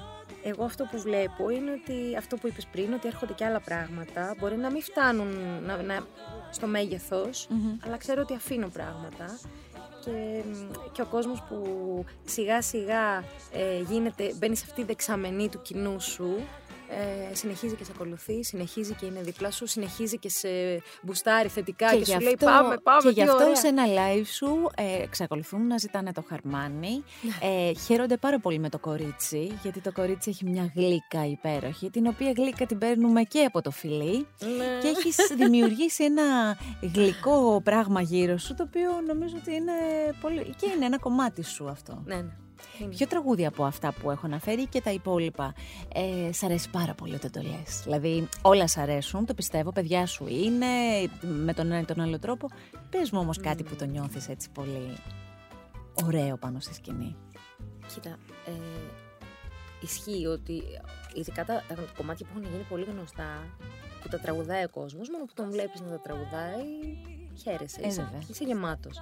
εγώ 0.42 0.64
αυτό 0.64 0.84
που 0.84 0.98
βλέπω 1.00 1.50
είναι 1.50 1.70
ότι 1.70 2.16
αυτό 2.16 2.36
που 2.36 2.46
είπες 2.46 2.66
πριν, 2.72 2.92
ότι 2.92 3.06
έρχονται 3.08 3.32
και 3.32 3.44
άλλα 3.44 3.60
πράγματα, 3.60 4.34
μπορεί 4.38 4.56
να 4.56 4.70
μην 4.70 4.82
φτάνουν 4.82 5.28
να, 5.66 5.82
να- 5.82 6.06
στο 6.50 6.66
μεγεθος 6.66 7.46
Μμμ. 7.50 7.76
αλλά 7.86 7.96
ξέρω 7.96 8.20
ότι 8.22 8.34
αφήνω 8.34 8.68
πράγματα 8.68 9.38
και, 10.04 10.42
και 10.92 11.02
ο 11.02 11.06
κόσμος 11.06 11.42
που 11.48 11.58
σιγά 12.24 12.62
σιγά 12.62 13.18
ε, 13.52 13.80
γίνεται, 13.88 14.32
μπαίνει 14.36 14.56
σε 14.56 14.64
αυτή 14.68 14.80
τη 14.80 14.86
δεξαμενή 14.86 15.48
του 15.48 15.62
κοινού 15.62 16.00
σου, 16.00 16.36
ε, 17.30 17.34
συνεχίζει 17.34 17.74
και 17.74 17.84
σε 17.84 17.92
ακολουθεί, 17.94 18.44
συνεχίζει 18.44 18.94
και 18.94 19.06
είναι 19.06 19.20
δίπλα 19.22 19.50
σου, 19.50 19.66
συνεχίζει 19.66 20.18
και 20.18 20.28
σε 20.28 20.48
μπουστάρει 21.02 21.48
θετικά 21.48 21.90
και, 21.90 21.96
γι' 21.96 22.04
σου 22.04 22.20
λέει 22.20 22.32
αυτό- 22.32 22.46
πάμε, 22.46 22.76
πάμε, 22.82 23.00
Και 23.02 23.08
τι 23.08 23.14
γι' 23.14 23.22
αυτό 23.22 23.42
ωραία. 23.42 23.56
σε 23.56 23.66
ένα 23.68 23.84
live 23.86 24.26
σου 24.26 24.70
ε, 24.76 25.02
εξακολουθούν 25.02 25.66
να 25.66 25.76
ζητάνε 25.78 26.12
το 26.12 26.24
χαρμάνι. 26.28 27.04
Ε, 27.40 27.72
χαίρονται 27.74 28.16
πάρα 28.16 28.38
πολύ 28.38 28.58
με 28.58 28.68
το 28.68 28.78
κορίτσι, 28.78 29.58
γιατί 29.62 29.80
το 29.80 29.92
κορίτσι 29.92 30.30
έχει 30.30 30.44
μια 30.44 30.72
γλύκα 30.76 31.26
υπέροχη, 31.26 31.90
την 31.90 32.06
οποία 32.06 32.32
γλύκα 32.36 32.66
την 32.66 32.78
παίρνουμε 32.78 33.22
και 33.22 33.44
από 33.44 33.62
το 33.62 33.70
φιλί. 33.70 34.26
Ναι. 34.40 34.78
Και 34.82 34.88
έχεις 34.88 35.16
δημιουργήσει 35.36 36.04
ένα 36.04 36.56
γλυκό 36.94 37.60
πράγμα 37.64 38.00
γύρω 38.00 38.38
σου, 38.38 38.54
το 38.54 38.62
οποίο 38.62 38.90
νομίζω 39.06 39.36
ότι 39.40 39.54
είναι 39.54 39.72
πολύ... 40.20 40.54
και 40.60 40.66
είναι 40.76 40.84
ένα 40.84 40.98
κομμάτι 40.98 41.44
σου 41.44 41.68
αυτό. 41.68 42.02
Ναι, 42.06 42.14
ναι. 42.14 42.36
Είναι. 42.80 42.88
Ποιο 42.94 43.06
τραγούδι 43.06 43.46
από 43.46 43.64
αυτά 43.64 43.92
που 43.92 44.10
έχω 44.10 44.26
αναφέρει 44.26 44.66
και 44.66 44.80
τα 44.80 44.90
υπόλοιπα 44.90 45.54
ε, 45.94 46.32
σ' 46.32 46.42
αρέσει 46.42 46.70
πάρα 46.70 46.94
πολύ 46.94 47.14
όταν 47.14 47.30
το 47.30 47.40
λες; 47.40 47.80
Δηλαδή 47.84 48.28
όλα 48.42 48.66
σ' 48.66 48.76
αρέσουν, 48.76 49.26
το 49.26 49.34
πιστεύω, 49.34 49.72
παιδιά 49.72 50.06
σου 50.06 50.26
είναι, 50.28 50.66
με 51.20 51.52
τον 51.54 51.66
ένα 51.66 51.80
ή 51.80 51.84
τον 51.84 52.00
άλλο 52.00 52.18
τρόπο. 52.18 52.48
Πες 52.90 53.10
μου 53.10 53.20
όμως 53.20 53.38
κάτι 53.40 53.62
που 53.62 53.74
το 53.74 53.84
νιώθεις 53.84 54.28
έτσι 54.28 54.50
πολύ 54.50 54.96
ωραίο 56.04 56.36
πάνω 56.36 56.60
στη 56.60 56.74
σκηνή. 56.74 57.16
Κοίτα, 57.94 58.10
ε, 58.46 58.50
ισχύει 59.80 60.26
ότι 60.26 60.62
ειδικά 61.14 61.44
τα, 61.44 61.62
τα 61.68 61.74
κομμάτια 61.96 62.26
που 62.26 62.32
έχουν 62.38 62.50
γίνει 62.52 62.64
πολύ 62.68 62.84
γνωστά, 62.84 63.56
που 64.02 64.08
τα 64.08 64.18
τραγουδάει 64.18 64.64
ο 64.64 64.68
κόσμος, 64.68 65.08
μόνο 65.10 65.24
που 65.24 65.32
τον 65.34 65.50
βλέπεις 65.50 65.80
να 65.80 65.88
τα 65.88 66.00
τραγουδάει, 66.00 66.64
χαίρεσαι, 67.42 67.80
Ε, 67.82 67.86
είσαι, 67.86 68.02
βέβαια. 68.02 68.20
είσαι 68.30 68.44
γεμάτος. 68.44 68.98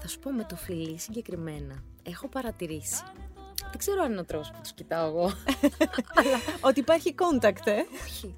Θα 0.00 0.08
σου 0.08 0.18
πω 0.18 0.30
με 0.30 0.44
το 0.44 0.56
φιλί 0.56 0.98
συγκεκριμένα, 0.98 1.82
έχω 2.02 2.28
παρατηρήσει. 2.28 3.02
Δεν 3.70 3.78
ξέρω 3.78 4.02
αν 4.02 4.10
είναι 4.10 4.20
ο 4.20 4.24
τρόπος 4.24 4.50
που 4.50 4.58
τους 4.62 4.72
κοιτάω 4.72 5.06
εγώ. 5.06 5.32
Ότι 6.68 6.80
υπάρχει 6.80 7.14
contact, 7.18 7.66
ε. 7.66 7.82
Όχι. 8.04 8.34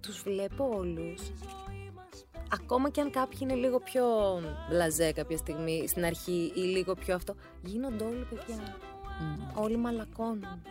Τους 0.00 0.22
βλέπω 0.22 0.68
όλους. 0.76 1.22
Ακόμα 2.52 2.90
και 2.90 3.00
αν 3.00 3.10
κάποιοι 3.10 3.38
είναι 3.42 3.54
λίγο 3.54 3.78
πιο 3.80 4.04
μπλαζέ 4.68 5.12
κάποια 5.12 5.36
στιγμή 5.36 5.84
στην 5.88 6.04
αρχή 6.04 6.52
ή 6.54 6.60
λίγο 6.60 6.94
πιο 6.94 7.14
αυτό, 7.14 7.34
γίνονται 7.62 8.04
όλοι 8.04 8.26
παιδιά. 8.30 8.76
Όλοι 9.54 9.76
μαλακώνουν. 9.76 10.62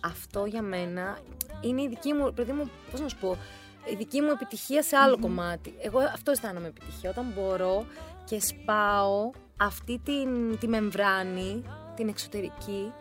Αυτό 0.00 0.44
για 0.44 0.62
μένα 0.62 1.18
είναι 1.60 1.82
η 1.82 1.88
δική 1.88 2.12
μου, 2.12 2.32
παιδί 2.32 2.52
μου, 2.52 2.70
πώς 2.90 3.00
να 3.00 3.08
σου 3.08 3.16
πω, 3.20 3.36
η 3.92 3.94
δική 3.94 4.20
μου 4.20 4.30
επιτυχία 4.30 4.82
σε 4.82 4.96
αλλο 4.96 5.18
κομμάτι. 5.18 5.74
Εγώ 5.80 5.98
αυτό 5.98 6.30
αισθάνομαι 6.30 6.66
επιτυχία. 6.66 7.10
Όταν 7.10 7.32
μπορώ 7.34 7.86
και 8.24 8.40
σπάω 8.40 9.30
αυτή 9.56 10.00
την, 10.04 10.58
τη 10.58 10.68
μεμβράνη, 10.68 11.62
την 11.94 12.08
εξωτερική 12.08 12.92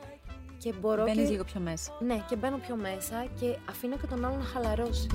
και 0.57 0.73
μπορώ 0.79 1.03
Μπαίνεις 1.03 1.23
και... 1.23 1.31
λίγο 1.31 1.43
πιο 1.43 1.59
μέσα. 1.59 1.91
Ναι, 1.99 2.23
και 2.29 2.35
μπαίνω 2.35 2.57
πιο 2.57 2.75
μέσα 2.75 3.25
και 3.39 3.57
αφήνω 3.69 3.97
και 3.97 4.07
τον 4.07 4.25
άλλο 4.25 4.35
να 4.35 4.43
χαλαρώσει. 4.43 5.07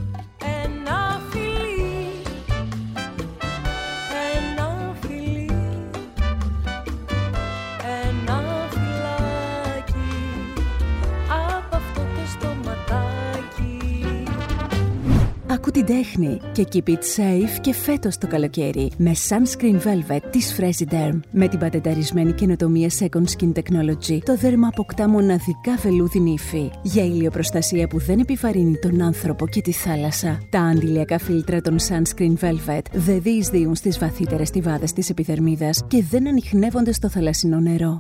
Άκου 15.59 15.71
την 15.71 15.87
τέχνη 15.87 16.41
και 16.53 16.67
keep 16.73 16.89
it 16.89 16.93
safe 16.93 17.61
και 17.61 17.75
φέτος 17.75 18.19
το 18.19 18.27
καλοκαίρι 18.27 18.91
με 18.97 19.13
Sunscreen 19.29 19.75
Velvet 19.75 20.23
της 20.31 20.57
Fresiderm. 20.59 21.21
Με 21.31 21.49
την 21.49 21.59
πατενταρισμένη 21.59 22.33
καινοτομία 22.33 22.89
Second 22.99 23.25
Skin 23.25 23.53
Technology, 23.53 24.19
το 24.25 24.37
δέρμα 24.37 24.69
αποκτά 24.69 25.09
μοναδικά 25.09 25.75
βελούδι 25.83 26.31
υφή 26.31 26.71
για 26.83 27.05
ηλιοπροστασία 27.05 27.87
που 27.87 27.99
δεν 27.99 28.19
επιβαρύνει 28.19 28.79
τον 28.79 29.03
άνθρωπο 29.03 29.49
και 29.49 29.61
τη 29.61 29.73
θάλασσα. 29.73 30.39
Τα 30.51 30.61
αντιλιακά 30.61 31.19
φίλτρα 31.19 31.61
των 31.61 31.77
Sunscreen 31.79 32.35
Velvet 32.41 32.83
δεν 32.93 33.23
διεισδύουν 33.23 33.75
στις 33.75 33.99
βαθύτερες 33.99 34.49
στιβάδες 34.49 34.93
της 34.93 35.11
επιδερμίδας 35.11 35.85
και 35.87 36.05
δεν 36.11 36.29
ανοιχνεύονται 36.29 36.93
στο 36.93 37.09
θαλασσινό 37.09 37.61
νερό. 37.61 37.99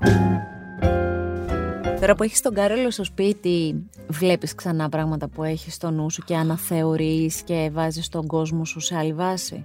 Τώρα 2.00 2.14
που 2.14 2.22
έχεις 2.22 2.40
τον 2.40 2.54
Κάρολο 2.54 2.90
στο 2.90 3.04
σπίτι, 3.04 3.86
βλέπεις 4.08 4.54
ξανά 4.54 4.88
πράγματα 4.88 5.28
που 5.28 5.44
έχεις 5.44 5.74
στο 5.74 5.90
νου 5.90 6.10
σου 6.10 6.22
και 6.22 6.36
αναθεωρείς 6.36 7.42
και 7.42 7.70
βάζεις 7.72 8.08
τον 8.08 8.26
κόσμο 8.26 8.64
σου 8.64 8.80
σε 8.80 8.96
άλλη 8.96 9.12
βάση; 9.12 9.64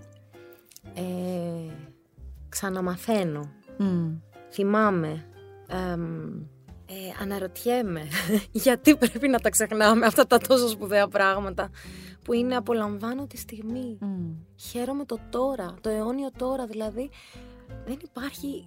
Ε, 0.93 1.01
ξαναμαθαίνω. 2.49 3.51
Μμ. 3.77 4.11
Θυμάμαι. 4.51 5.25
εμ, 5.67 6.01
ε, 6.85 7.21
αναρωτιέμαι 7.21 8.01
γιατί 8.65 8.95
πρέπει 8.95 9.27
να 9.27 9.39
τα 9.39 9.49
ξεχνάμε 9.49 10.05
αυτά 10.05 10.27
τα 10.27 10.37
τόσο 10.37 10.67
σπουδαία 10.67 11.07
πράγματα 11.07 11.69
που 12.23 12.33
είναι 12.33 12.55
απολαμβάνω 12.55 13.27
τη 13.27 13.37
στιγμή. 13.37 13.97
Μμ. 14.01 14.31
Χαίρομαι 14.55 15.05
το 15.05 15.17
τώρα, 15.29 15.73
το 15.81 15.89
αιώνιο 15.89 16.29
τώρα 16.37 16.65
δηλαδή. 16.65 17.09
Δεν 17.85 17.97
υπάρχει 18.03 18.65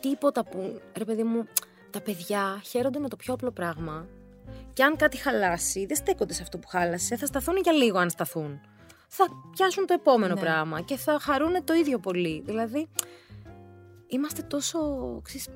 τίποτα 0.00 0.44
που, 0.44 0.80
ρε 0.98 1.04
παιδί 1.04 1.22
μου, 1.22 1.44
τα 1.94 2.00
παιδιά 2.00 2.60
χαίρονται 2.64 2.98
με 2.98 3.08
το 3.08 3.16
πιο 3.16 3.34
απλό 3.34 3.50
πράγμα. 3.50 4.06
Και 4.72 4.82
αν 4.82 4.96
κάτι 4.96 5.16
χαλάσει, 5.16 5.86
δεν 5.86 5.96
στέκονται 5.96 6.32
σε 6.32 6.42
αυτό 6.42 6.58
που 6.58 6.68
χάλασε, 6.68 7.16
θα 7.16 7.26
σταθούν 7.26 7.56
για 7.62 7.72
λίγο 7.72 7.98
αν 7.98 8.10
σταθούν. 8.10 8.60
Θα 9.08 9.24
πιάσουν 9.52 9.86
το 9.86 9.94
επόμενο 9.94 10.34
Ναι. 10.34 10.40
πράγμα 10.40 10.80
και 10.80 10.96
θα 10.96 11.18
χαρούν 11.20 11.64
το 11.64 11.74
ίδιο 11.74 11.98
πολύ. 11.98 12.42
Δηλαδή, 12.46 12.88
είμαστε 14.06 14.42
τόσο, 14.42 14.78
ξέρεις, 15.24 15.48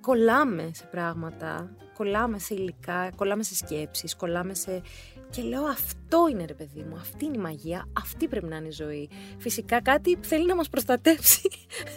κολλάμε 0.00 0.70
σε 0.74 0.84
πράγματα, 0.84 1.70
κολλάμε 1.94 2.38
σε 2.38 2.54
υλικά, 2.54 3.10
κολλάμε 3.16 3.42
σε 3.42 3.54
σκέψεις, 3.54 4.16
κολλάμε 4.16 4.54
σε... 4.54 4.82
Και 5.30 5.42
λέω 5.42 5.64
αυτό 5.64 6.26
είναι 6.30 6.44
ρε 6.46 6.54
παιδί 6.54 6.84
μου, 6.88 6.96
αυτή 6.96 7.24
είναι 7.24 7.36
η 7.36 7.40
μαγεία, 7.40 7.88
αυτή 7.92 8.28
πρέπει 8.28 8.46
να 8.46 8.56
είναι 8.56 8.66
η 8.66 8.70
ζωή. 8.70 9.08
Φυσικά 9.38 9.82
κάτι 9.82 10.18
θέλει 10.20 10.46
να 10.46 10.54
μας 10.54 10.68
προστατεύσει 10.68 11.48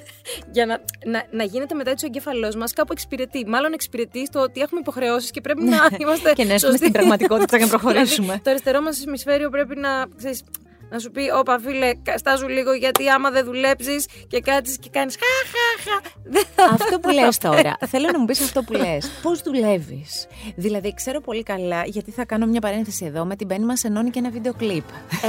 για 0.56 0.65
να, 0.65 0.82
να, 1.06 1.28
να 1.32 1.44
γίνεται 1.44 1.74
μετά 1.76 1.89
έτσι 1.91 2.06
ο 2.06 2.08
εγκέφαλός 2.08 2.56
μας 2.56 2.74
κάπου 2.74 2.91
εξυπηρετεί. 2.91 3.46
Μάλλον 3.48 3.74
εξυπηρετεί 3.74 4.26
στο 4.26 4.39
ότι 4.39 4.62
έχουμε 4.62 4.80
υποχρεώσεις 4.80 5.32
και 5.32 5.41
πρέπει 5.41 5.63
να 5.63 5.78
είμαστε 5.98 6.28
Ναι. 6.28 6.34
Και 6.34 6.44
να 6.44 6.54
έρθουμε 6.54 6.72
σωστοί. 6.72 6.78
στην 6.78 6.91
πραγματικότητα 6.91 7.58
και 7.58 7.63
να 7.63 7.70
προχωρήσουμε. 7.78 8.26
Δηλαδή, 8.26 8.41
το 8.41 8.50
αριστερό 8.50 8.82
μας 8.82 9.04
ημισφαίριο 9.04 9.50
πρέπει 9.50 9.76
να, 9.80 10.06
ξέρεις, 10.17 10.44
να 10.91 10.99
σου 10.99 11.12
πει, 11.12 11.21
όπα 11.39 11.60
φίλε, 11.60 11.93
κα- 12.04 12.17
στάσου 12.17 12.47
λίγο 12.47 12.73
γιατί 12.73 13.10
άμα 13.10 13.30
δεν 13.32 13.45
δουλέψεις 13.45 14.06
και 14.27 14.39
κάτσεις 14.39 14.77
και 14.77 14.89
κάνεις 14.91 15.15
χα 15.15 15.49
χα 15.51 15.91
χα. 15.91 16.10
Δεν 16.23 16.43
θα 16.56 16.63
αυτό 16.73 16.99
που 16.99 17.10
λες 17.10 17.38
τώρα, 17.38 17.77
θέλω 17.88 18.10
να 18.12 18.19
μου 18.19 18.25
πεις 18.25 18.41
αυτό 18.41 18.62
που 18.63 18.73
λες. 18.73 19.12
Πώς 19.21 19.41
δουλεύεις; 19.41 20.27
Δηλαδή, 20.56 20.93
ξέρω 20.93 21.21
πολύ 21.21 21.43
καλά, 21.43 21.82
γιατί 21.86 22.12
θα 22.12 22.25
κάνω 22.25 22.45
μια 22.45 22.60
παρένθεση 22.62 23.06
εδώ, 23.06 23.25
με 23.25 23.36
την 23.36 23.47
Πέννη 23.47 23.65
μας 23.65 23.84
ενώνει 23.84 24.10
και 24.10 24.19
ένα 24.19 24.30
βίντεο 24.30 24.54
κλιπ. 24.54 24.86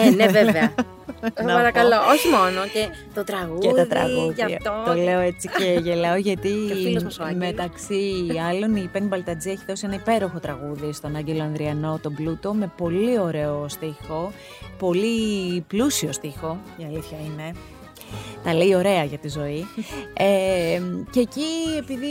Ε, 0.06 0.10
ναι, 0.10 0.26
βέβαια. 0.26 0.74
Να 1.44 1.54
Παρακαλώ, 1.54 1.96
όχι 2.12 2.28
μόνο. 2.28 2.66
Και 2.72 2.88
το 3.14 3.24
τραγούδι. 3.24 3.66
και 3.68 3.74
τα 3.74 3.86
τραγούδια. 3.86 4.46
γι' 4.48 4.54
αυτό. 4.54 4.82
Το 4.86 4.94
λέω 4.94 5.20
έτσι 5.20 5.48
και 5.58 5.78
γελάω 5.82 6.16
γιατί 6.16 6.48
Και 6.68 6.72
ο 6.72 6.76
φίλος 6.76 7.02
μας 7.02 7.18
ο 7.18 7.22
Άγγελος. 7.24 7.46
μεταξύ 7.48 8.26
άλλων 8.50 8.76
η 8.76 8.88
Πέννη 8.92 9.08
Μπαλτατζή 9.08 9.50
έχει 9.50 9.62
δώσει 9.68 9.82
ένα 9.86 9.94
υπέροχο 9.94 10.38
τραγούδι 10.38 10.92
στον 10.92 11.16
Άγγελο 11.16 11.42
Ανδριανό, 11.42 11.98
τον 12.02 12.14
Πλούτο, 12.14 12.52
με 12.54 12.72
πολύ 12.76 13.18
ωραίο 13.18 13.66
στίχο, 13.68 14.32
πολύ 14.78 15.51
πλούσιο 15.60 16.12
στίχο, 16.12 16.58
η 16.76 16.84
αλήθεια 16.88 17.18
είναι. 17.24 17.52
Τα 18.44 18.54
λέει 18.54 18.74
ωραία 18.74 19.04
για 19.04 19.18
τη 19.18 19.28
ζωή. 19.28 19.66
Ε, 20.14 20.80
και 21.10 21.20
εκεί, 21.20 21.50
επειδή 21.78 22.06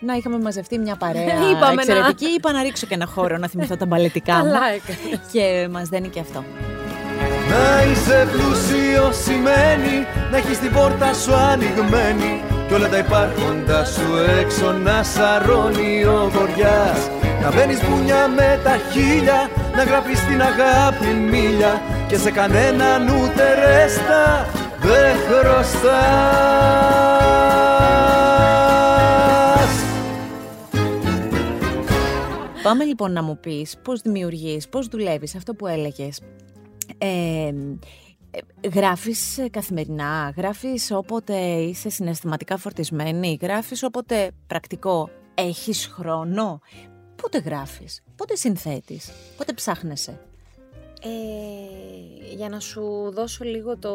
να 0.00 0.14
είχαμε 0.14 0.38
μαζευτεί 0.38 0.78
μια 0.78 0.96
παρέα 0.96 1.24
Είπαμε 1.50 1.74
να- 1.74 1.80
εξαιρετική, 1.82 2.26
είπα 2.26 2.52
να 2.52 2.62
ρίξω 2.62 2.86
και 2.86 2.94
ένα 2.94 3.06
χώρο 3.06 3.36
να 3.36 3.48
θυμηθώ 3.48 3.76
τα 3.76 3.86
μπαλετικά 3.86 4.34
μου. 4.34 4.42
Καλά 4.52 4.58
έκανες. 4.66 5.20
Και 5.32 5.68
μας 5.70 5.88
δένει 5.88 6.08
και 6.08 6.20
αυτό. 6.20 6.44
Να 7.50 7.90
είσαι 7.90 8.28
πλούσιο 8.32 9.12
σημαίνει 9.12 9.94
να 10.30 10.36
έχεις 10.36 10.58
την 10.58 10.72
πόρτα 10.72 11.14
σου 11.14 11.34
ανοιγμένη 11.34 12.40
Κι 12.68 12.74
όλα 12.74 12.88
τα 12.88 12.98
υπάρχοντα 12.98 13.84
σου 13.84 14.08
έξω 14.40 14.72
να 14.72 15.02
σαρώνει 15.02 16.04
ο 16.04 16.30
βοριάς 16.32 17.00
Να 17.42 17.52
μπαίνεις 17.52 17.80
μπουνιά 17.88 18.28
με 18.28 18.60
τα 18.64 18.76
χίλια 18.92 19.50
Να 19.76 19.82
γράφεις 19.82 20.20
την 20.26 20.40
αγάπη 20.42 21.06
μίλια 21.30 21.82
Και 22.12 22.18
σε 22.18 22.30
κανέναν 22.30 23.08
ούτε 23.08 23.54
ρέστα 23.54 24.46
δεν 24.80 25.16
χρωστάς 25.16 25.92
Πάμε 32.62 32.84
λοιπόν 32.84 33.12
να 33.12 33.22
μου 33.22 33.38
πεις 33.40 33.76
πώς 33.82 34.00
δημιουργείς, 34.00 34.68
πώς 34.68 34.86
δουλεύεις, 34.86 35.34
αυτό 35.34 35.54
που 35.54 35.66
έλεγες. 35.66 36.20
Ε, 36.98 37.06
ε, 38.30 38.68
γράφεις 38.74 39.38
ε, 39.38 39.48
καθημερινά, 39.48 40.32
γράφεις 40.36 40.90
όποτε 40.90 41.36
είσαι 41.38 41.88
συναισθηματικά 41.88 42.56
φορτισμένη, 42.56 43.38
γράφεις 43.42 43.82
όποτε 43.82 44.30
πρακτικό 44.46 45.10
έχεις 45.34 45.86
χρόνο. 45.86 46.60
Πότε 47.22 47.38
γράφεις, 47.38 48.02
πότε 48.16 48.36
συνθέτεις, 48.36 49.12
πότε 49.36 49.52
ψάχνεσαι. 49.52 50.20
Ε, 51.04 52.34
για 52.34 52.48
να 52.48 52.60
σου 52.60 53.10
δώσω 53.12 53.44
λίγο 53.44 53.78
το 53.78 53.92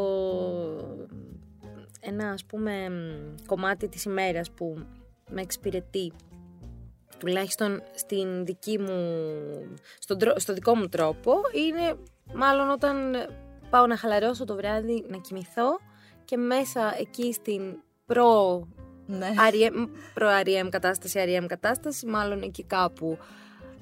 ένα 1.99 2.29
ας 2.29 2.45
πούμε 2.45 2.89
μ, 2.89 3.45
κομμάτι 3.45 3.87
της 3.87 4.03
ημέρας 4.03 4.51
που 4.51 4.85
με 5.29 5.41
εξυπηρετεί 5.41 6.11
τουλάχιστον 7.17 7.81
στην 7.95 8.45
δική 8.45 8.79
μου, 8.79 8.93
στον, 9.99 10.17
τρό- 10.17 10.39
στο 10.39 10.53
δικό 10.53 10.75
μου 10.75 10.87
τρόπο 10.87 11.33
είναι 11.53 11.95
μάλλον 12.33 12.69
όταν 12.69 13.15
πάω 13.69 13.87
να 13.87 13.97
χαλαρώσω 13.97 14.45
το 14.45 14.55
βράδυ 14.55 15.05
να 15.09 15.17
κοιμηθώ 15.17 15.79
και 16.25 16.37
μέσα 16.37 16.95
εκεί 16.99 17.33
στην 17.33 17.61
προ 18.05 18.67
Ναι. 19.05 19.27
REM, 19.51 19.87
προ 20.13 20.27
REM 20.43 20.67
κατάσταση, 20.69 21.19
REM 21.27 21.45
κατάσταση, 21.47 22.05
μάλλον 22.05 22.41
εκεί 22.41 22.63
κάπου 22.63 23.17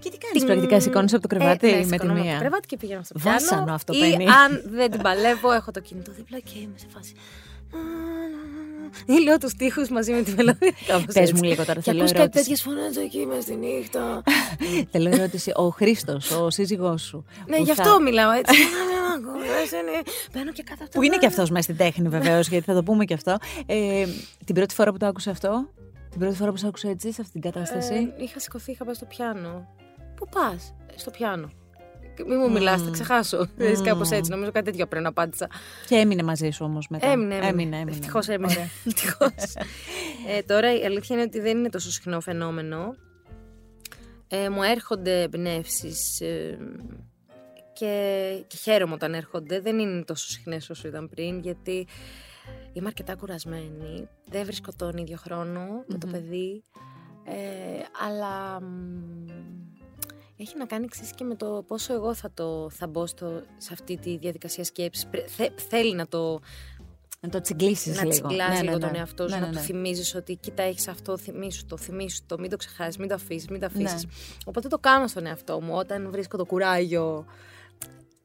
Και 0.06 0.12
τι 0.12 0.18
κάνεις; 0.18 0.46
Πρακτικά, 0.46 0.80
σηκώνεις 0.80 1.14
από 1.14 1.22
το 1.22 1.28
κρεβάτι 1.28 1.68
ε, 1.68 1.72
ναι, 1.72 1.78
με 1.78 1.84
τη 1.84 1.90
σηκώνομαι 1.90 2.20
από 2.20 2.28
μία. 2.28 2.34
το 2.38 2.40
κρεβάτι 2.42 2.68
και 2.68 2.78
πηγαίνω 2.78 3.04
στο 3.04 3.20
πιάνο. 3.20 3.40
Βάσανο 3.40 3.74
αυτό, 3.74 3.94
ή 3.94 4.00
Πέννη. 4.00 4.26
αν 4.28 4.62
δεν 4.66 4.92
την 4.92 5.02
παλεύω, 5.02 5.52
έχω 5.52 5.72
το 5.72 5.80
κινητό 5.80 6.12
δίπλα 6.12 6.40
και 6.40 6.60
είμαι 6.60 6.78
σε 6.78 6.86
φάση. 6.94 7.14
Ή 9.06 9.24
λέω 9.24 9.38
τους 9.38 9.54
τοίχους 9.54 9.90
μαζί 9.90 10.12
με 10.12 10.22
τη 10.22 10.32
μελωδία. 10.32 10.72
Κάπως 10.88 11.06
Πες 11.06 11.16
έτσι. 11.16 11.34
μου 11.34 11.44
λίγο 11.44 11.66
τώρα, 11.66 11.74
Και 11.80 11.82
θέλω 11.82 12.00
ακούς 12.00 12.12
κάτι 12.12 12.22
ερώτηση. 12.22 12.44
τέτοιες 12.44 12.62
φωνές 12.62 12.98
εκεί 12.98 13.26
μες 13.26 13.44
στη 13.44 13.56
νύχτα. 13.56 14.24
Θέλω 14.92 15.10
ερώτηση, 15.10 15.52
ο 15.56 15.70
Χρήστος, 15.70 16.32
ο 16.32 16.50
σύζυγός 16.50 17.02
σου. 17.02 17.26
ναι, 17.48 17.58
που 17.58 17.64
γι' 17.64 17.74
θα- 17.74 17.82
αυτό 17.84 18.02
μιλάω 18.02 18.32
έτσι. 18.32 18.56
Ακούγες, 19.16 19.72
είναι- 19.72 20.02
Μπαίνω 20.34 20.52
και 20.52 20.64
κάτω 20.64 20.84
αυτό. 20.84 20.98
Που 21.00 21.04
είναι 21.04 21.18
και 21.18 21.26
αυτός 21.26 21.50
μέσα 21.50 21.62
στην 21.64 21.78
τέχνη 21.78 22.08
βεβαίως, 22.10 22.48
γιατί 22.48 22.66
θα 22.66 22.74
το 22.74 22.84
πούμε 22.84 23.06
και 23.06 23.14
αυτό. 23.14 23.38
Ε, 23.66 24.06
την 24.46 24.56
πρώτη 24.56 24.74
φορά 24.74 24.92
που 24.92 24.98
το 24.98 25.06
άκουσα 25.06 25.32
αυτό, 25.32 25.70
την 26.10 26.20
πρώτη 26.20 26.36
φορά 26.36 26.52
που 26.52 26.58
σε 26.58 26.68
άκουσα 26.68 26.90
έτσι, 26.90 27.12
σε 27.12 27.22
αυτή 27.22 27.40
την 27.40 27.52
κατάσταση; 27.52 27.94
Ε, 28.18 28.24
είχα 28.24 28.40
σηκωθεί, 28.40 28.72
είχα 28.72 28.86
πάει 28.86 28.94
στο 28.96 29.06
πιάνο. 29.06 29.68
Πού 30.16 30.30
πας, 30.30 30.76
στο 30.96 31.12
πιάνο. 31.12 31.50
Μην 32.28 32.38
μου 32.40 32.52
μιλάς, 32.52 32.82
θα 32.82 32.90
ξεχάσω. 32.90 33.48
Mm. 33.58 33.82
Κάπως 33.84 34.12
έτσι, 34.12 34.32
νομίζω 34.32 34.52
κάτι 34.52 34.66
τέτοιο 34.66 34.88
πρέπει 34.88 35.04
να 35.04 35.10
απάντησα. 35.10 35.48
Και 35.88 35.96
έμεινε 35.96 36.24
μαζί 36.24 36.50
σου 36.50 36.66
όμως 36.66 36.88
μετά. 36.88 37.08
Έμεινε, 37.08 37.34
έμεινε. 37.36 37.50
έμεινε, 37.50 37.76
έμεινε. 37.76 37.92
Ευτυχώς 37.98 38.28
έμεινε. 38.28 38.70
Ευτυχώς. 38.86 39.54
ε, 40.28 40.42
τώρα 40.42 40.80
η 40.80 40.86
αλήθεια 40.86 41.16
είναι 41.16 41.26
ότι 41.26 41.40
δεν 41.40 41.58
είναι 41.58 41.70
τόσο 41.70 41.92
συχνό 41.92 42.20
φαινόμενο. 42.20 42.96
Ε, 44.28 44.50
μου 44.50 44.64
έρχονται 44.64 45.22
εμπνεύσεις 45.22 46.22
και, 47.74 48.44
και 48.48 48.58
χαίρομαι 48.58 48.94
όταν 48.94 49.14
έρχονται. 49.14 49.60
Δεν 49.60 49.80
είναι 49.80 50.04
τόσο 50.04 50.28
συχνές 50.28 50.70
όσο 50.70 50.88
ήταν 50.88 51.10
πριν, 51.10 51.40
γιατί 51.40 51.88
είμαι 52.74 52.88
αρκετά 52.88 53.16
κουρασμένη. 53.16 54.08
Δεν 54.30 54.46
βρίσκω 54.46 54.72
τον 54.76 54.98
ίδιο 54.98 55.18
χρόνο 55.18 55.84
με 55.88 55.98
το 55.98 56.08
παιδί. 56.08 56.64
Ε, 57.24 57.84
αλλά 58.06 58.62
μ, 58.62 59.26
έχει 60.38 60.58
να 60.58 60.66
κάνει 60.66 60.84
εξής 60.86 61.12
και 61.16 61.24
με 61.24 61.36
το 61.36 61.64
πόσο 61.68 61.94
εγώ 61.94 62.14
θα, 62.14 62.32
το, 62.34 62.70
θα 62.70 62.88
μπω 62.88 63.06
στο, 63.08 63.42
σε 63.58 63.70
αυτή 63.74 63.98
τη 63.98 64.18
διαδικασία 64.18 64.64
σκέψης. 64.64 65.06
Πρε- 65.08 65.28
θε- 65.30 65.60
θέλει 65.70 65.96
να 65.96 66.08
το, 66.08 66.40
Να 67.20 67.30
το 67.30 67.42
τσιγκλίσεις 67.42 67.96
να 67.96 68.02
λίγο. 68.04 68.10
τσιγκλάς 68.10 68.48
Ναι, 68.50 68.56
ναι, 68.56 68.62
λίγο 68.62 68.78
ναι. 68.78 68.86
τον 68.86 68.96
εαυτό 68.96 69.28
σου, 69.28 69.34
Ναι, 69.36 69.40
να 69.40 69.46
ναι, 69.46 69.52
του 69.52 69.58
ναι. 69.60 69.64
θυμίζεις 69.66 70.16
ότι 70.16 70.36
κοίτα 70.36 70.64
έχεις 70.64 70.88
αυτό, 70.88 71.18
θυμίσου 71.18 71.66
το, 71.66 71.78
θυμίσου 71.78 72.22
το, 72.26 72.38
μην 72.40 72.50
το 72.50 72.58
ξεχάσεις, 72.58 72.98
μην 72.98 73.08
το 73.08 73.14
αφήσεις, 73.16 73.48
μην 73.48 73.60
το 73.60 73.66
αφήσεις. 73.66 74.06
Ναι. 74.06 74.12
Οπότε 74.46 74.68
το 74.68 74.78
κάνω 74.80 75.08
στον 75.08 75.26
εαυτό 75.26 75.62
μου 75.62 75.74
όταν 75.76 76.12
βρίσκω 76.12 76.38
το 76.38 76.46
κουράγιο 76.46 77.26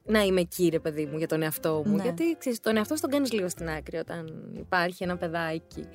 να 0.05 0.21
είμαι 0.21 0.41
εκεί 0.41 0.67
ρε 0.69 0.79
παιδί 0.79 1.05
μου 1.05 1.17
για 1.17 1.27
τον 1.27 1.41
εαυτό 1.41 1.83
μου. 1.85 1.95
Ναι. 1.95 2.03
Γιατί 2.03 2.35
ξέρεις, 2.39 2.59
τον 2.59 2.77
εαυτό 2.77 2.95
σου 2.95 3.01
τον 3.01 3.09
κάνεις 3.09 3.31
λίγο 3.31 3.49
στην 3.49 3.69
άκρη 3.69 3.97
όταν 3.97 4.51
υπάρχει 4.57 5.03
ένα 5.03 5.17
παιδάκι. 5.17 5.87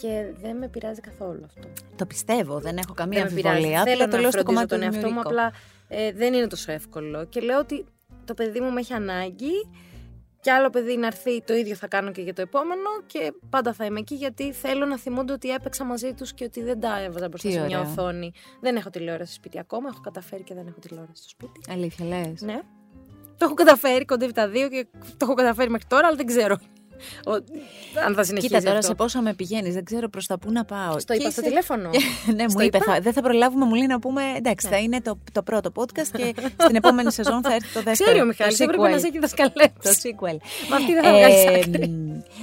Και 0.00 0.24
δεν 0.40 0.56
με 0.56 0.68
πειράζει 0.68 1.00
καθόλου 1.00 1.40
αυτό. 1.44 1.68
Το 1.96 2.06
πιστεύω, 2.06 2.58
δεν 2.58 2.76
έχω 2.76 2.94
καμία 2.94 3.22
δεν 3.24 3.28
με 3.34 3.40
πειράζει. 3.40 3.56
αμφιβολία. 3.56 3.82
Θέλω 3.82 3.94
Απλά 4.04 4.08
το 4.08 4.16
να 4.16 4.20
λέω 4.22 4.30
στο 4.30 4.40
φροντίζω 4.40 4.44
κομμάτι 4.44 4.68
τον 4.68 4.78
του 4.78 4.84
εαυτό 4.84 4.98
μου, 4.98 5.22
δημιουργικό. 5.22 5.28
απλά 5.28 5.52
ε, 5.88 6.12
δεν 6.12 6.32
είναι 6.34 6.46
τόσο 6.46 6.72
εύκολο. 6.72 7.24
Και 7.24 7.40
λέω 7.40 7.58
ότι 7.58 7.84
το 8.24 8.34
παιδί 8.34 8.60
μου 8.60 8.70
με 8.72 8.80
έχει 8.80 8.92
ανάγκη 8.92 9.52
και 10.40 10.50
άλλο 10.52 10.70
παιδί 10.70 10.96
να 10.96 11.06
έρθει 11.06 11.42
το 11.42 11.54
ίδιο 11.54 11.74
θα 11.74 11.86
κάνω 11.86 12.10
και 12.10 12.20
για 12.20 12.34
το 12.34 12.40
επόμενο 12.42 12.88
και 13.06 13.32
πάντα 13.50 13.72
θα 13.72 13.84
είμαι 13.84 13.98
εκεί 13.98 14.14
γιατί 14.14 14.52
θέλω 14.52 14.84
να 14.86 14.98
θυμούνται 14.98 15.32
ότι 15.32 15.50
έπαιξα 15.50 15.84
μαζί 15.84 16.12
τους 16.14 16.32
και 16.32 16.44
ότι 16.44 16.62
δεν 16.62 16.80
τα 16.80 17.00
έβαζα 17.02 17.28
μπροστά 17.28 17.48
Τι 17.48 17.54
σε 17.54 17.64
μια 17.64 17.78
ωραίο. 17.78 17.90
οθόνη. 17.90 18.32
Δεν 18.60 18.76
έχω 18.76 18.90
τηλεόραση 18.90 19.30
στο 19.32 19.40
σπίτι 19.40 19.58
ακόμα, 19.58 19.88
έχω 19.92 20.00
καταφέρει 20.00 20.42
και 20.42 20.54
δεν 20.54 20.66
έχω 20.66 20.78
τηλεόραση 20.80 21.22
στο 21.22 21.28
σπίτι. 21.28 21.60
Αλήθεια 21.72 22.06
λες. 22.06 22.40
Ναι. 22.42 22.60
Το 23.36 23.44
έχω 23.44 23.54
καταφέρει, 23.54 24.04
κοντεύει 24.04 24.32
τα 24.32 24.48
δύο 24.48 24.68
και 24.68 24.86
το 24.92 25.16
έχω 25.20 25.34
καταφέρει 25.34 25.70
μέχρι 25.70 25.86
τώρα, 25.86 26.06
αλλά 26.06 26.16
δεν 26.16 26.26
ξέρω 26.26 26.56
ο- 27.26 27.32
αν 28.06 28.14
θα 28.14 28.24
συνεχίσει 28.24 28.52
Κοίτα 28.52 28.62
τώρα 28.62 28.74
αυτό. 28.78 28.86
σε 28.88 28.94
πόσα 28.94 29.20
με 29.22 29.34
πηγαίνεις, 29.34 29.74
δεν 29.74 29.84
ξέρω 29.84 30.08
προς 30.08 30.26
τα 30.26 30.38
πού 30.38 30.52
να 30.52 30.64
πάω. 30.64 30.98
Στο 30.98 31.12
Και 31.12 31.20
είπα 31.20 31.30
στο 31.30 31.40
είσαι- 31.40 31.48
τηλέφωνο. 31.50 31.90
ναι, 32.36 32.42
μου 32.42 32.50
Στο 32.50 32.60
είπε, 32.62 32.76
είπα; 32.76 32.92
θα, 32.92 33.00
δεν 33.00 33.12
θα 33.12 33.22
προλάβουμε, 33.22 33.64
μου 33.64 33.74
λέει 33.74 33.86
να 33.86 33.98
πούμε. 33.98 34.22
Εντάξει, 34.36 34.66
θα 34.68 34.76
είναι 34.78 35.00
το, 35.00 35.18
το 35.32 35.42
πρώτο 35.42 35.72
podcast 35.74 36.08
και 36.16 36.34
στην 36.62 36.76
επόμενη 36.76 37.12
σεζόν 37.12 37.40
θα 37.42 37.54
έρθει 37.54 37.72
το 37.74 37.82
δεύτερο. 37.82 38.10
Ξέρει 38.10 38.20
ο 38.20 38.24
Μιχάλης, 38.26 38.56
το 38.56 38.64
έπρεπε 38.64 38.88
να 38.88 38.96
sequel. 38.96 39.00
σε 39.00 39.06
έχει 39.06 39.18
δασκαλέψει. 39.18 39.70
Το 39.82 39.90
sequel. 39.90 40.36
Μα 40.70 40.76
αυτή 40.76 40.92
δεν 40.94 41.02
θα 41.02 41.10
βγάλει 41.12 41.34
Ε, 41.34 41.54
άκρη. 41.58 42.07
Μ, 42.18 42.42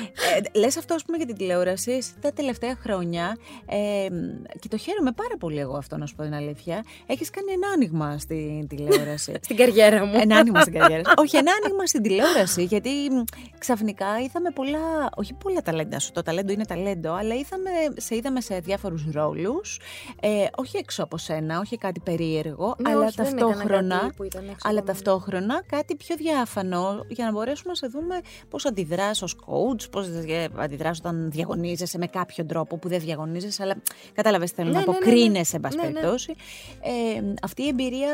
ε, 0.54 0.60
λες 0.60 0.78
αυτό, 0.78 0.94
ας 0.94 1.04
πούμε, 1.04 1.18
για 1.18 1.26
την 1.26 1.36
τηλεόραση 1.36 1.92
εσύ 1.92 2.14
τα 2.22 2.32
τελευταία 2.32 2.76
χρόνια 2.76 3.38
ε, 3.66 4.08
μ, 4.12 4.44
και 4.60 4.68
το 4.68 4.78
χαίρομαι 4.78 5.12
πάρα 5.12 5.38
πολύ 5.40 5.60
εγώ 5.60 5.78
αυτό, 5.78 5.98
να 5.98 6.06
σου 6.06 6.16
πω 6.16 6.24
την 6.24 6.34
αλήθεια. 6.34 6.84
Έχεις 7.06 7.30
κάνει 7.30 7.52
ένα 7.52 7.68
άνοιγμα 7.68 8.18
στην 8.18 8.68
τηλεόραση. 8.68 9.34
Στην 9.46 9.56
καριέρα 9.56 10.06
μου. 10.06 10.14
Ένα 10.22 10.38
άνοιγμα 10.38 10.62
στην 10.62 10.74
καριέρα. 10.74 11.04
σου. 11.06 11.14
όχι, 11.18 11.38
ένα 11.38 11.52
άνοιγμα 11.64 11.86
στην 11.86 12.02
τηλεόραση. 12.02 12.64
Γιατί 12.64 12.90
μ, 12.90 13.22
ξαφνικά 13.58 14.06
είδαμε 14.20 14.50
πολλά. 14.52 15.10
Όχι 15.16 15.34
πολλά 15.34 15.62
ταλέντα 15.62 16.00
σου. 16.00 16.12
Το 16.12 16.22
ταλέντο 16.22 16.52
είναι 16.52 16.66
ταλέντο, 16.66 17.14
αλλά 17.14 17.34
είδαμε, 17.36 17.70
σε 17.98 18.16
είδαμε 18.16 18.42
σε 18.42 18.60
διάφορους 18.60 19.06
ρόλους. 19.12 19.80
Ε, 20.20 20.46
όχι 20.56 20.78
έξω 20.78 21.04
από 21.04 21.18
σένα, 21.18 21.60
όχι 21.60 21.78
κάτι 21.78 22.00
περίεργο, 22.00 22.76
Ναι, 22.78 22.90
αλλά 22.92 23.06
όχι, 23.06 23.16
δεν 23.16 23.26
έκανα 23.26 23.48
ταυτόχρονα. 23.48 23.98
κάτι 24.00 24.14
που 24.16 24.24
ήταν 24.24 24.42
έξω 24.44 24.56
Αλλά 24.64 24.80
από 24.80 24.88
μένα. 24.88 25.02
ταυτόχρονα 25.04 25.64
κάτι 25.66 25.96
πιο 25.96 26.16
διάφανο 26.16 27.06
για 27.08 27.26
να 27.26 27.32
μπορέσουμε 27.32 27.70
να 27.70 27.76
σε 27.76 27.88
δούμε 27.88 28.16
πώς 28.50 28.66
αντιδράς 28.66 29.22
ως 29.22 29.36
coach, 29.46 29.65
πώς 29.92 30.08
αντιδράς 30.56 31.00
όταν 31.00 31.32
διαγωνίζεσαι 31.32 31.98
με 31.98 32.08
κάποιο 32.08 32.46
τρόπο 32.46 32.78
που 32.78 32.88
δεν 32.88 33.00
διαγωνίζεσαι, 33.00 33.64
αλλά 33.64 33.76
κατάλαβες 34.14 34.52
θέλω 34.52 34.70
Ναι, 34.70 34.78
να 34.80 34.84
πω, 34.84 34.92
ναι, 34.92 35.00
ναι, 35.00 35.06
ναι. 35.06 35.12
κρίνεσαι, 35.12 35.56
εν 35.56 35.62
πάση 35.62 35.76
Ναι, 35.78 35.84
ναι. 35.84 35.92
περιπτώσει. 35.92 36.36
Ε, 36.82 37.34
αυτή 37.42 37.64
η 37.64 37.68
εμπειρία, 37.68 38.14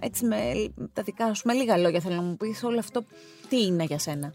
έτσι 0.00 0.24
με 0.24 0.38
τα 0.92 1.02
δικά 1.02 1.34
σου, 1.34 1.42
με 1.46 1.52
λίγα 1.52 1.76
λόγια 1.76 2.00
θέλω 2.00 2.14
να 2.14 2.22
μου 2.22 2.36
πεις 2.36 2.62
όλο 2.62 2.78
αυτό, 2.78 3.02
τι 3.48 3.62
είναι 3.64 3.84
για 3.84 3.98
σένα; 3.98 4.32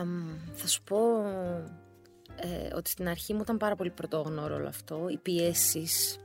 Αμ, 0.00 0.36
θα 0.52 0.66
σου 0.66 0.82
πω 0.82 0.96
ε, 2.36 2.74
ότι 2.76 2.90
στην 2.90 3.08
αρχή 3.08 3.34
μου 3.34 3.40
ήταν 3.42 3.56
πάρα 3.56 3.76
πολύ 3.76 3.90
πρωτόγνωρο 3.90 4.54
όλο 4.54 4.68
αυτό. 4.68 5.06
Οι 5.08 5.16
πιέσεις 5.16 6.18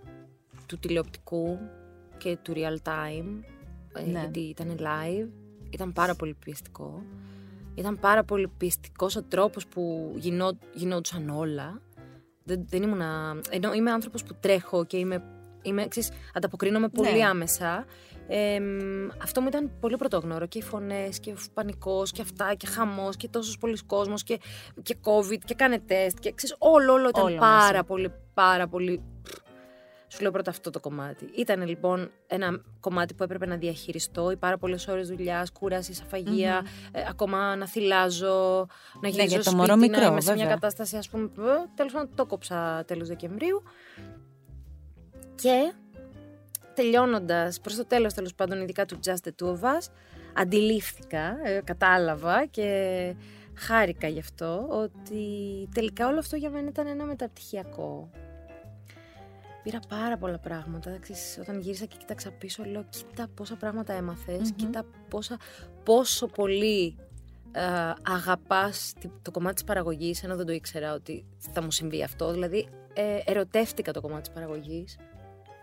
του 0.66 0.80
τηλεοπτικού 0.80 1.58
και 2.18 2.38
του 2.42 2.54
real 2.56 2.90
time, 2.90 3.44
ε, 3.94 4.02
Ναι. 4.02 4.20
γιατί 4.20 4.40
ήταν 4.40 4.78
live, 4.80 5.28
ήταν 5.70 5.94
πάρα 5.94 6.16
πολύ 6.16 6.34
πιεστικό. 6.34 7.04
Ήταν 7.80 8.00
πάρα 8.00 8.24
πολύ 8.24 8.48
πιεστικός 8.58 9.16
ο 9.16 9.24
τρόπος 9.24 9.68
που 9.68 10.14
γινό, 10.16 10.58
γινόντουσαν 10.74 11.30
όλα. 11.30 11.82
Δεν, 12.44 12.66
δεν 12.70 12.84
ήμουνα... 12.84 13.40
Ενώ 13.50 13.74
είμαι 13.74 13.92
άνθρωπος 13.92 14.24
που 14.24 14.36
τρέχω 14.40 14.86
και 14.86 14.98
είμαι, 14.98 15.24
είμαι 15.62 15.88
ξέρεις, 15.88 16.10
ανταποκρίνομαι 16.34 16.90
πολύ 16.90 17.18
Ναι. 17.18 17.26
άμεσα. 17.26 17.86
Ε, 18.28 18.60
μ, 18.60 19.08
αυτό 19.24 19.42
μου 19.42 19.48
ήταν 19.48 19.72
πολύ 19.80 19.98
πρωτόγνωρο 19.98 20.46
και 20.48 20.58
οι 20.58 20.62
φωνές 20.62 21.20
και 21.20 21.32
ο 21.32 21.36
πανικός 21.54 22.12
και 22.12 22.22
αυτά 22.22 22.54
και 22.54 22.68
χαμός 22.68 23.16
και 23.18 23.28
τόσος 23.28 23.58
πολλής 23.58 23.84
κόσμος 23.84 24.24
και, 24.24 24.40
και 24.84 24.96
covid 25.04 25.38
και 25.46 25.54
κάνε 25.54 25.80
τεστ 25.80 26.20
και 26.20 26.34
ξέρεις 26.34 26.56
όλο 26.60 26.94
όλο 26.94 27.10
ήταν 27.10 27.24
Όλο 27.24 27.38
πάρα 27.38 27.72
μαζί. 27.72 27.84
πολύ 27.84 28.12
πάρα 28.34 28.68
πολύ 28.68 29.02
σου 30.12 30.22
λέω 30.22 30.32
πρώτα 30.32 30.50
αυτό 30.50 30.70
το 30.70 30.80
κομμάτι. 30.80 31.30
Ήταν 31.36 31.68
λοιπόν 31.68 32.12
ένα 32.28 32.62
κομμάτι 32.80 33.14
που 33.14 33.24
έπρεπε 33.24 33.46
να 33.46 33.56
διαχειριστώ. 33.56 34.32
Οι 34.32 34.36
πάρα 34.36 34.58
πολλές 34.58 34.88
ώρες 34.88 35.08
δουλειάς, 35.08 35.52
κούρασης, 35.52 36.02
αφαγεια 36.02 36.66
ε, 36.92 37.02
ακόμα 37.10 37.56
να 37.56 37.68
θυλάζω, 37.68 38.68
να 39.02 39.08
γυρίζω 39.08 39.24
Ναι, 39.24 39.24
για 39.24 39.38
το 39.38 39.44
σπίτι, 39.44 39.56
μωρό 39.56 39.76
να 39.76 39.76
μικρό, 39.76 40.06
είμαι 40.06 40.22
σε 40.22 40.32
μια 40.34 40.42
βέβαια. 40.42 40.54
κατάσταση, 40.54 40.98
ας 40.98 41.10
πούμε. 41.10 41.30
Τέλος 41.76 41.94
πάντων, 41.94 42.10
το 42.16 42.26
κόψα 42.26 42.84
τέλος 42.88 43.08
Δεκεμβρίου. 43.08 43.64
Και 45.36 45.74
τελειώνοντας 46.74 47.60
προς 47.60 47.76
το 47.76 47.86
τέλος, 47.86 48.14
τέλος 48.14 48.36
πάντων, 48.36 48.62
ειδικά 48.62 48.86
του 48.86 49.00
Just 49.06 49.28
the 49.28 49.44
Two 49.44 49.52
of 49.52 49.60
Us, 49.60 49.88
αντιλήφθηκα, 50.34 51.38
ε, 51.44 51.62
κατάλαβα 51.64 52.46
και 52.46 53.16
χάρηκα 53.56 54.08
γι' 54.08 54.20
αυτό 54.20 54.68
ότι 54.70 55.24
τελικά 55.74 56.08
όλο 56.08 56.20
αυτό 56.20 56.36
για 56.36 56.50
μένα 56.50 56.68
ήταν 56.68 56.88
ένα 56.88 57.06
μεταπτυχιακό. 57.06 58.10
Πήρα 59.64 59.80
πάρα 59.90 60.18
πολλά 60.18 60.38
πράγματα. 60.40 60.98
Ξέρεις, 61.00 61.38
όταν 61.42 61.60
γύρισα 61.60 61.86
και 61.86 61.96
κοίταξα 62.00 62.32
πίσω, 62.32 62.64
λέω: 62.64 62.84
Κοίτα 62.90 63.28
πόσα 63.36 63.56
πράγματα 63.56 63.94
έμαθες, 63.94 64.52
κοίτα 64.56 64.84
πόσα, 65.10 65.38
πόσο 65.84 66.26
πολύ 66.28 66.96
ε, 67.52 67.62
αγαπάς 68.12 68.94
τη- 69.00 69.10
το 69.22 69.32
κομμάτι 69.32 69.54
της 69.56 69.64
παραγωγής, 69.64 70.24
ενώ 70.24 70.36
δεν 70.36 70.46
το 70.46 70.52
ήξερα 70.52 70.94
ότι 70.94 71.26
θα 71.52 71.62
μου 71.64 71.72
συμβεί 71.72 72.04
αυτό. 72.04 72.32
Δηλαδή, 72.32 72.68
ε, 72.94 73.04
ερωτεύτηκα 73.26 73.92
το 73.94 74.02
κομμάτι 74.02 74.22
της 74.22 74.32
παραγωγής. 74.32 74.98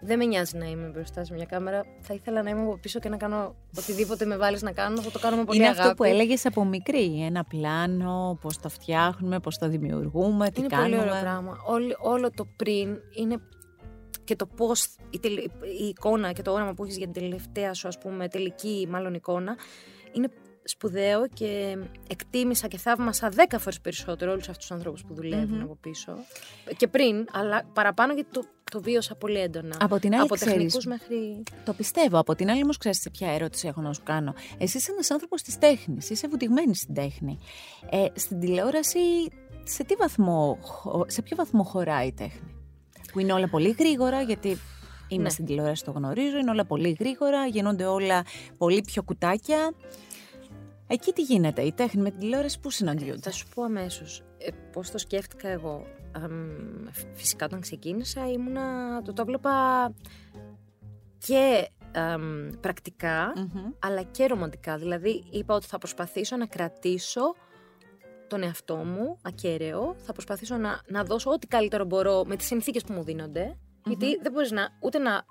Δεν 0.00 0.18
με 0.18 0.24
νοιάζει 0.24 0.56
να 0.56 0.66
είμαι 0.66 0.86
μπροστά 0.88 1.24
σε 1.24 1.34
μια 1.34 1.44
κάμερα. 1.44 1.84
Θα 2.00 2.14
ήθελα 2.14 2.42
να 2.42 2.50
είμαι 2.50 2.60
από 2.62 2.78
πίσω 2.78 2.98
και 2.98 3.08
να 3.08 3.16
κάνω 3.16 3.54
οτιδήποτε 3.78 4.24
με 4.24 4.36
βάλεις 4.36 4.62
να 4.62 4.72
κάνω. 4.72 5.00
Θα 5.00 5.10
το 5.10 5.18
κάνω 5.18 5.36
με 5.36 5.44
πολύ 5.44 5.58
είναι 5.58 5.66
αγάπη. 5.66 5.80
αυτό 5.82 5.94
που 5.94 6.04
έλεγες 6.04 6.46
από 6.46 6.64
μικρή, 6.64 7.22
ένα 7.24 7.44
πλάνο, 7.44 8.38
πώς 8.40 8.58
το 8.60 8.68
φτιάχνουμε, 8.68 9.40
πώς 9.40 9.58
το 9.58 9.68
δημιουργούμε, 9.68 10.50
τι 10.50 10.60
είναι 10.60 10.68
κάνουμε. 10.68 10.96
πολύ 10.96 11.08
ωραίο 11.10 11.20
πράγμα. 11.20 11.56
Όλη- 11.66 11.96
όλο 12.00 12.30
το 12.30 12.46
πριν 12.56 12.96
είναι 13.16 13.40
και 14.26 14.36
το 14.36 14.46
πώς 14.46 14.96
η, 15.10 15.18
τελε- 15.18 15.50
η 15.80 15.84
εικόνα 15.88 16.32
και 16.32 16.42
το 16.42 16.52
όραμα 16.52 16.74
που 16.74 16.84
έχεις 16.84 16.96
για 16.96 17.08
την 17.08 17.22
τελευταία 17.22 17.74
σου, 17.74 17.88
ας 17.88 17.98
πούμε, 17.98 18.28
τελική 18.28 18.86
μάλλον 18.90 19.14
εικόνα, 19.14 19.56
είναι 20.12 20.28
σπουδαίο 20.68 21.28
και 21.28 21.78
εκτίμησα 22.08 22.68
και 22.68 22.78
θαύμασα 22.78 23.28
δέκα 23.28 23.58
φορές 23.58 23.80
περισσότερο 23.80 24.30
όλους 24.30 24.48
αυτούς 24.48 24.66
τους 24.66 24.76
ανθρώπους 24.76 25.04
που 25.04 25.14
δουλευουν 25.14 25.60
από 25.60 25.76
πίσω. 25.80 26.12
Και 26.76 26.88
πριν, 26.88 27.26
αλλά 27.32 27.64
παραπάνω 27.72 28.12
γιατί 28.12 28.30
το, 28.32 28.42
το 28.70 28.80
βίωσα 28.82 29.14
πολύ 29.14 29.38
έντονα. 29.38 29.76
Από 29.80 29.98
την 29.98 30.12
άλλη, 30.14 30.22
από 30.22 30.34
ξέρεις, 30.34 30.54
τεχνικούς 30.54 30.84
μέχρι... 30.86 31.42
Το 31.64 31.72
πιστεύω. 31.72 32.18
Από 32.18 32.34
την 32.34 32.50
άλλη, 32.50 32.62
όμως, 32.62 32.76
ξέρεις 32.76 33.08
ποια 33.12 33.30
ερώτηση 33.32 33.68
έχω 33.68 33.80
να 33.80 33.92
σου 33.92 34.02
κάνω. 34.02 34.34
Εσύ 34.58 34.76
είσαι 34.76 34.92
ένας 34.92 35.10
άνθρωπος 35.10 35.42
της 35.42 35.58
τέχνης. 35.58 36.10
Είσαι 36.10 36.28
βουτυγμένη 36.28 36.74
στην 36.74 36.94
τέχνη. 36.94 37.38
Ε, 37.90 38.06
στην 38.14 38.40
τηλεόραση, 38.40 38.98
σε, 39.62 39.84
τι 39.84 39.94
βαθμό, 39.94 40.58
χω- 40.60 41.04
σε 41.10 41.22
ποιο 41.22 41.36
βαθμό 41.36 41.62
χωράει 41.62 42.06
η 42.06 42.12
τέχνη; 42.12 42.55
Που 43.16 43.22
είναι 43.22 43.32
όλα 43.32 43.48
πολύ 43.48 43.70
γρήγορα, 43.78 44.22
γιατί 44.22 44.56
είμαι 45.08 45.22
Ναι. 45.22 45.28
στην 45.28 45.44
τηλεόραση, 45.44 45.84
το 45.84 45.90
γνωρίζω. 45.90 46.36
Είναι 46.38 46.50
όλα 46.50 46.64
πολύ 46.64 46.96
γρήγορα, 47.00 47.46
γίνονται 47.46 47.84
όλα 47.84 48.24
πολύ 48.58 48.80
πιο 48.86 49.02
κουτάκια. 49.02 49.72
Εκεί 50.86 51.12
τι 51.12 51.22
γίνεται, 51.22 51.62
η 51.62 51.72
τέχνη 51.72 52.02
με 52.02 52.10
την 52.10 52.20
τηλεόραση 52.20 52.60
πού 52.60 52.70
συναντιούνται; 52.70 53.20
Θα 53.20 53.30
σου 53.30 53.46
πω 53.54 53.62
αμέσως 53.62 54.22
ε, 54.38 54.50
πώς 54.72 54.90
το 54.90 54.98
σκέφτηκα 54.98 55.48
εγώ. 55.48 55.86
Αμ, 56.12 56.86
φ- 56.90 57.06
φυσικά 57.16 57.44
όταν 57.44 57.60
ξεκίνησα 57.60 58.30
ήμουνα. 58.30 59.02
Το, 59.02 59.12
το 59.12 59.22
έβλεπα 59.22 59.92
και 61.26 61.68
αμ, 61.94 62.48
πρακτικα 62.60 63.32
Μμμ. 63.36 63.70
αλλά 63.78 64.02
και 64.02 64.26
ρομαντικά. 64.26 64.76
Δηλαδή 64.76 65.24
είπα 65.30 65.54
ότι 65.54 65.66
θα 65.66 65.78
προσπαθήσω 65.78 66.36
να 66.36 66.46
κρατήσω 66.46 67.34
τον 68.26 68.42
εαυτό 68.42 68.76
μου 68.76 69.18
ακέραιο. 69.22 69.96
Θα 69.98 70.12
προσπαθήσω 70.12 70.56
να, 70.56 70.80
να 70.86 71.04
δώσω 71.04 71.30
ό,τι 71.30 71.46
καλύτερο 71.46 71.84
μπορώ 71.84 72.24
με 72.26 72.36
τις 72.36 72.46
συνθήκες 72.46 72.82
που 72.82 72.92
μου 72.92 73.02
δίνονται. 73.02 73.56
Γιατί 73.84 74.18
δεν 74.22 74.32
μπορείς 74.32 74.50
να, 74.50 74.68
ούτε 74.80 74.98
να 74.98 75.24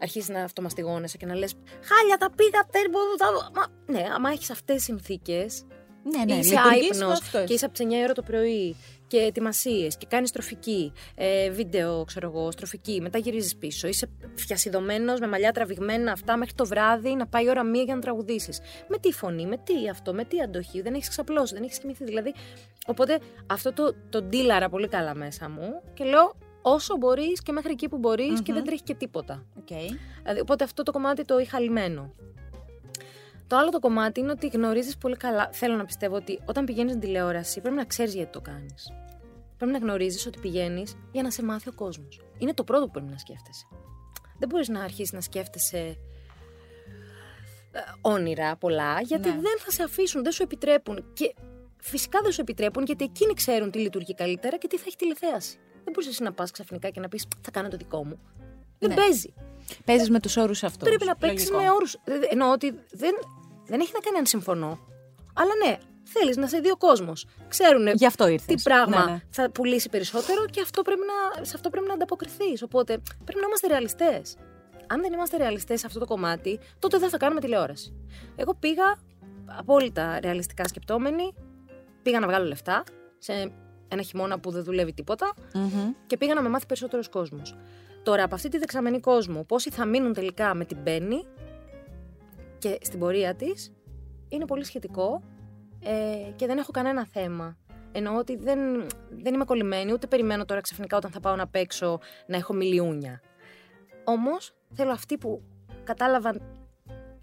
αρχίσεις 0.00 0.28
να 0.28 0.42
αυτομαστιγώνεσαι 0.42 1.16
και 1.16 1.26
να 1.26 1.34
λες 1.34 1.54
«Χάλια 1.82 2.16
τα 2.16 2.30
πήγα, 2.30 2.66
δεν 2.70 2.90
μπορώ, 2.90 3.14
τα... 3.18 3.50
Μα, 3.54 3.92
ναι, 3.92 4.06
άμα 4.14 4.30
έχεις 4.30 4.50
αυτές 4.50 4.76
τις 4.76 4.84
συνθήκες 4.84 5.66
Ναι, 6.04 6.24
ναι, 6.24 6.40
είσαι 6.40 6.54
λειτουργείς 6.54 6.98
με 6.98 7.04
άϊπνο 7.04 7.08
αυτό. 7.08 7.44
και 7.44 7.52
είσαι 7.52 7.64
από 7.64 7.74
τις 7.74 7.86
9 7.86 7.90
ώρα 8.02 8.12
το 8.12 8.22
πρωί 8.22 8.76
και 9.06 9.16
ετοιμασίες 9.16 9.96
και 9.96 10.06
κάνεις 10.08 10.30
τροφική, 10.30 10.92
ε, 11.14 11.50
βίντεο, 11.50 12.04
ξέρω 12.04 12.28
εγώ, 12.28 12.50
στροφική. 12.50 13.00
Μετά 13.00 13.18
γυρίζεις 13.18 13.56
πίσω. 13.56 13.88
Είσαι 13.88 14.08
φιασιδωμένος 14.34 15.20
με 15.20 15.26
μαλλιά 15.26 15.52
τραβηγμένα 15.52 16.12
αυτά 16.12 16.36
μέχρι 16.36 16.54
το 16.54 16.66
βράδυ 16.66 17.14
να 17.14 17.26
πάει 17.26 17.44
η 17.44 17.48
ώρα 17.48 17.64
μία 17.64 17.82
για 17.82 17.94
να 17.94 18.00
τραγουδήσεις. 18.00 18.60
Με 18.88 18.98
τι 18.98 19.12
φωνή, 19.12 19.46
με 19.46 19.56
τι 19.56 19.88
αυτό, 19.90 20.14
με 20.14 20.24
τι 20.24 20.40
αντοχή. 20.40 20.80
Δεν 20.80 20.94
έχεις 20.94 21.08
ξαπλώσει, 21.08 21.54
δεν 21.54 21.62
έχεις 21.62 21.78
κοιμηθεί. 21.78 22.04
Δηλαδή, 22.04 22.34
οπότε 22.86 23.18
αυτό 23.46 23.72
το, 23.72 23.94
το 24.08 24.22
ντύλαρα 24.22 24.68
πολύ 24.68 24.88
καλά 24.88 25.14
μέσα 25.14 25.48
μου 25.48 25.82
και 25.94 26.04
λέω 26.04 26.36
όσο 26.62 26.96
μπορείς 26.96 27.42
και 27.42 27.52
μέχρι 27.52 27.72
εκεί 27.72 27.88
που 27.88 27.98
μπορει 27.98 28.32
και 28.42 28.52
δεν 28.52 28.64
τρέχει 28.64 28.82
και 28.82 28.94
τίποτα. 28.94 29.46
Okay. 29.58 29.88
Δηλαδή, 30.22 30.40
οπότε 30.40 30.64
αυτό 30.64 30.82
το 30.82 30.92
κομμάτι 30.92 31.24
το 31.24 31.38
είχα 31.38 31.60
λυμμένο. 31.60 32.14
Το 33.46 33.56
άλλο 33.56 33.70
το 33.70 33.78
κομμάτι 33.80 34.20
είναι 34.20 34.30
ότι 34.30 34.46
γνωρίζεις 34.48 34.96
πολύ 34.96 35.16
καλά. 35.16 35.48
Θέλω 35.52 35.76
να 35.76 35.84
πιστεύω 35.84 36.14
ότι 36.16 36.40
όταν 36.44 36.64
πηγαίνεις 36.64 36.90
στην 36.90 37.02
τηλεόραση 37.02 37.60
πρέπει 37.60 37.76
να 37.76 37.84
ξέρεις 37.84 38.14
γιατί 38.14 38.32
το 38.32 38.40
κάνεις. 38.40 38.92
Πρέπει 39.56 39.72
να 39.72 39.78
γνωρίζεις 39.78 40.26
ότι 40.26 40.38
πηγαίνεις 40.38 40.96
για 41.12 41.22
να 41.22 41.30
σε 41.30 41.42
μάθει 41.44 41.68
ο 41.68 41.72
κόσμος. 41.72 42.20
Είναι 42.38 42.54
το 42.54 42.64
πρώτο 42.64 42.84
που 42.84 42.90
πρέπει 42.90 43.10
να 43.10 43.18
σκέφτεσαι. 43.18 43.66
Δεν 44.38 44.48
μπορείς 44.48 44.68
να 44.68 44.82
αρχίσεις 44.82 45.12
να 45.12 45.20
σκέφτεσαι 45.20 45.78
ε, 45.78 45.94
όνειρα 48.00 48.56
πολλά, 48.56 49.00
γιατί 49.00 49.28
Ναι. 49.28 49.34
δεν 49.34 49.58
θα 49.58 49.70
σε 49.70 49.82
αφήσουν, 49.82 50.22
δεν 50.22 50.32
σου 50.32 50.42
επιτρέπουν. 50.42 51.04
Και 51.12 51.34
φυσικά 51.80 52.20
δεν 52.22 52.32
σου 52.32 52.40
επιτρέπουν, 52.40 52.84
γιατί 52.84 53.04
εκείνοι 53.04 53.34
ξέρουν 53.34 53.70
τι 53.70 53.78
λειτουργεί 53.78 54.14
καλύτερα 54.14 54.56
και 54.56 54.66
τι 54.66 54.76
θα 54.76 54.84
έχει 54.86 54.96
τηλεθέαση. 54.96 55.56
Δεν 55.84 55.92
μπορείς 55.92 56.08
εσύ 56.08 56.22
να 56.22 56.32
πας 56.32 56.50
ξαφνικά 56.50 56.90
και 56.90 57.00
να 57.00 57.08
πεις 57.08 57.26
Θα 57.40 57.50
κάνω 57.50 57.68
το 57.68 57.76
δικό 57.76 58.04
μου. 58.04 58.18
Δεν 58.78 58.88
Ναι. 58.88 58.94
παίζει. 58.94 59.34
Παίζεις 59.84 60.10
με 60.10 60.20
τους 60.20 60.36
όρους 60.36 60.62
αυτούς. 60.64 60.88
Πρέπει 60.88 61.04
να 61.04 61.16
παίξεις 61.16 61.50
με 61.50 61.70
όρους. 61.70 61.96
Εννοώ 62.30 62.50
ότι 62.52 62.70
δεν, 62.92 63.14
Δεν 63.66 63.80
έχει 63.80 63.90
να 63.94 64.00
κάνει 64.00 64.18
αν 64.18 64.26
συμφωνώ. 64.26 64.78
Αλλά 65.34 65.50
ναι, 65.66 65.78
θέλεις 66.04 66.36
να 66.36 66.46
σε 66.46 66.58
δει 66.58 66.70
ο 66.70 66.76
κόσμος. 66.76 67.26
Ξέρουν 67.48 67.86
Γι' 67.86 68.06
αυτό 68.06 68.26
ήρθες. 68.28 68.54
τι 68.56 68.62
πράγμα 68.62 69.04
Ναι, 69.04 69.10
ναι. 69.12 69.20
θα 69.30 69.50
πουλήσει 69.50 69.88
περισσότερο 69.88 70.46
και 70.46 70.60
αυτό 70.60 70.82
πρέπει 70.82 71.00
να, 71.00 71.44
σε 71.44 71.52
αυτό 71.54 71.70
πρέπει 71.70 71.86
να 71.86 71.92
ανταποκριθείς. 71.94 72.62
Οπότε 72.62 72.98
πρέπει 73.24 73.40
να 73.40 73.46
είμαστε 73.46 73.66
ρεαλιστές. 73.66 74.36
Αν 74.86 75.00
δεν 75.00 75.12
είμαστε 75.12 75.36
ρεαλιστές 75.36 75.80
σε 75.80 75.86
αυτό 75.86 75.98
το 75.98 76.06
κομμάτι, 76.06 76.60
τότε 76.78 76.98
δεν 76.98 77.08
θα 77.08 77.16
κάνουμε 77.16 77.40
τηλεόραση. 77.40 77.94
Εγώ 78.36 78.54
πήγα 78.54 78.96
απόλυτα 79.58 80.20
ρεαλιστικά 80.20 80.68
σκεπτόμενη. 80.68 81.34
Πήγα 82.02 82.20
να 82.20 82.26
βγάλω 82.26 82.46
λεφτά 82.46 82.82
σε 83.18 83.52
ένα 83.88 84.02
χειμώνα 84.02 84.38
που 84.38 84.50
δεν 84.50 84.64
δουλεύει 84.64 84.92
τίποτα 84.92 85.34
Μμμ. 85.54 85.92
και 86.06 86.16
πήγα 86.16 86.34
να 86.34 86.42
με 86.42 86.48
μάθει 86.48 86.66
περισσότερος 86.66 87.08
κόσμος. 87.08 87.56
Τώρα, 88.04 88.24
από 88.24 88.34
αυτή 88.34 88.48
τη 88.48 88.58
δεξαμενή 88.58 89.00
κόσμο, 89.00 89.44
πόσοι 89.44 89.70
θα 89.70 89.84
μείνουν 89.84 90.12
τελικά 90.12 90.54
με 90.54 90.64
την 90.64 90.76
Μπέννη 90.82 91.24
και 92.58 92.78
στην 92.82 92.98
πορεία 92.98 93.34
της, 93.34 93.72
είναι 94.28 94.44
πολύ 94.44 94.64
σχετικό 94.64 95.22
ε, 95.80 96.30
και 96.36 96.46
δεν 96.46 96.58
έχω 96.58 96.70
κανένα 96.70 97.06
θέμα. 97.06 97.56
Εννοώ 97.92 98.16
ότι 98.18 98.36
δεν, 98.36 98.58
δεν 99.10 99.34
είμαι 99.34 99.44
κολλημένη, 99.44 99.92
ούτε 99.92 100.06
περιμένω 100.06 100.44
τώρα 100.44 100.60
ξαφνικά 100.60 100.96
όταν 100.96 101.10
θα 101.10 101.20
πάω 101.20 101.36
να 101.36 101.46
παίξω 101.46 101.98
να 102.26 102.36
έχω 102.36 102.52
μιλιούνια. 102.52 103.20
Όμως 104.04 104.54
θέλω 104.74 104.90
αυτοί 104.90 105.18
που 105.18 105.42
κατάλαβαν 105.84 106.42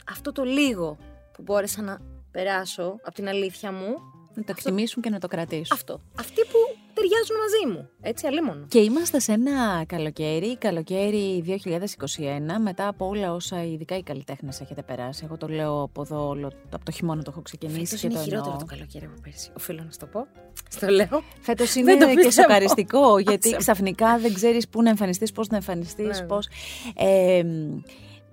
αυτό 0.10 0.32
το 0.32 0.44
λίγο 0.44 0.98
που 1.34 1.42
μπόρεσα 1.42 1.82
να 1.82 2.00
περάσω 2.32 2.96
από 3.04 3.14
την 3.14 3.28
αλήθεια 3.28 3.72
μου, 3.72 3.96
Να 4.34 4.44
το 4.44 4.54
εκτιμήσουν 4.58 5.02
και 5.02 5.10
να 5.10 5.20
το 5.20 5.28
κρατήσουν. 5.28 5.78
αυτό. 5.78 6.02
Αυτοί 6.20 6.42
που 6.42 6.71
ταιριάζουν 7.02 7.36
μαζί 7.44 7.74
μου. 7.80 7.90
Έτσι, 8.02 8.28
αλίμονο. 8.28 8.66
Και 8.68 8.80
είμαστε 8.80 9.20
σε 9.20 9.32
ένα 9.32 9.84
καλοκαίρι, 9.88 10.58
καλοκαίρι 10.58 11.44
2021, 11.46 12.60
μετά 12.62 12.88
από 12.88 13.08
όλα 13.08 13.34
όσα 13.34 13.64
ειδικά 13.64 13.98
οι 13.98 14.04
καλλιτέχνες 14.04 14.62
έχετε 14.62 14.82
περάσει. 14.84 15.22
Εγώ 15.26 15.38
το 15.38 15.48
λέω 15.48 15.82
από 15.82 16.02
εδώ, 16.02 16.28
όλο, 16.28 16.52
από 16.74 16.86
το 16.86 16.92
χειμώνα 16.92 17.24
το 17.24 17.30
έχω 17.34 17.42
ξεκινήσει 17.42 17.80
Φέτος 17.86 18.00
και 18.00 18.06
είναι 18.08 18.16
το 18.16 18.22
χειρότερο 18.24 18.46
εννοώ. 18.52 18.60
το 18.68 18.76
καλοκαίρι 18.76 19.06
από 19.06 19.22
πέρσι. 19.24 19.52
Οφείλω 19.58 19.84
να 19.84 19.92
σου 19.92 19.98
το 20.00 20.06
πω. 20.06 20.28
Στο 20.70 20.88
λέω. 20.88 21.22
Φέτος 21.42 21.74
Δεν 21.74 21.88
είναι 21.88 21.98
το 21.98 22.08
και 22.10 22.14
πιστεύω. 22.16 22.42
σοκαριστικό, 22.48 23.20
γιατί 23.20 23.48
Άσε 23.48 23.56
με. 23.56 23.58
ξαφνικά 23.58 24.18
δεν 24.18 24.34
ξέρεις 24.34 24.68
πού 24.70 24.82
να 24.82 24.90
εμφανιστείς, 24.90 25.32
πώς 25.32 25.48
να 25.48 25.56
εμφανιστείς, 25.56 26.20
Ναι. 26.20 26.26
πώς. 26.26 26.48
Ε, 26.96 27.44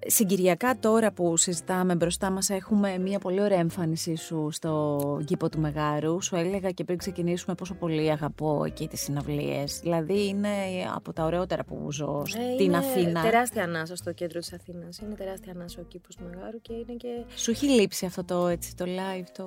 συγκυριακά 0.07 0.79
τώρα 0.81 1.13
που 1.13 1.37
συζητάμε 1.37 1.95
μπροστά 1.95 2.31
μας 2.31 2.51
έχουμε 2.51 2.99
μια 2.99 3.19
πολύ 3.19 3.41
ωραία 3.41 3.59
εμφάνισή 3.59 4.17
σου 4.17 4.49
στο 4.53 4.99
κήπο 5.25 5.49
του 5.49 5.61
Μεγάρου. 5.61 6.23
Σου 6.23 6.37
έλεγα 6.37 6.71
και 6.71 6.85
πριν 6.85 6.99
ξεκινήσουμε 6.99 7.55
πόσο 7.55 7.75
πολύ 7.75 8.11
αγαπώ 8.11 8.63
εκεί 8.67 8.89
τις 8.89 9.01
συναυλίες. 9.01 9.79
Δηλαδή 9.83 10.27
είναι 10.29 10.49
από 10.95 11.13
τα 11.13 11.25
ωραιότερα 11.25 11.65
που 11.65 11.93
ζω 11.93 12.23
στην 12.27 12.41
Ε, 12.41 12.63
είναι 12.63 12.77
Αθήνα. 12.77 13.23
τεράστια 13.23 13.63
ανάσα 13.63 13.97
στο 13.97 14.13
κέντρο 14.13 14.39
της 14.41 14.53
Αθήνας. 14.53 14.99
Είναι 14.99 15.15
τεράστια 15.15 15.53
ανάσα 15.53 15.81
ο 15.81 15.85
κήπος 15.89 16.17
του 16.17 16.25
Μεγάρου 16.35 16.61
και 16.61 16.73
είναι 16.73 16.93
και... 16.97 17.09
Σου 17.35 17.51
έχει 17.51 17.67
λείψει 17.67 18.07
αυτό 18.07 18.25
το, 18.25 18.47
έτσι, 18.47 18.77
το 18.77 18.85
live, 18.85 19.27
το... 19.37 19.47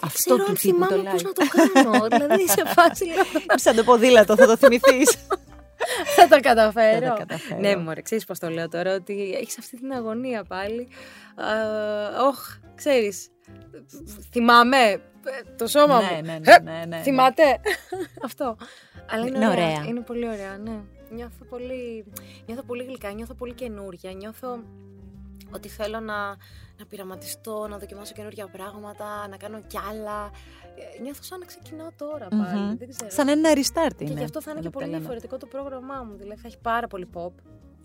Δεν 0.00 0.10
ξέρω 0.12 0.36
αν 0.36 0.44
του 0.44 0.52
τύπου 0.60 0.78
το 0.78 0.86
θυμάμαι 0.86 1.10
πώς 1.10 1.20
live. 1.20 1.24
να 1.24 1.32
το 1.32 1.44
κάνω. 1.82 2.06
δηλαδή 2.16 2.48
σε 2.48 2.62
φάση 2.66 3.04
λέω, 3.04 3.24
Σαν 3.54 3.76
το 3.76 3.84
ποδήλατο 3.84 4.36
θα 4.36 4.46
το 4.46 4.56
θυμηθείς. 4.56 5.16
θα 6.16 6.28
τα 6.28 6.40
καταφέρω. 6.40 7.06
Θα 7.06 7.12
τα 7.12 7.18
καταφέρω. 7.18 7.60
Ναι, 7.60 7.76
μωρέ, 7.76 8.00
ξέρεις 8.02 8.24
πώς 8.24 8.38
το 8.38 8.48
λέω 8.48 8.68
τώρα, 8.68 8.94
ότι 8.94 9.34
έχεις 9.40 9.58
αυτή 9.58 9.76
την 9.76 9.92
αγωνία 9.92 10.44
πάλι. 10.44 10.88
Α, 11.36 11.46
Όχ, 12.26 12.56
ξέρεις, 12.74 13.28
θυμάμαι 14.30 14.76
ε, 14.86 15.00
το 15.56 15.66
σώμα 15.66 16.00
Ναι, 16.00 16.10
μου. 16.16 16.22
ναι, 16.22 16.38
ναι, 16.38 16.52
Ε, 16.52 16.58
ναι, 16.60 16.72
ναι, 16.72 16.84
ναι. 16.96 17.02
Θυμάται. 17.02 17.42
Αυτό. 18.24 18.56
Αλλά 19.10 19.26
είναι, 19.26 19.36
Είναι 19.36 19.48
ωραία. 19.48 19.66
ωραία. 19.66 19.84
Είναι 19.86 20.00
πολύ 20.00 20.28
ωραία, 20.28 20.58
ναι. 20.58 20.80
Νιώθω 21.10 21.44
πολύ, 21.48 22.04
νιώθω 22.46 22.62
πολύ 22.62 22.84
γλυκά, 22.84 23.10
νιώθω 23.12 23.34
πολύ 23.34 23.52
καινούρια, 23.52 24.12
νιώθω 24.12 24.62
ότι 25.50 25.68
θέλω 25.68 26.00
να, 26.00 26.28
να 26.78 26.86
πειραματιστώ, 26.88 27.66
να 27.68 27.78
δοκιμάσω 27.78 28.12
καινούργια 28.12 28.46
πράγματα, 28.46 29.28
να 29.28 29.36
κάνω 29.36 29.60
κι 29.66 29.78
άλλα. 29.90 30.30
Ε, 30.96 31.00
Νιώθω 31.02 31.22
σαν 31.22 31.38
να 31.38 31.44
ξεκινάω 31.46 31.88
τώρα 31.96 32.28
πάλι, 32.28 32.60
Μμμ. 32.60 32.76
δεν 32.76 32.88
ξέρω. 32.88 33.10
Σαν 33.10 33.28
ένα 33.28 33.50
restart 33.54 34.00
είναι. 34.00 34.10
και 34.10 34.18
γι' 34.18 34.24
αυτό 34.24 34.42
θα 34.42 34.50
είναι 34.50 34.60
και 34.60 34.66
εδώ 34.66 34.70
που 34.70 34.70
τα 34.70 34.70
πολύ 34.70 34.84
λέμε. 34.84 34.98
διαφορετικό 34.98 35.36
το 35.36 35.46
πρόγραμμά 35.46 36.02
μου. 36.02 36.16
Δηλαδή 36.16 36.40
θα 36.40 36.46
έχει 36.48 36.58
πάρα 36.58 36.86
πολύ 36.86 37.08
pop. 37.14 37.32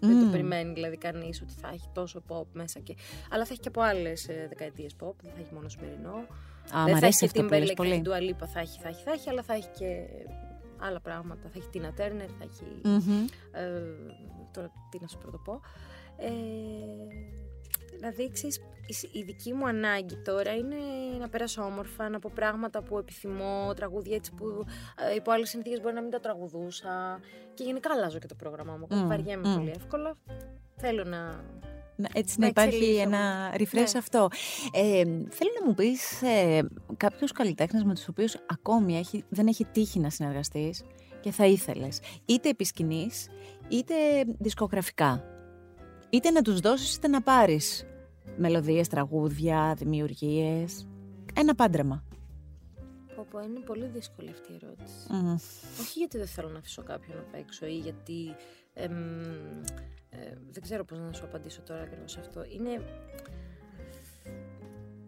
Δεν 0.01 0.19
το 0.19 0.25
Μμμ. 0.25 0.31
περιμένει 0.31 0.73
δηλαδή 0.73 0.97
κανείς 0.97 1.41
ότι 1.41 1.53
θα 1.61 1.69
έχει 1.73 1.89
τόσο 1.93 2.23
pop 2.27 2.45
μέσα. 2.53 2.79
Και... 2.79 2.95
Αλλά 3.31 3.45
θα 3.45 3.49
έχει 3.51 3.59
και 3.61 3.67
από 3.67 3.81
άλλες 3.81 4.27
δεκαετίες 4.49 4.95
pop. 4.99 5.13
Δεν 5.21 5.31
θα 5.35 5.39
έχει 5.41 5.53
μόνο 5.53 5.69
σημερινό. 5.69 6.15
Α, 6.75 6.83
δεν 6.83 6.83
μ' 6.83 6.85
θα 6.87 6.95
αρέσει 6.97 7.25
έχει 7.25 7.33
και 7.33 7.39
αυτό 7.39 7.55
που 7.55 7.59
λες 7.61 7.69
Timberlake, 7.71 7.75
θα 7.75 7.83
έχει 7.83 8.01
πολύ. 8.01 8.03
Dua 8.05 8.41
Lipa, 8.41 8.47
θα 8.53 8.59
έχει, 8.59 8.79
θα 8.79 8.87
έχει, 8.87 9.03
θα 9.03 9.11
έχει, 9.11 9.29
αλλά 9.29 9.43
θα 9.43 9.53
έχει 9.53 9.69
και 9.79 10.05
άλλα 10.77 10.99
πράγματα. 10.99 11.49
Θα 11.53 11.59
έχει 11.59 11.69
Tina 11.73 11.99
Turner, 12.01 12.29
θα 12.39 12.43
έχει. 12.43 12.65
Μμμ. 12.83 13.25
Ε, 13.51 13.81
τώρα 14.51 14.71
τι 14.89 14.97
να 15.01 15.07
σου 15.07 15.17
πρωτοπώ. 15.17 15.61
Ε, 16.17 16.29
να 17.99 18.09
δείξεις 18.09 18.59
η 18.87 18.93
σ- 18.93 19.15
η 19.15 19.23
δική 19.23 19.53
μου 19.53 19.67
ανάγκη 19.67 20.15
τώρα 20.17 20.55
είναι 20.55 20.75
να 21.19 21.29
περάσω 21.29 21.61
όμορφα, 21.63 22.09
να 22.09 22.19
πω 22.19 22.31
πράγματα 22.35 22.81
που 22.81 22.97
επιθυμώ, 22.97 23.73
τραγούδια 23.75 24.15
έτσι 24.15 24.31
που 24.33 24.45
ε, 25.11 25.15
υπό 25.15 25.31
άλλες 25.31 25.49
συνθήκες 25.49 25.81
μπορεί 25.81 25.93
να 25.93 26.01
μην 26.01 26.11
τα 26.11 26.19
τραγουδούσα 26.19 27.19
και 27.53 27.63
γενικά 27.63 27.89
αλλάζω 27.93 28.19
και 28.19 28.27
το 28.27 28.35
πρόγραμμά 28.35 28.75
μου, 28.79 28.87
mm. 28.89 28.95
Μμ, 28.95 29.07
βαριέμαι 29.07 29.47
μμ. 29.49 29.55
πολύ 29.55 29.71
εύκολα. 29.75 30.17
Θέλω 30.75 31.03
να... 31.03 31.43
Να- 31.95 32.09
Έτσι 32.13 32.35
Να 32.39 32.43
να 32.43 32.47
υπάρχει 32.49 32.75
εξελίσσομαι. 32.75 33.15
ένα 33.15 33.53
refresh 33.57 33.91
Ναι. 33.93 33.99
αυτό. 33.99 34.27
Ε, 34.73 35.03
θέλω 35.29 35.51
να 35.59 35.65
μου 35.65 35.73
πεις 35.75 36.21
ε, 36.21 36.61
κάποιους 36.97 37.31
καλλιτέχνες 37.31 37.83
με 37.83 37.93
τους 37.93 38.07
οποίους 38.07 38.35
ακόμη 38.45 38.97
έχει, 38.97 39.23
δεν 39.29 39.47
έχει 39.47 39.65
τύχει 39.65 39.99
να 39.99 40.09
συνεργαστείς 40.09 40.83
και 41.19 41.31
θα 41.31 41.45
ήθελες. 41.45 41.99
Είτε 42.25 42.49
επί 42.49 42.63
σκηνής, 42.65 43.27
είτε 43.67 43.93
δισκογραφικά. 44.39 45.23
Είτε 46.09 46.29
να 46.31 46.41
τους 46.41 46.59
δώσεις, 46.59 46.95
είτε 46.95 47.07
να 47.07 47.21
πάρεις 47.21 47.85
μελωδίες, 48.37 48.87
τραγούδια, 48.87 49.73
δημιουργίες. 49.77 50.87
Ένα 51.35 51.55
πάντρεμα. 51.55 52.03
Πω, 53.15 53.27
πω, 53.29 53.39
είναι 53.39 53.59
πολύ 53.59 53.85
δύσκολη 53.85 54.29
αυτή 54.29 54.51
η 54.51 54.59
ερώτηση. 54.61 55.13
Μμμ. 55.13 55.33
Όχι 55.79 55.99
γιατί 55.99 56.17
δεν 56.17 56.27
θέλω 56.27 56.49
να 56.49 56.57
αφήσω 56.57 56.83
κάποιον 56.83 57.17
απ' 57.17 57.33
έξω 57.33 57.65
ή 57.65 57.77
γιατί. 57.77 58.35
εμ, 58.73 58.93
ε, 60.09 60.37
δεν 60.51 60.61
ξέρω 60.61 60.85
πώς 60.85 60.99
να 60.99 61.13
σου 61.13 61.25
απαντήσω 61.25 61.61
τώρα 61.61 61.81
ακριβώς 61.81 62.17
αυτό. 62.17 62.43
Είναι 62.43 62.81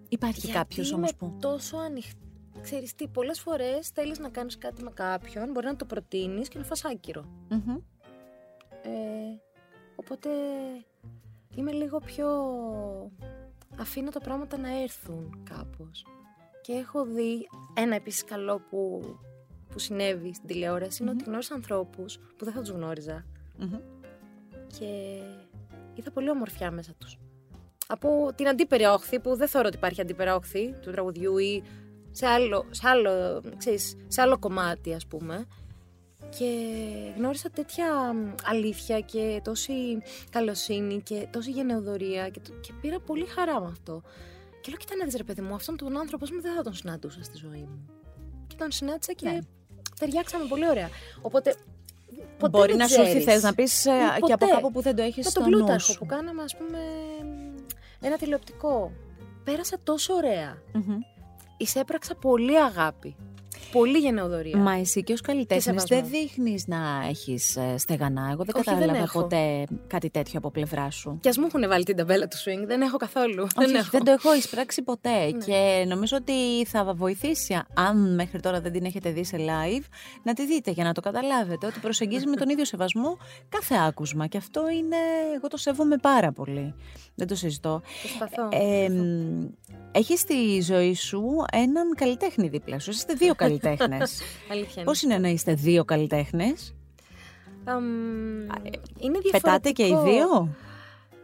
Υπάρχει 0.10 0.40
γιατί 0.40 0.58
κάποιος 0.58 0.88
είμαι 0.88 0.98
όμως 0.98 1.16
που... 1.16 1.38
τόσο 1.40 1.78
ανοιχτή. 1.78 2.16
Ξέρεις 2.62 2.96
τι, 2.96 3.08
πολλές 3.08 3.40
φορές 3.40 3.90
θέλεις 3.90 4.20
να 4.20 4.30
κάνεις 4.30 4.58
κάτι 4.58 4.84
με 4.84 4.92
κάποιον, 4.94 5.52
μπορεί 5.52 5.66
να 5.66 5.76
το 5.76 5.86
προτείνεις 5.86 6.48
και 6.48 6.58
να 6.58 6.64
φας 6.64 6.86
άκυρο. 6.86 7.26
Μμμ. 7.50 7.76
Ε, 8.82 9.42
οπότε 9.96 10.30
είμαι 11.56 11.72
λίγο 11.72 12.00
πιο... 12.00 12.28
Αφήνω 13.78 14.10
τα 14.10 14.20
πράγματα 14.20 14.58
να 14.58 14.82
έρθουν 14.82 15.44
κάπως. 15.50 16.06
Και 16.62 16.74
έχω 16.74 17.06
δει 17.06 17.48
ένα 17.74 17.96
επίσης 17.96 18.24
καλό 18.24 18.62
που, 18.70 19.02
που 19.70 19.80
συνέβη 19.80 20.34
στην 20.34 20.48
τηλεόραση 20.48 21.04
είναι 21.04 21.12
ότι 21.12 21.24
γνώρισα 21.24 21.54
ανθρώπους 21.54 22.18
που 22.38 22.46
δεν 22.46 22.54
θα 22.54 22.60
τους 22.60 22.70
γνώριζα 22.70 23.26
Μμμ. 23.58 23.80
και 24.80 25.20
είδα 25.94 26.12
πολύ 26.12 26.30
ομορφιά 26.30 26.72
μέσα 26.72 26.92
τους. 26.98 27.18
Από 27.88 28.32
την 28.36 28.48
αντίπερα 28.48 28.94
όχθη 28.94 29.20
που 29.20 29.36
δεν 29.36 29.48
θεωρώ 29.48 29.68
ότι 29.68 29.78
υπάρχει 29.78 30.02
αντίπερα 30.02 30.36
όχθη 30.36 30.74
του 30.82 30.92
τραγουδιού 30.92 31.38
ή 31.38 31.64
σε 32.12 32.26
άλλο, 32.28 32.66
σε 32.70 32.88
άλλο, 32.88 33.42
ξέρεις, 33.58 33.96
σε 34.08 34.22
άλλο 34.22 34.40
κομμάτι 34.40 34.94
ας 34.94 35.08
πούμε 35.08 35.48
και 36.38 36.46
γνώρισα 37.18 37.50
τέτοια 37.50 38.14
μ, 38.14 38.34
αλήθεια 38.46 39.00
και 39.00 39.42
τόση 39.44 39.74
καλοσύνη 40.30 41.02
και 41.02 41.28
τόση 41.32 41.52
γενεοδορία 41.52 42.30
και, 42.30 42.40
το- 42.40 42.54
και 42.54 42.74
πήρα 42.82 43.00
πολύ 43.00 43.26
χαρά 43.26 43.62
με 43.62 43.68
αυτό. 43.68 44.02
Και 44.62 44.70
λέω, 44.70 44.78
κοίτα 44.78 44.96
να 44.96 45.06
δεις 45.06 45.16
ρε 45.16 45.24
παιδί 45.24 45.42
μου, 45.42 45.54
αυτόν 45.54 45.78
τον 45.78 45.98
άνθρωπο 45.98 46.24
ας 46.24 46.30
πούμε, 46.30 46.42
δεν 46.42 46.56
θα 46.56 46.62
τον 46.62 46.74
συναντούσα 46.74 47.24
στη 47.24 47.38
ζωή 47.38 47.68
μου. 47.70 47.90
Και 48.48 48.56
τον 48.58 48.72
συνάντησα 48.72 49.14
και 49.14 49.30
Ναι. 49.30 49.40
ταιριάξαμε 50.00 50.46
πολύ 50.46 50.70
ωραία. 50.70 50.90
Οπότε 51.22 51.56
ποτέ 52.38 52.58
Μπορεί 52.58 52.68
δεν 52.70 52.78
να 52.78 52.88
σου 52.88 53.02
έρθει 53.02 53.10
ξέρεις. 53.20 53.26
θες 53.34 53.44
να 53.44 53.54
πεις 53.54 53.86
ε, 53.86 53.90
Ε, 53.92 53.94
και 54.26 54.34
από 54.34 54.46
ποτέ. 54.46 54.52
κάπου 54.52 54.72
που 54.72 54.82
δεν 54.82 54.96
το 54.96 55.02
έχεις 55.02 55.24
Με 55.26 55.30
στο 55.30 55.40
τον 55.40 55.50
νου 55.50 55.58
Πλούταρχο 55.58 55.92
σου. 55.92 56.00
που 56.00 56.06
κάναμε 56.06 56.44
ας 56.44 56.56
πούμε 56.58 56.78
ένα 58.02 58.18
τηλεοπτικό. 58.18 58.92
Πέρασα 59.44 59.78
τόσο 59.84 60.14
ωραία. 60.14 60.62
Μμμ. 60.74 60.98
Εισέπραξα 61.58 62.16
πολύ 62.16 62.60
αγάπη. 62.62 63.16
Πολύ 63.72 63.98
γενεοδορία. 63.98 64.58
Μα 64.58 64.74
εσύ 64.74 65.04
και 65.04 65.14
ως 65.14 65.22
καλλιτέχνη 65.22 65.62
σεβασμό. 65.62 65.98
δεν 65.98 66.10
δείχνεις 66.10 66.68
να 66.68 66.78
έχεις 67.10 67.58
στεγανά. 67.76 68.30
Εγώ 68.32 68.44
δεν 68.44 68.56
Όχι, 68.56 68.64
δεν 68.64 68.74
κατάλαβα 68.74 69.04
έχω. 69.04 69.22
ποτέ 69.22 69.66
κάτι 69.88 70.10
τέτοιο 70.10 70.38
από 70.38 70.52
πλευρά 70.52 70.90
σου. 70.92 71.18
Και 71.22 71.30
ας 71.30 71.38
μου 71.38 71.46
έχουν 71.46 71.68
βάλει 71.68 71.84
την 71.84 71.96
ταμπέλα 71.96 72.28
του 72.28 72.38
swing, 72.38 72.66
δεν 72.68 72.82
έχω 72.82 72.98
καθόλου. 72.98 73.42
Όχι, 73.42 73.52
δεν, 73.56 73.66
όχι, 73.66 73.76
έχω. 73.76 73.90
δεν 73.92 74.04
το 74.04 74.12
έχω 74.12 74.36
εισπράξει 74.36 74.82
ποτέ 74.82 75.10
Ναι. 75.26 75.46
και 75.46 75.86
νομίζω 75.88 76.18
ότι 76.18 76.66
θα 76.66 76.94
βοηθήσει 76.94 77.60
αν 77.74 78.16
μέχρι 78.16 78.40
τώρα 78.40 78.62
δεν 78.62 78.72
την 78.72 78.86
έχετε 78.86 79.12
δει 79.12 79.24
σε 79.24 79.38
live 79.40 79.84
να 80.24 80.34
τη 80.34 80.46
δείτε 80.46 80.72
για 80.72 80.84
να 80.84 80.94
το 80.94 81.02
καταλάβετε 81.02 81.66
ότι 81.66 81.80
προσεγγίζει 81.80 82.28
με 82.28 82.36
τον 82.36 82.50
ίδιο 82.50 82.66
σεβασμό 82.66 83.18
κάθε 83.50 83.76
άκουσμα 83.88 84.28
και 84.28 84.38
αυτό 84.38 84.62
είναι, 84.70 84.96
εγώ 85.36 85.48
το 85.48 85.58
σέβομαι 85.58 85.96
πάρα 85.98 86.32
πολύ, 86.32 86.74
δεν 87.16 87.28
το 87.28 87.36
συζητώ. 87.36 87.82
Προσπαθώ. 88.02 88.50
Ε, 88.52 88.90
μ, 88.90 89.46
έχεις 89.92 90.20
στη 90.20 90.62
ζωή 90.62 90.96
σου 90.96 91.24
έναν 91.52 91.94
καλλιτέχνη 91.96 92.48
δίπλα 92.48 92.80
σου, 92.80 92.90
είστε 92.92 93.14
δύο 93.14 93.36
καλλιτέχνες. 93.36 93.60
Αλήθεια 94.52 94.72
είναι. 94.76 94.84
Πώς 94.84 95.02
είναι 95.02 95.18
να 95.18 95.28
είστε 95.28 95.54
δύο 95.54 95.84
καλλιτέχνες, 95.86 96.74
Αμ, 97.66 97.84
είναι 99.00 99.20
διαφορετικό. 99.20 99.32
πετάτε 99.42 99.70
και 99.72 99.84
οι 99.84 99.98
δύο; 100.04 100.56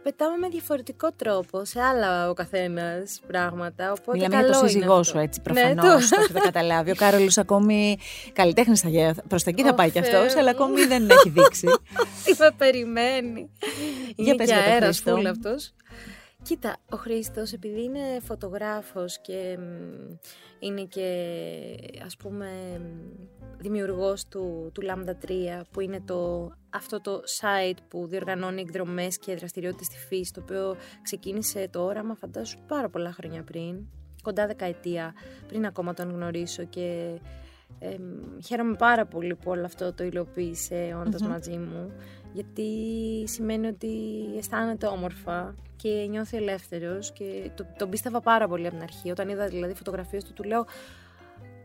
πετάμε 0.02 0.36
με 0.36 0.48
διαφορετικό 0.48 1.12
τρόπο 1.12 1.64
σε 1.64 1.80
άλλα 1.80 2.30
ο 2.30 2.34
καθένας 2.34 3.20
πράγματα. 3.26 3.92
Οπότε 3.92 4.16
Μιλάμε 4.16 4.34
καλό 4.34 4.46
για 4.46 4.52
το 4.52 4.58
είναι 4.60 4.68
σύζυγό 4.68 4.92
αυτό. 4.92 5.04
σου, 5.04 5.18
έτσι, 5.18 5.40
Ναι, 5.46 5.52
προφανώς. 5.74 6.08
το- 6.08 6.16
το 6.16 6.22
έχετε 6.22 6.40
καταλάβει. 6.40 6.90
Ο 6.90 6.94
Κάρολος 6.94 7.38
ακόμη 7.38 7.96
καλλιτέχνη 8.32 8.76
θα 8.76 8.88
γίνει. 8.88 9.12
Προς 9.28 9.42
τα 9.42 9.50
εκεί 9.50 9.62
θα 9.62 9.70
Ω, 9.70 9.74
πάει 9.74 9.90
κι 9.90 9.98
αυτός, 9.98 10.32
Θεέ 10.32 10.40
αλλά 10.40 10.50
μου. 10.54 10.56
ακόμη 10.64 10.84
δεν 10.84 11.10
έχει 11.10 11.28
δείξει. 11.28 11.66
Τι 12.24 12.34
με 12.38 12.50
περιμένει. 12.58 13.50
είναι 14.16 14.34
πες 14.34 14.46
και 14.46 14.52
για 14.54 14.62
τον 14.62 14.72
αέρας 14.72 15.00
Χρήστο. 15.00 15.14
φουλ 15.16 15.26
αυτός. 15.26 15.72
Κοίτα, 16.48 16.76
ο 16.90 16.96
Χρήστος 16.96 17.52
επειδή 17.52 17.82
είναι 17.82 18.20
φωτογράφος 18.20 19.20
και 19.20 19.58
μ, 19.58 20.14
είναι 20.58 20.84
και 20.84 21.06
ας 22.04 22.16
πούμε 22.16 22.48
μ, 22.78 23.58
δημιουργός 23.58 24.28
του, 24.28 24.70
του 24.74 24.82
Lambda 24.82 25.26
3 25.28 25.60
που 25.70 25.80
είναι 25.80 26.00
το, 26.00 26.50
αυτό 26.70 27.00
το 27.00 27.20
site 27.40 27.78
που 27.88 28.06
διοργανώνει 28.06 28.60
εκδρομές 28.60 29.18
και 29.18 29.34
δραστηριότητες 29.34 29.86
στη 29.86 29.96
φύση 29.96 30.32
το 30.32 30.40
οποίο 30.40 30.76
ξεκίνησε 31.02 31.68
το 31.70 31.84
όραμα 31.84 32.14
φαντάσου 32.14 32.58
πάρα 32.66 32.88
πολλά 32.88 33.12
χρόνια 33.12 33.42
πριν 33.42 33.86
κοντά 34.22 34.46
δεκαετία 34.46 35.14
πριν 35.48 35.66
ακόμα 35.66 35.94
τον 35.94 36.10
γνωρίσω 36.10 36.64
και 36.64 37.18
εμ, 37.78 38.40
χαίρομαι 38.44 38.74
πάρα 38.74 39.06
πολύ 39.06 39.34
που 39.34 39.50
όλο 39.50 39.64
αυτό 39.64 39.92
το 39.92 40.04
υλοποίησε 40.04 40.96
όντας 41.06 41.22
μαζί 41.22 41.56
μου 41.56 41.92
γιατί 42.32 42.64
σημαίνει 43.26 43.66
ότι 43.66 43.88
αισθάνεται 44.38 44.86
όμορφα 44.86 45.54
και 45.76 46.06
νιώθει 46.08 46.36
ελεύθερος 46.36 47.12
και 47.12 47.50
το, 47.54 47.66
τον 47.78 47.90
πίστευα 47.90 48.20
πάρα 48.20 48.48
πολύ 48.48 48.66
από 48.66 48.74
την 48.74 48.82
αρχή. 48.82 49.10
Όταν 49.10 49.28
είδα 49.28 49.46
δηλαδή 49.46 49.74
φωτογραφίες 49.74 50.24
του, 50.24 50.32
του 50.32 50.42
λέω 50.42 50.66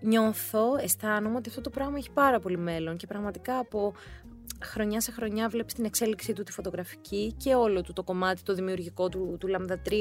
νιώθω, 0.02 0.76
αισθάνομαι 0.84 1.36
ότι 1.36 1.50
αυτό 1.50 1.62
το 1.62 1.70
πράγμα 1.70 1.98
έχει 1.98 2.12
πάρα 2.12 2.40
πολύ 2.40 2.58
μέλλον 2.58 2.98
και 2.98 3.08
πραγματικά 3.08 3.58
από 3.58 3.94
χρονιά 4.64 5.02
σε 5.02 5.12
χρονιά 5.12 5.50
βλέπεις 5.50 5.74
την 5.74 5.86
εξέλιξή 5.86 6.34
του 6.34 6.44
τη 6.44 6.52
φωτογραφική 6.52 7.34
και 7.38 7.56
όλο 7.56 7.82
του 7.82 7.94
το 7.94 8.04
κομμάτι 8.04 8.42
το 8.44 8.54
δημιουργικό 8.54 9.10
του, 9.10 9.38
του 9.40 9.48
Lambda 9.52 9.90
3. 9.90 9.94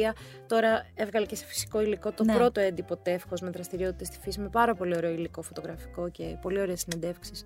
Τώρα 0.46 0.86
έβγαλε 0.94 1.26
και 1.26 1.36
σε 1.36 1.44
φυσικό 1.44 1.80
υλικό 1.80 2.12
το 2.12 2.24
Ναι. 2.24 2.34
πρώτο 2.34 2.60
έντυπο 2.60 2.96
τεύχος 2.96 3.40
με 3.40 3.50
δραστηριότητες 3.50 4.06
στη 4.06 4.18
φύση 4.20 4.40
με 4.40 4.48
πάρα 4.48 4.74
πολύ 4.74 4.96
ωραίο 4.96 5.10
υλικό 5.10 5.42
φωτογραφικό 5.42 6.08
και 6.10 6.36
πολύ 6.40 6.60
ωραίες 6.60 6.80
συνεντεύξεις 6.80 7.44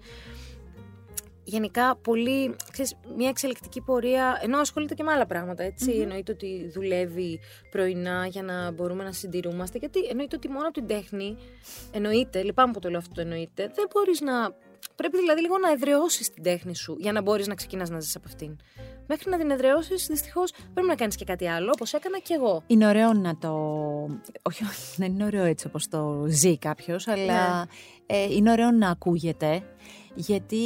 γενικά 1.47 1.97
πολύ, 1.97 2.57
ξέρεις, 2.73 2.95
μια 3.17 3.29
εξελικτική 3.29 3.81
πορεία, 3.81 4.39
ενώ 4.43 4.59
ασχολείται 4.59 4.95
και 4.95 5.03
με 5.03 5.13
άλλα 5.13 5.27
πράγματα, 5.27 5.63
έτσι. 5.63 5.91
Εννοείται 5.91 6.33
ότι 6.33 6.71
δουλεύει 6.75 7.41
πρωινά 7.71 8.27
για 8.27 8.43
να 8.43 8.71
μπορούμε 8.71 9.05
να 9.05 9.13
συντηρούμαστε, 9.13 9.79
γιατί 9.79 10.01
εννοείται 10.05 10.37
ότι 10.37 10.49
μόνο 10.49 10.65
από 10.69 10.73
την 10.73 10.87
τέχνη, 10.87 11.37
εννοείται, 11.93 12.43
λυπάμαι 12.43 12.73
που 12.73 12.79
το 12.79 12.89
λέω 12.89 12.99
αυτό 12.99 13.15
το 13.15 13.21
εννοείται, 13.21 13.71
δεν 13.75 13.87
μπορείς 13.93 14.21
να... 14.21 14.65
Πρέπει 14.97 15.17
δηλαδή 15.19 15.41
λίγο 15.41 15.59
να 15.59 15.71
εδραιώσεις 15.71 16.33
την 16.33 16.43
τέχνη 16.43 16.77
σου 16.77 16.97
για 16.99 17.13
να 17.13 17.23
μπορείς 17.23 17.47
να 17.47 17.55
ξεκινάς 17.55 17.91
να 17.91 18.01
ζεις 18.01 18.17
από 18.17 18.25
αυτήν. 18.29 18.57
Μέχρι 19.07 19.31
να 19.31 19.39
την 19.39 19.51
εδραιώσεις, 19.51 20.07
δυστυχώς, 20.07 20.53
πρέπει 20.75 20.89
να 20.89 20.95
κάνεις 20.95 21.17
και 21.17 21.25
κάτι 21.25 21.49
άλλο, 21.49 21.71
όπως 21.75 21.93
έκανα 21.93 22.19
και 22.19 22.35
εγώ. 22.35 22.63
Είναι 22.67 22.87
ωραίο 22.87 23.13
να 23.13 23.37
το. 23.39 23.51
Όχι, 24.43 24.65
δεν 24.97 25.13
είναι 25.13 25.25
ωραίο 25.25 25.45
έτσι 25.45 25.67
όπως 25.67 25.89
το 25.89 26.25
ζει 26.29 26.59
κάποιος, 26.59 27.09
αλλά 27.09 27.59
Ναι. 27.59 27.65
ε, 28.07 28.23
είναι 28.35 28.51
ωραίο 28.51 28.71
να 28.71 28.91
ακούγεται. 28.91 29.63
Γιατί 30.17 30.57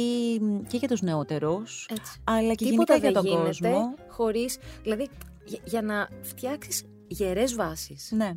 μ, 0.41 0.61
και 0.67 0.77
για 0.77 0.87
τους 0.87 1.01
νεότερους, 1.01 1.87
Έτσι. 1.89 2.21
αλλά 2.23 2.53
και 2.53 2.65
Τίποτα 2.65 2.95
γενικά 2.95 3.09
για 3.09 3.11
τον 3.11 3.23
δεν 3.23 3.31
γίνεται 3.31 3.69
κόσμο. 3.77 3.95
χωρίς, 4.07 4.57
δηλαδή, 4.81 5.09
για, 5.45 5.59
για 5.63 5.81
να 5.81 6.09
φτιάξεις 6.21 6.85
γερές 7.07 7.55
βάσεις. 7.55 8.11
Ναι. 8.11 8.35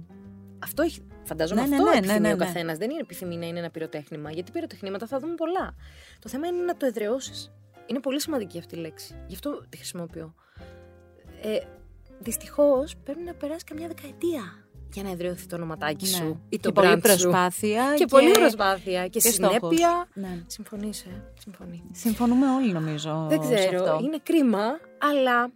Αυτό 0.58 0.82
έχει. 0.82 1.00
Φαντάζομαι 1.24 1.60
Ναι, 1.60 1.66
ναι, 1.66 1.76
αυτό 1.76 1.90
ναι, 1.90 1.96
επιθυμεί 1.96 2.20
ναι, 2.20 2.28
ναι, 2.28 2.34
ο 2.34 2.36
ναι. 2.36 2.44
καθένας. 2.44 2.78
Δεν 2.78 2.90
είναι 2.90 3.00
επιθυμεί 3.00 3.36
να 3.36 3.46
είναι 3.46 3.58
ένα 3.58 3.70
πυροτέχνημα. 3.70 4.30
Γιατί 4.30 4.52
πυροτεχνήματα 4.52 5.06
θα 5.06 5.18
δούμε 5.18 5.34
πολλά. 5.34 5.74
Το 6.18 6.28
θέμα 6.28 6.46
είναι 6.46 6.62
να 6.64 6.76
το 6.76 6.86
εδραιώσεις. 6.86 7.52
Είναι 7.86 8.00
πολύ 8.00 8.20
σημαντική 8.20 8.58
αυτή 8.58 8.74
η 8.74 8.78
λέξη. 8.78 9.14
Γι' 9.26 9.34
αυτό 9.34 9.64
τη 9.68 9.76
χρησιμοποιώ. 9.76 10.34
Ε, 11.42 11.58
Δυστυχώς 12.18 12.96
πρέπει 13.04 13.22
να 13.22 13.34
περάσει 13.34 13.64
καμιά 13.64 13.88
δεκαετία 13.88 14.63
για 14.95 15.03
να 15.03 15.11
εδραιωθεί 15.11 15.47
το 15.47 15.57
ονοματάκι 15.57 16.05
Ναι. 16.05 16.16
σου 16.16 16.40
ή 16.49 16.59
το 16.61 16.68
και 16.68 16.74
πολλή 16.80 16.88
brand 16.88 16.95
σου. 16.95 17.01
προσπάθεια. 17.28 17.95
Και, 17.97 18.05
πολλή 18.07 18.30
προσπάθεια 18.30 19.03
και, 19.03 19.09
και 19.09 19.30
στόχος. 19.30 19.57
συνέπεια. 19.59 20.09
Ναι. 20.14 20.42
Συμφωνείς, 20.47 21.01
ε; 21.03 21.22
Συμφωνείς. 21.42 21.80
Συμφωνούμε 21.92 22.47
όλοι 22.51 22.72
νομίζω 22.72 23.26
Δεν 23.28 23.42
σε 23.42 23.55
ξέρω, 23.55 23.82
αυτό. 23.84 24.01
είναι 24.05 24.18
κρίμα, 24.22 24.64
αλλά 25.12 25.51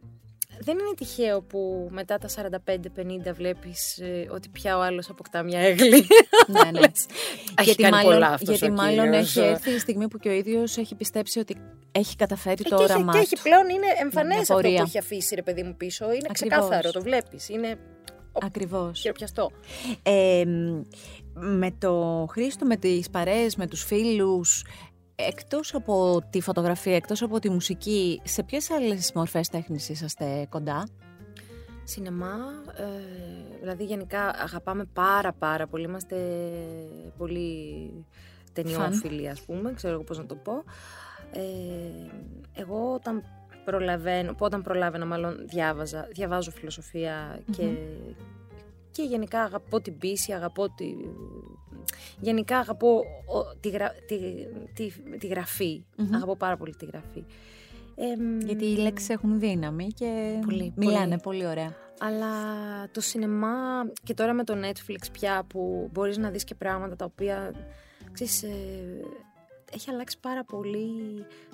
δεν 0.61 0.79
είναι 0.79 0.95
τυχαίο 0.97 1.41
που 1.43 1.89
μετά 1.91 2.19
τα 2.19 2.29
45-50 3.29 3.33
βλέπεις 3.35 3.99
ε, 3.99 4.29
ότι 4.31 4.49
πια 4.49 4.77
ο 4.79 4.81
άλλος 4.83 5.11
αποκτά 5.11 5.43
μια 5.43 5.61
έγλη. 5.61 6.07
ναι, 6.47 6.71
ναι. 6.71 6.81
Λες, 6.81 7.07
Έχει 7.59 7.65
γιατί 7.65 7.83
κάνει 7.83 7.95
μάλλον, 7.95 8.13
πολλά 8.13 8.27
αυτός 8.29 8.59
γιατί 8.59 8.73
ο 8.73 8.77
μάλλον 8.77 9.05
κύριος. 9.05 9.37
έχει 9.37 9.41
έρθει 9.41 9.71
η 9.71 9.79
στιγμή 9.79 10.09
που 10.09 10.19
και 10.19 10.29
ο 10.29 10.33
ίδιος 10.33 10.77
έχει 10.77 10.95
πιστέψει 10.95 11.39
ότι 11.39 11.57
έχει 11.93 12.17
καταφέρει 12.17 12.63
Ε, 12.67 12.69
το 12.69 12.77
και, 12.77 12.83
έχει, 12.83 12.93
όραμά 12.93 13.13
και 13.13 13.19
του. 13.19 13.25
έχει 13.33 13.43
πλέον 13.43 13.69
είναι 13.69 13.87
εμφανές 14.03 14.33
Μια 14.33 14.41
αυτό 14.41 14.55
που 14.55 14.61
πορεία. 14.61 14.83
έχει 14.87 14.99
αφήσει 14.99 15.35
ρε 15.35 15.43
παιδί 15.43 15.63
μου 15.63 15.75
πίσω. 15.77 16.05
Είναι 16.05 16.27
Ακριβώς. 16.31 16.59
ξεκάθαρο, 16.59 16.91
το 16.91 17.03
βλέπεις. 17.03 17.49
Είναι 17.49 17.79
Ακριβώς. 18.43 19.01
χειροπιαστό. 19.01 19.51
Ε, 20.03 20.45
μ, 20.47 20.83
με 21.35 21.71
το 21.79 22.27
Χρήστο, 22.31 22.65
με 22.67 22.77
τις 22.77 23.11
παρέες, 23.11 23.57
με 23.57 23.67
τους 23.67 23.85
φίλους, 23.85 24.65
εκτός 25.15 25.75
από 25.75 26.23
τη 26.31 26.41
φωτογραφία, 26.41 26.97
εκτός 26.97 27.23
από 27.23 27.39
τη 27.39 27.51
μουσική, 27.51 28.21
σε 28.25 28.43
ποιες 28.43 28.71
άλλες 28.71 29.13
μορφές 29.15 29.49
τέχνης 29.49 29.89
είσαστε 29.89 30.47
κοντά; 30.51 30.89
Σινεμά, 31.85 32.37
ε, 32.77 32.85
δηλαδή 33.61 33.85
γενικά 33.85 34.29
αγαπάμε 34.29 34.85
πάρα 34.85 35.33
πάρα 35.33 35.67
πολύ. 35.67 35.85
Είμαστε 35.85 36.17
πολύ 37.19 37.91
ταινιόφιλοι 38.53 39.29
ας 39.29 39.41
πούμε, 39.41 39.73
ξέρω 39.73 39.95
εγώ 39.95 40.03
πώς 40.03 40.19
να 40.19 40.27
το 40.27 40.35
πω. 40.35 40.53
Ε, 41.33 41.41
εγώ 42.53 42.93
όταν 42.95 43.25
προλαβαίνω, 43.71 44.31
που 44.33 44.45
όταν 44.45 44.63
προλάβαινα 44.63 45.07
μάλλον 45.07 45.37
διάβαζα, 45.47 46.09
διαβάζω 46.13 46.51
φιλοσοφία 46.51 47.41
και, 47.57 47.69
και 48.91 49.03
γενικά 49.03 49.43
αγαπώ 49.43 49.81
την 49.81 49.99
πίση, 49.99 50.33
αγαπώ 50.33 50.69
τη... 50.75 50.95
Γενικά 52.21 52.59
αγαπώ 52.59 52.97
ο- 53.27 53.57
τη, 53.61 53.69
γρα- 53.69 53.95
τη, 54.07 54.19
τη, 54.75 54.91
τη 55.19 55.27
γραφη 55.27 55.85
Μμμ. 55.97 56.15
Αγαπώ 56.15 56.37
πάρα 56.37 56.57
πολύ 56.57 56.75
τη 56.77 56.85
γραφή. 56.87 57.25
Εμ, 57.97 58.41
Γιατί 58.41 58.65
οι 58.65 58.77
λέξεις 58.77 59.09
έχουν 59.09 59.39
δύναμη 59.39 59.87
και 59.87 60.39
Πολύ, 60.45 60.73
μιλάνε 60.77 61.19
πολύ. 61.19 61.21
πολύ, 61.21 61.47
ωραία. 61.47 61.75
αλλά 61.99 62.29
το 62.93 63.01
σινεμά 63.01 63.57
και 64.03 64.15
τώρα 64.15 64.33
με 64.33 64.45
το 64.45 64.55
Netflix 64.63 65.03
πια 65.13 65.45
που 65.49 65.89
μπορείς 65.93 66.17
να 66.19 66.31
δεις 66.31 66.45
και 66.45 66.55
πράγματα 66.55 66.97
τα 66.97 67.05
οποία 67.05 67.53
ξέρεις, 68.13 68.43
ε, 68.43 68.49
έχει 69.73 69.91
αλλάξει 69.91 70.19
πάρα 70.21 70.45
πολύ 70.45 70.91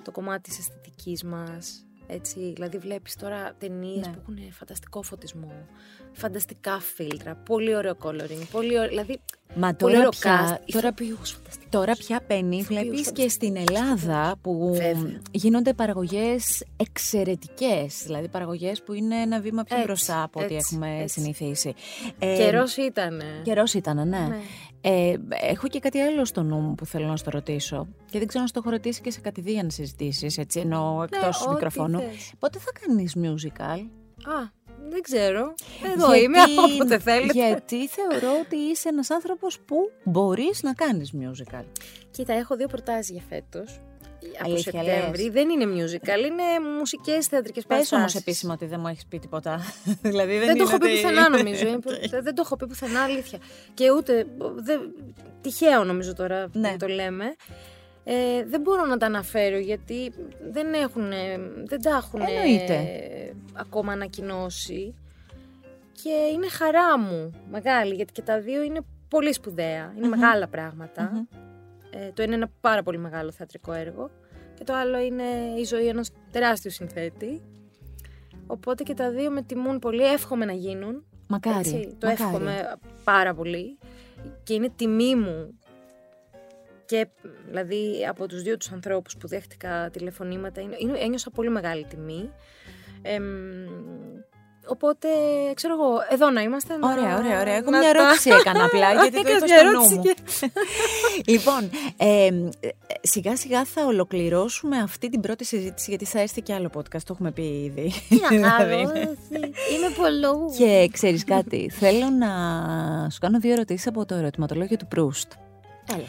το 0.03 0.11
κομμάτι 0.11 0.41
της 0.49 0.59
αισθητικής 0.59 1.23
μας. 1.23 1.84
Έτσι, 2.07 2.51
δηλαδή 2.53 2.77
βλέπεις 2.77 3.15
τώρα 3.15 3.53
ταινίες 3.53 4.07
Ναι. 4.07 4.13
που 4.13 4.19
έχουν 4.21 4.51
φανταστικό 4.51 5.01
φωτισμό, 5.01 5.67
φανταστικά 6.15 6.79
φίλτρα, 6.79 7.35
πολύ 7.35 7.75
ωραίο 7.75 7.97
coloring, 8.03 8.47
πολύ 8.51 8.77
ωραίο, 8.77 8.89
δηλαδή 8.89 9.19
Μα 9.55 9.73
πολύ 9.73 9.77
τώρα 9.93 9.97
ωραίο 9.97 10.09
πια, 10.09 10.39
cast, 10.39 10.59
τώρα, 10.71 10.87
ηθοποιούς 10.87 11.31
φανταστικούς. 11.31 11.69
τώρα 11.69 11.93
πια 11.93 12.21
μπαίνει, 12.27 12.57
Ηθοποιούς 12.57 12.81
βλέπεις 12.83 13.11
και 13.11 13.29
στην 13.29 13.55
φανταστικούς. 13.55 13.79
Ελλάδα 13.85 14.35
που 14.41 14.69
Βέβαια. 14.71 15.21
γίνονται 15.31 15.73
παραγωγές 15.73 16.63
εξαιρετικές, 16.77 18.01
δηλαδή 18.05 18.27
παραγωγές 18.27 18.81
που 18.83 18.93
είναι 18.93 19.15
ένα 19.21 19.39
βήμα 19.39 19.63
πιο 19.63 19.75
Έτσι, 19.75 19.87
μπροστά 19.87 20.23
από 20.23 20.39
ό,τι 20.43 20.55
έτσι, 20.55 20.69
έχουμε 20.75 21.01
έτσι. 21.01 21.19
συνηθίσει. 21.19 21.73
Ε, 22.19 22.35
Καιρός 22.35 22.77
ήταν. 22.77 23.21
Καιρός 23.43 23.73
ήταν, 23.73 23.95
ναι. 24.07 24.19
Ναι. 24.19 24.39
Ε, 24.81 25.15
έχω 25.41 25.67
και 25.67 25.79
κάτι 25.79 25.99
άλλο 25.99 26.25
στο 26.25 26.43
νου 26.43 26.55
μου 26.59 26.75
που 26.75 26.85
θέλω 26.85 27.05
να 27.07 27.17
στο 27.17 27.29
ρωτήσω. 27.29 27.87
Και 28.11 28.17
δεν 28.17 28.27
ξέρω 28.27 28.41
αν 28.43 28.49
στο 28.49 28.59
έχω 28.63 28.69
ρωτήσει 28.69 29.01
και 29.01 29.11
σε 29.11 29.19
κατηδίαν 29.19 29.69
συζητήσεις, 29.69 30.37
έτσι 30.37 30.59
εννοώ 30.59 31.03
εκτός 31.03 31.21
Ναι, 31.21 31.27
ό,τι 31.43 31.49
μικροφώνου. 31.53 31.99
θες. 31.99 32.31
Πότε 32.39 32.59
θα 32.59 32.71
κάνεις 32.81 33.15
musical; 33.21 33.79
Α, 34.23 34.51
δεν 34.89 35.01
ξέρω. 35.01 35.53
Εδώ 35.93 36.05
Γιατί- 36.13 36.23
είμαι, 36.23 36.39
όποτε 36.73 36.99
θέλετε. 36.99 37.33
Γιατί 37.33 37.87
θεωρώ 37.87 38.39
ότι 38.45 38.55
είσαι 38.55 38.89
ένας 38.89 39.09
άνθρωπος 39.09 39.59
που 39.59 39.91
μπορείς 40.03 40.63
να 40.63 40.73
κάνεις 40.73 41.11
musical. 41.21 41.63
Κοίτα, 42.11 42.33
έχω 42.33 42.55
δύο 42.55 42.67
προτάσεις 42.67 43.09
για 43.09 43.21
φέτος. 43.29 43.79
Από 44.39 44.49
Αλήθεια, 44.51 44.71
Σεπτέμβρη. 44.71 45.23
λες; 45.23 45.31
Δεν 45.31 45.49
είναι 45.49 45.65
musical, 45.65 46.25
είναι 46.25 46.69
μουσικές 46.79 47.27
θεατρικές 47.27 47.63
Πες 47.65 47.75
όμως 47.77 47.89
παραστάσεις. 47.89 48.19
επίσημα 48.21 48.53
ότι 48.53 48.65
δεν 48.65 48.79
μου 48.79 48.87
έχεις 48.87 49.05
πει 49.05 49.19
τίποτα. 49.19 49.59
δηλαδή 50.01 50.37
δεν, 50.37 50.45
Δεν 50.45 50.57
το 50.57 50.63
είναι 50.63 50.69
έχω 50.69 50.77
πει 50.77 50.85
ότι- 50.85 50.93
πουθενά, 51.01 51.29
νομίζω. 51.37 51.67
Είναι 51.67 51.79
προ- 51.79 52.09
δεν, 52.09 52.23
δεν 52.23 52.35
το 52.35 52.41
έχω 52.45 52.55
πει 52.55 52.67
πουθενά, 52.67 53.01
αλήθεια. 53.03 53.39
Και 53.73 53.91
ούτε. 53.91 54.25
Δεν, 54.55 54.79
τυχαίο, 55.41 55.83
νομίζω 55.83 56.13
τώρα 56.13 56.47
Ναι. 56.53 56.69
που 56.71 56.77
το 56.77 56.87
λέμε. 56.87 57.35
Ε, 58.07 58.43
δεν 58.45 58.61
μπορώ 58.61 58.85
να 58.85 58.97
τα 58.97 59.05
αναφέρω 59.05 59.57
γιατί 59.57 60.11
δεν, 60.51 60.73
έχουν, 60.73 61.09
δεν 61.65 61.81
τα 61.81 61.89
έχουν 61.89 62.21
Εννοείται. 62.21 62.83
ακόμα 63.53 63.91
ανακοινώσει. 63.91 64.95
Και 66.03 66.09
είναι 66.33 66.49
χαρά 66.49 66.99
μου 66.99 67.31
μεγάλη, 67.51 67.95
γιατί 67.95 68.11
και 68.11 68.21
τα 68.21 68.39
δύο 68.39 68.63
είναι 68.63 68.79
πολύ 69.07 69.33
σπουδαία. 69.33 69.93
Είναι 69.97 70.07
μεγάλα 70.07 70.47
πράγματα. 70.47 71.11
Μμμ. 71.13 71.25
Ε, 71.89 72.11
το 72.13 72.21
ένα 72.21 72.23
είναι 72.23 72.35
ένα 72.35 72.51
πάρα 72.61 72.83
πολύ 72.83 72.97
μεγάλο 72.97 73.31
θεατρικό 73.31 73.73
έργο 73.73 74.09
και 74.53 74.63
το 74.63 74.73
άλλο 74.73 74.97
είναι 74.99 75.23
η 75.59 75.63
ζωή 75.63 75.87
ενός 75.87 76.09
τεράστιου 76.31 76.71
συνθέτη. 76.71 77.41
Οπότε 78.47 78.83
και 78.83 78.93
τα 78.93 79.11
δύο 79.11 79.31
με 79.31 79.41
τιμούν 79.41 79.79
πολύ, 79.79 80.03
εύχομαι 80.11 80.45
να 80.45 80.53
γίνουν. 80.53 81.05
Μακάρι. 81.27 81.57
έτσι, 81.57 81.95
το 81.99 82.07
μακάρι. 82.07 82.11
εύχομαι 82.11 82.75
πάρα 83.03 83.33
πολύ 83.33 83.77
και 84.43 84.53
είναι 84.53 84.69
τιμή 84.75 85.15
μου 85.15 85.59
και 86.85 87.07
δηλαδή 87.47 88.05
από 88.09 88.27
τους 88.27 88.41
δύο 88.41 88.57
τους 88.57 88.71
ανθρώπους 88.71 89.17
που 89.17 89.27
δέχτηκα 89.27 89.89
τηλεφωνήματα 89.93 90.61
είναι, 90.61 90.75
είναι, 90.79 90.97
ένιωσα 90.99 91.29
πολύ 91.31 91.49
μεγάλη 91.49 91.85
τιμή. 91.89 92.29
Εμ, 93.01 93.23
Οπότε, 94.67 95.07
ξέρω 95.53 95.73
εγώ, 95.73 95.89
εδώ 96.09 96.29
να 96.29 96.41
είμαστε. 96.41 96.77
να- 96.77 96.91
Ωραία, 96.91 97.17
ωραία, 97.17 97.39
ωραία. 97.41 97.55
Εγώ 97.55 97.69
να 97.69 97.77
μια 97.79 97.93
τα- 97.93 97.99
ερώτηση 97.99 98.29
έκανα 98.29 98.65
απλά, 98.65 98.93
γιατί 99.01 99.11
το 99.11 99.19
Έκανες 99.19 99.37
είπα 99.37 99.45
μια 99.45 99.57
στο 99.57 99.63
νου 99.65 99.69
ερώτηση 99.71 99.95
μου. 99.95 100.01
και- 100.01 100.15
λοιπόν, 101.31 101.69
ε, 101.97 102.25
ε, 102.25 102.69
σιγά 103.01 103.35
σιγά 103.37 103.65
θα 103.65 103.85
ολοκληρώσουμε 103.85 104.77
αυτή 104.77 105.09
την 105.09 105.21
πρώτη 105.21 105.45
συζήτηση, 105.45 105.89
γιατί 105.89 106.05
θα 106.05 106.19
έρθει 106.19 106.41
και 106.41 106.53
άλλο 106.53 106.69
podcast, 106.75 107.01
το 107.03 107.11
έχουμε 107.11 107.31
πει 107.31 107.41
ήδη. 107.41 107.91
Τι 108.29 108.37
να 108.37 108.49
κάνω, 108.57 108.65
Δηλαδή, 108.69 108.99
εσύ. 108.99 109.41
Είμαι 109.75 109.89
πολλού. 109.97 110.53
Και 110.57 110.89
ξέρεις 110.91 111.23
κάτι, 111.23 111.69
θέλω 111.69 112.09
να 112.09 112.29
σου 113.09 113.19
κάνω 113.19 113.39
δύο 113.39 113.51
ερωτήσεις 113.51 113.87
από 113.87 114.05
το 114.05 114.15
ερωτηματολόγιο 114.15 114.77
του 114.77 114.87
Προύστ. 114.87 115.31
Έλα. 115.95 116.03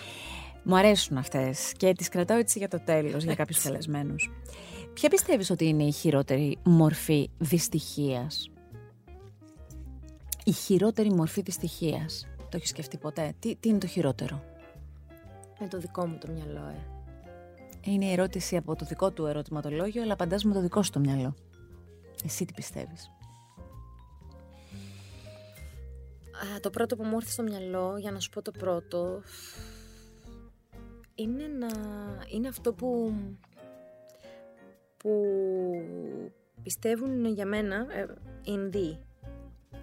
Μου 0.69 0.77
αρέσουν 0.77 1.17
αυτές 1.17 1.73
και 1.77 1.93
τις 1.93 2.09
κρατάω 2.09 2.39
έτσι 2.39 2.59
για 2.59 2.69
το 2.69 2.81
τέλος, 2.85 3.25
για 3.25 3.35
κάποιους 3.35 3.63
καλεσμένους. 3.63 4.31
Ποια 4.93 5.09
πιστεύεις 5.09 5.51
ότι 5.51 5.65
είναι 5.65 5.85
η 5.85 5.93
χειρότερη 5.93 6.59
μορφή 6.65 7.31
δυστυχίας; 7.39 8.51
Η 10.45 10.53
χειρότερη 10.53 11.13
μορφή 11.13 11.41
δυστυχίας. 11.41 12.27
Το 12.39 12.57
έχεις 12.57 12.69
σκεφτεί 12.69 12.99
ποτέ; 12.99 13.33
Τι, 13.39 13.57
τι 13.57 13.69
είναι 13.69 13.79
το 13.79 13.87
χειρότερο; 13.87 14.45
Με 15.61 15.69
το 15.69 15.79
δικό 15.79 16.07
μου 16.07 16.19
το 16.19 16.33
μυαλό, 16.33 16.69
ε. 16.69 16.87
Είναι 17.81 18.05
η 18.05 18.13
ερώτηση 18.13 18.57
από 18.57 18.77
το 18.77 18.85
δικό 18.85 19.11
του 19.11 19.27
ερωτηματολόγιο, 19.27 20.03
αλλά 20.03 20.13
απαντάς 20.13 20.45
με 20.45 20.53
το 20.53 20.61
δικό 20.61 20.83
σου 20.83 20.91
το 20.91 21.01
μυαλό. 21.01 21.35
Εσύ 22.25 22.45
τι 22.45 22.53
πιστεύεις; 22.53 23.11
Α, 26.55 26.61
το 26.61 26.71
πρώτο 26.71 26.97
που 26.97 27.05
μου 27.05 27.15
ήρθε 27.15 27.31
στο 27.31 27.43
μυαλό, 27.43 27.97
για 27.99 28.11
να 28.11 28.21
σου 28.21 28.31
πω 28.31 28.43
το 28.43 28.51
πρώτο, 28.51 29.23
είναι, 31.17 31.47
να, 31.47 31.69
είναι 32.29 32.49
αυτό 32.49 32.73
που, 32.73 33.15
που 34.97 35.13
πιστεύουν 36.63 37.25
για 37.25 37.47
μένα 37.47 37.87
ε, 37.91 38.07
Ινδοί. 38.43 39.01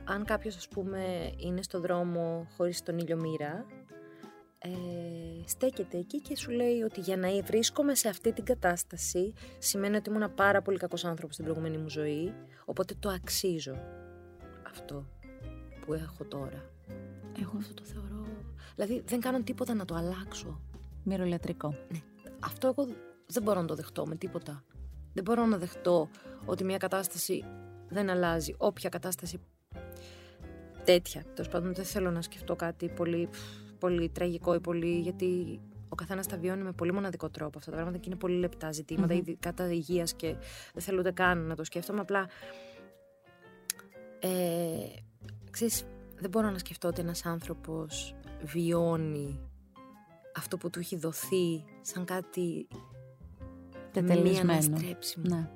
Αν 0.06 0.26
κάποιος, 0.26 0.56
ας 0.56 0.68
πούμε, 0.68 1.32
είναι 1.38 1.62
στο 1.62 1.80
δρόμο 1.80 2.48
χωρίς 2.58 2.84
τον 2.84 2.98
ήλιο 2.98 3.18
μοίρα, 3.18 3.66
ε, 4.58 4.70
στέκεται 5.46 5.98
εκεί 5.98 6.22
και 6.22 6.36
σου 6.36 6.52
λέει 6.52 6.82
ότι 6.82 7.00
για 7.00 7.18
να 7.18 7.42
βρίσκομαι 7.42 7.96
σε 7.96 8.10
αυτή 8.10 8.34
την 8.34 8.44
κατάσταση 8.44 9.34
σημαίνει 9.60 9.96
ότι 9.96 10.10
ήμουν 10.10 10.34
πάρα 10.34 10.62
πολύ 10.62 10.78
κακός 10.78 11.06
άνθρωπος 11.06 11.34
στην 11.34 11.46
προηγούμενη 11.46 11.78
μου 11.78 11.90
ζωή, 11.90 12.34
οπότε 12.66 12.94
το 13.00 13.10
αξίζω 13.10 13.76
αυτό 14.68 15.06
που 15.86 15.94
έχω 15.94 16.24
τώρα. 16.24 16.70
Εγώ 17.42 17.58
αυτό 17.58 17.74
το 17.74 17.84
θεωρώ. 17.84 18.26
Δηλαδή 18.76 19.04
δεν 19.06 19.20
κάνω 19.20 19.44
τίποτα 19.44 19.74
να 19.74 19.86
το 19.86 19.96
αλλάξω. 19.96 20.62
Μυρολατρικό. 21.04 21.76
Αυτό 22.40 22.68
εγώ 22.68 22.88
δεν 23.26 23.44
μπορώ 23.44 23.62
να 23.62 23.68
το 23.68 23.76
δεχτώ 23.76 24.06
με 24.08 24.16
τίποτα. 24.16 24.64
Δεν 25.14 25.24
μπορώ 25.24 25.46
να 25.46 25.58
δεχτώ 25.58 26.10
ότι 26.46 26.64
μια 26.64 26.78
κατάσταση 26.78 27.44
δεν 27.90 28.10
αλλάζει. 28.10 28.56
Όποια 28.58 28.90
κατάσταση 28.90 29.40
τέτοια. 30.84 31.24
Τέλος 31.34 31.52
πάντων, 31.52 31.74
δεν 31.74 31.86
θέλω 31.86 32.12
να 32.12 32.22
σκεφτώ 32.22 32.56
κάτι 32.56 32.90
πολύ, 32.90 33.30
πολύ 33.80 34.10
τραγικό 34.10 34.54
ή 34.54 34.60
πολύ. 34.60 35.00
Γιατί 35.00 35.62
ο 35.90 35.96
καθένας 35.96 36.28
τα 36.28 36.38
βιώνει 36.38 36.64
με 36.64 36.72
πολύ 36.72 36.94
μοναδικό 36.94 37.30
τρόπο 37.30 37.58
αυτά 37.58 37.70
τα 37.70 37.78
πράγματα 37.78 37.98
και 37.98 38.10
είναι 38.10 38.20
πολύ 38.20 38.36
λεπτά 38.36 38.72
ζητήματα, 38.72 39.14
ειδικά 39.14 39.54
τα 39.54 39.66
υγείας 39.72 40.14
και 40.14 40.36
δεν 40.74 40.84
θέλω 40.84 41.00
ούτε 41.00 41.12
καν 41.12 41.38
να 41.38 41.56
το 41.56 41.64
σκέφτομαι. 41.64 42.00
Απλά. 42.00 42.28
Ε, 44.20 44.30
ξέρεις, 45.50 45.84
δεν 46.20 46.30
μπορώ 46.30 46.50
να 46.50 46.58
σκεφτώ 46.58 46.88
ότι 46.88 47.02
ένας 47.02 47.26
άνθρωπος 47.26 48.16
βιώνει 48.44 49.40
αυτό 50.38 50.58
που 50.58 50.70
του 50.70 50.80
έχει 50.80 50.96
δοθεί 50.98 51.64
σαν 51.82 52.06
κάτι 52.06 52.42
μη 52.42 52.68
Τετελεσμένο. 53.92 54.52
αναστρέψιμο. 54.52 55.26
Ναι. 55.28 55.50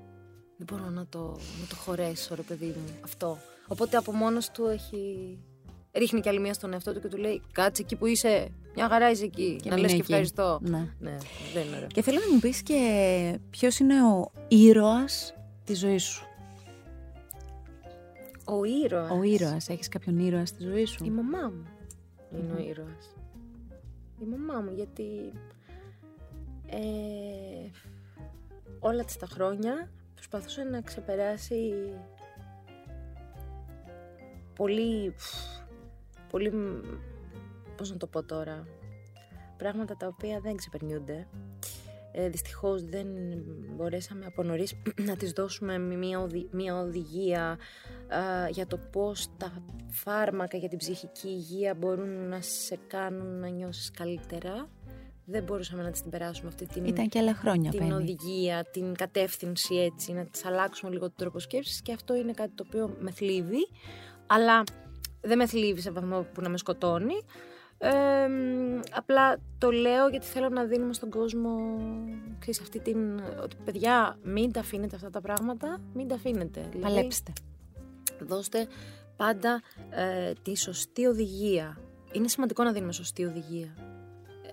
Δεν 0.58 0.68
μπορώ 0.72 0.90
να 0.90 1.06
το, 1.08 1.20
να 1.62 1.68
το 1.70 1.76
χωρέσω, 1.76 2.36
ρε 2.36 2.42
παιδί 2.42 2.66
μου. 2.66 3.00
Αυτό. 3.04 3.38
Οπότε 3.68 3.98
από 3.98 4.12
μόνος 4.12 4.50
του 4.52 4.66
έχει. 4.66 5.38
Ρίχνει 5.94 6.20
κι 6.20 6.30
άλλη 6.30 6.40
μία 6.40 6.54
στον 6.54 6.74
εαυτό 6.74 6.94
του 6.94 7.02
και 7.02 7.08
του 7.08 7.18
λέει: 7.18 7.42
Κάτσε 7.52 7.82
εκεί 7.82 7.96
που 7.96 8.06
είσαι. 8.06 8.52
Μια 8.76 8.88
χαρά 8.90 9.10
είσαι 9.12 9.24
εκεί. 9.24 9.56
Και 9.62 9.70
να 9.70 9.76
μην 9.76 9.84
λες 9.84 9.92
και 9.92 9.96
είναι 9.98 10.04
εκεί. 10.04 10.12
ευχαριστώ. 10.12 10.60
Ναι. 10.62 10.94
Ναι, 11.00 11.18
δεν 11.54 11.66
είναι 11.66 11.76
ωραίο. 11.76 11.88
Και 11.88 12.02
θέλω 12.02 12.20
να 12.28 12.34
μου 12.34 12.40
πεις 12.40 12.62
και 12.62 13.40
ποιος 13.50 13.80
είναι 13.80 14.04
ο 14.04 14.32
ήρωας 14.48 15.34
της 15.64 15.80
ζωής 15.80 16.04
σου. 16.04 16.26
Ο 18.46 18.64
ήρωας. 18.64 19.12
Ο 19.12 19.24
ήρωας. 19.24 19.70
Έχεις 19.70 19.88
κάποιον 19.88 20.20
ήρωα 20.20 20.46
στη 20.46 20.64
ζωή 20.64 20.86
σου; 20.86 21.06
Η 21.06 21.10
μαμά 21.10 21.52
μου 21.56 21.66
είναι 22.32 22.54
ο 22.54 22.70
ήρωας. 22.70 23.16
Η 24.22 24.26
μαμά 24.26 24.60
μου, 24.60 24.72
γιατί 24.72 25.34
ε, 26.66 27.70
όλα 28.80 29.04
της 29.04 29.18
τα 29.18 29.26
χρόνια 29.26 29.92
προσπαθούσε 30.14 30.64
να 30.64 30.82
ξεπεράσει 30.82 31.94
πολύ, 34.56 35.14
πολύ, 36.30 36.52
πώς 37.78 37.92
να 37.92 37.98
το 37.98 38.08
πω 38.08 38.24
τώρα, 38.24 38.68
πράγματα 39.58 39.96
τα 39.98 40.08
οποία 40.08 40.40
δεν 40.40 40.56
ξεπερνιούνται. 40.56 41.28
Ε, 42.20 42.30
δυστυχώς 42.30 42.84
δεν 42.86 43.08
μπορέσαμε 43.76 44.26
από 44.26 44.44
νωρίς 44.44 44.74
να 45.08 45.16
της 45.16 45.32
δώσουμε 45.32 45.78
μια, 45.78 46.20
οδη- 46.20 46.48
μια 46.52 46.78
οδηγία 46.78 47.58
α, 48.08 48.50
για 48.50 48.68
το 48.68 48.78
πώς 48.92 49.28
τα 49.38 49.64
φάρμακα 49.92 50.58
για 50.58 50.70
την 50.70 50.78
ψυχική 50.78 51.28
υγεία 51.28 51.74
μπορούν 51.74 52.28
να 52.28 52.42
σε 52.42 52.80
κάνουν 52.88 53.40
να 53.40 53.48
νιώσεις 53.48 53.92
καλύτερα. 53.92 54.70
Δεν 55.26 55.44
μπορούσαμε 55.44 55.84
να 55.84 55.92
της 55.92 56.02
την 56.02 56.12
περάσουμε 56.12 56.48
αυτή 56.48 56.66
την, 56.66 56.86
Ήταν 56.86 57.10
και 57.10 57.20
άλλα 57.20 57.34
χρόνια 57.34 57.72
την 57.72 57.80
Πέννη. 57.80 57.94
οδηγία, 57.94 58.64
την 58.72 58.94
κατεύθυνση 58.94 59.76
έτσι, 59.76 60.12
να 60.14 60.26
της 60.26 60.46
αλλάξουμε 60.46 60.92
λίγο 60.92 61.06
τον 61.06 61.16
τρόπο 61.18 61.40
σκέψης 61.40 61.82
και 61.82 61.94
αυτό 61.94 62.16
είναι 62.16 62.32
κάτι 62.32 62.52
το 62.56 62.64
οποίο 62.68 62.96
με 63.00 63.12
θλίβει, 63.12 63.68
αλλά 64.28 64.64
δεν 65.22 65.38
με 65.38 65.48
θλίβει 65.48 65.82
σε 65.82 65.92
βαθμό 65.92 66.26
που 66.34 66.42
να 66.42 66.50
με 66.50 66.58
σκοτώνει. 66.58 67.16
Ε, 67.80 68.28
μ, 68.28 68.80
απλά 68.92 69.38
το 69.58 69.72
λέω 69.72 70.08
γιατί 70.08 70.26
θέλω 70.26 70.50
να 70.50 70.64
δίνουμε 70.64 70.94
στον 70.94 71.10
κόσμο 71.10 71.52
ξέρεις, 72.40 72.60
αυτή 72.62 72.80
την, 72.80 73.20
ότι 73.44 73.56
παιδιά 73.66 74.18
μην 74.24 74.52
τα 74.52 74.60
αφήνετε 74.60 74.96
αυτά 74.96 75.10
τα 75.10 75.22
πράγματα, 75.22 75.78
μην 75.94 76.08
τα 76.08 76.16
αφήνετε. 76.16 76.60
Δηλαδή, 76.72 76.94
Παλέψτε. 76.94 77.34
δώστε 78.20 78.68
πάντα 79.16 79.62
ε, 79.90 80.34
τη 80.42 80.58
σωστή 80.58 81.06
οδηγία. 81.06 81.78
Είναι 82.12 82.28
σημαντικό 82.28 82.64
να 82.64 82.72
δίνουμε 82.72 82.92
σωστή 82.92 83.26
οδηγία 83.26 83.74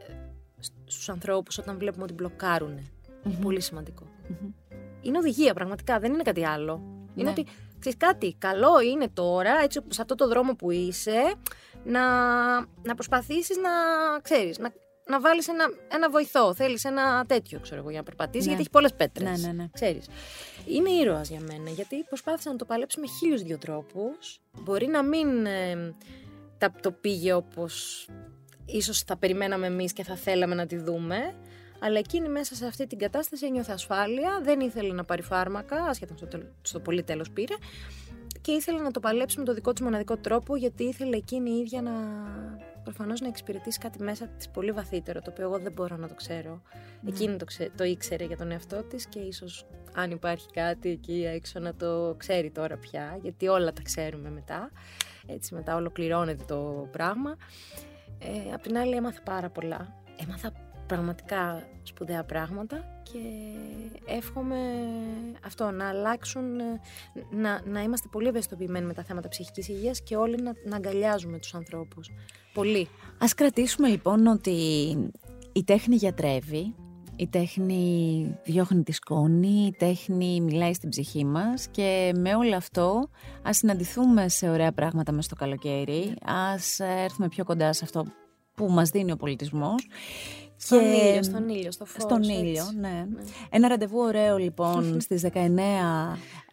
ε, 0.09 0.13
σ- 0.61 0.73
στους 0.85 1.09
ανθρώπους 1.09 1.59
όταν 1.59 1.79
βλέπουμε 1.79 2.03
ότι 2.05 2.13
μπλοκάρουν. 2.13 2.79
Είναι 3.25 3.37
πολύ 3.43 3.61
σημαντικό. 3.61 4.07
Είναι 5.03 5.19
οδηγία 5.19 5.55
πραγματικά, 5.55 5.99
δεν 5.99 6.13
είναι 6.13 6.23
κάτι 6.23 6.45
άλλο. 6.47 6.83
Είναι 7.15 7.25
Ναι. 7.25 7.31
ότι, 7.31 7.47
ξέρεις 7.79 7.99
κάτι, 7.99 8.35
καλό 8.39 8.81
είναι 8.81 9.09
τώρα, 9.09 9.51
έτσι 9.63 9.81
σε 9.89 10.01
αυτό 10.01 10.15
το 10.15 10.29
δρόμο 10.29 10.53
που 10.55 10.71
είσαι, 10.71 11.35
να, 11.85 12.01
να 12.83 12.95
προσπαθήσεις 12.95 13.57
να, 13.57 13.71
ξέρεις, 14.23 14.59
να, 14.59 14.73
να 15.07 15.21
βάλεις 15.21 15.49
ένα, 15.49 15.65
ένα 15.93 16.11
βοηθό. 16.11 16.55
Θέλεις 16.55 16.85
ένα 16.85 17.25
τέτοιο, 17.27 17.61
ξέρω 17.61 17.81
εγώ, 17.81 17.89
για 17.91 17.99
να 17.99 18.05
περπατήσεις, 18.05 18.41
Ναι. 18.43 18.49
γιατί 18.49 18.61
έχει 18.63 18.71
πολλές 18.71 18.93
πέτρες. 18.95 19.41
Ναι, 19.41 19.47
ναι, 19.47 19.53
ναι. 19.53 19.69
Ξέρεις. 19.73 20.07
Είναι 20.67 20.91
ήρωας 20.91 21.29
για 21.29 21.41
μένα, 21.41 21.71
γιατί 21.71 22.03
προσπάθησε 22.09 22.49
να 22.51 22.57
το 22.57 22.65
παλέψει 22.65 23.01
με 23.01 23.07
χίλιους 23.07 23.43
δυο 23.43 23.59
τρόπους. 23.59 24.41
Μπορεί 24.61 24.87
να 24.87 25.03
μην 25.03 25.47
ε, 25.47 25.95
τα, 26.59 26.73
το 26.81 26.91
πήγε 26.93 27.33
όπως 27.33 28.07
ίσως 28.67 29.01
θα 29.03 29.17
περιμέναμε 29.17 29.67
εμείς 29.67 29.93
και 29.93 30.05
θα 30.05 30.17
θέλαμε 30.17 30.55
να 30.55 30.67
τη 30.67 30.77
δούμε. 30.77 31.35
Αλλά 31.81 31.99
εκείνη 31.99 32.29
μέσα 32.29 32.55
σε 32.55 32.67
αυτή 32.67 32.87
την 32.87 32.99
κατάσταση 32.99 33.47
ένιωθε 33.47 33.73
ασφάλεια, 33.73 34.41
δεν 34.43 34.61
ήθελε 34.61 34.95
να 34.95 35.05
πάρει 35.05 35.23
φάρμακα, 35.23 35.77
ασχετά 35.85 36.17
στο, 36.17 36.27
τέλο- 36.27 36.55
στο 36.63 36.81
πολύ 36.81 37.03
τέλος 37.03 37.31
πήρε. 37.31 37.55
Και 38.45 38.53
ήθελε 38.53 38.79
να 38.79 38.91
το 38.91 39.01
παλέψει 39.01 39.39
με 39.39 39.45
το 39.45 39.55
δικό 39.55 39.73
της 39.73 39.83
μοναδικό 39.83 40.17
τρόπο, 40.17 40.57
γιατί 40.57 40.85
ήθελε 40.85 41.17
εκείνη 41.17 41.51
η 41.51 41.59
ίδια 41.59 41.83
να 41.83 41.93
προφανώς 42.83 43.21
να 43.21 43.29
εξυπηρετήσει 43.29 43.79
κάτι 43.79 44.03
μέσα 44.03 44.27
της 44.27 44.49
πολύ 44.49 44.73
βαθύτερο, 44.73 45.21
το 45.21 45.31
οποίο 45.31 45.45
εγώ 45.45 45.59
δεν 45.59 45.73
μπορώ 45.73 45.97
να 45.97 46.09
το 46.09 46.15
ξέρω. 46.15 46.63
Εκείνη 47.07 47.37
το, 47.37 47.45
ξέ, 47.45 47.71
το 47.77 47.85
ήξερε 47.85 48.25
για 48.25 48.37
τον 48.37 48.51
εαυτό 48.51 48.83
της 48.83 49.07
και 49.07 49.19
ίσως 49.19 49.67
αν 49.95 50.11
υπάρχει 50.11 50.47
κάτι 50.53 50.91
εκεί 50.91 51.25
έξω 51.35 51.59
να 51.59 51.75
το 51.75 52.15
ξέρει 52.19 52.51
τώρα 52.51 52.77
πια, 52.77 53.19
γιατί 53.23 53.49
όλα 53.49 53.73
τα 53.73 53.83
ξέρουμε 53.83 54.31
μετά. 54.31 54.71
Έτσι 55.27 55.55
μετά 55.55 55.77
ολοκληρώνεται 55.77 56.45
το 56.47 56.89
πράγμα. 56.91 57.37
Ε, 58.19 58.53
απ' 58.55 58.63
την 58.63 58.79
άλλη 58.79 58.95
έμαθα 58.95 59.21
πάρα 59.23 59.51
πολλά. 59.51 59.95
Έμαθα 60.17 60.53
πραγματικά 60.95 61.69
σπουδαία 61.83 62.25
πράγματα 62.25 63.03
και 63.03 63.19
εύχομαι 64.07 64.57
αυτό 65.45 65.71
να 65.71 65.89
αλλάξουν, 65.89 66.61
ε, 66.61 66.81
να, 67.31 67.63
να 67.65 67.83
είμαστε 67.83 68.09
πολύ 68.11 68.29
ευαισθητοποιημένοι 68.29 68.87
με 68.87 68.93
τα 68.93 69.03
θέματα 69.03 69.29
ψυχικής 69.29 69.69
υγείας 69.69 70.03
και 70.03 70.17
όλοι 70.17 70.43
να, 70.43 70.53
να 70.65 70.77
αγκαλιάζουμε 70.77 71.39
τους 71.39 71.55
ανθρώπους. 71.55 72.11
Πολύ. 72.53 72.89
Ας 73.19 73.35
κρατήσουμε 73.35 73.89
λοιπόν 73.89 74.27
ότι 74.27 74.51
η 75.53 75.65
τέχνη 75.65 75.97
γιατρεύει, 75.97 76.75
η 77.17 77.27
τέχνη 77.27 78.37
διώχνει 78.45 78.83
τη 78.83 78.93
σκόνη, 78.93 79.67
η 79.67 79.75
τέχνη 79.79 80.41
μιλάει 80.41 80.75
στην 80.75 80.89
ψυχή 80.89 81.25
μας 81.25 81.69
και 81.71 82.13
με 82.17 82.35
όλο 82.35 82.57
αυτό 82.57 83.09
ας 83.43 83.57
συναντηθούμε 83.57 84.29
σε 84.29 84.49
ωραία 84.49 84.73
πράγματα 84.73 85.13
μες 85.13 85.25
στο 85.25 85.35
καλοκαίρι, 85.35 86.15
ας 86.25 86.79
έρθουμε 86.81 87.29
πιο 87.29 87.45
κοντά 87.45 87.73
σε 87.73 87.85
αυτό 87.85 88.05
που 88.55 88.71
μας 88.71 88.91
δίνει 88.91 89.13
ο 89.13 89.17
πολιτισμός 89.17 89.87
Στον 90.57 90.81
ήλιο, 90.81 91.23
στον 91.23 91.49
ήλιο, 91.49 91.73
στο 91.73 91.85
φως. 91.85 92.03
Στον 92.03 92.19
έτσι. 92.19 92.33
ήλιο, 92.33 92.65
ναι. 92.81 93.07
Ένα 93.51 93.69
ραντεβού 93.69 93.99
ωραίο 93.99 94.37
λοιπόν 94.37 95.01
στις 95.05 95.23
19 95.33 95.39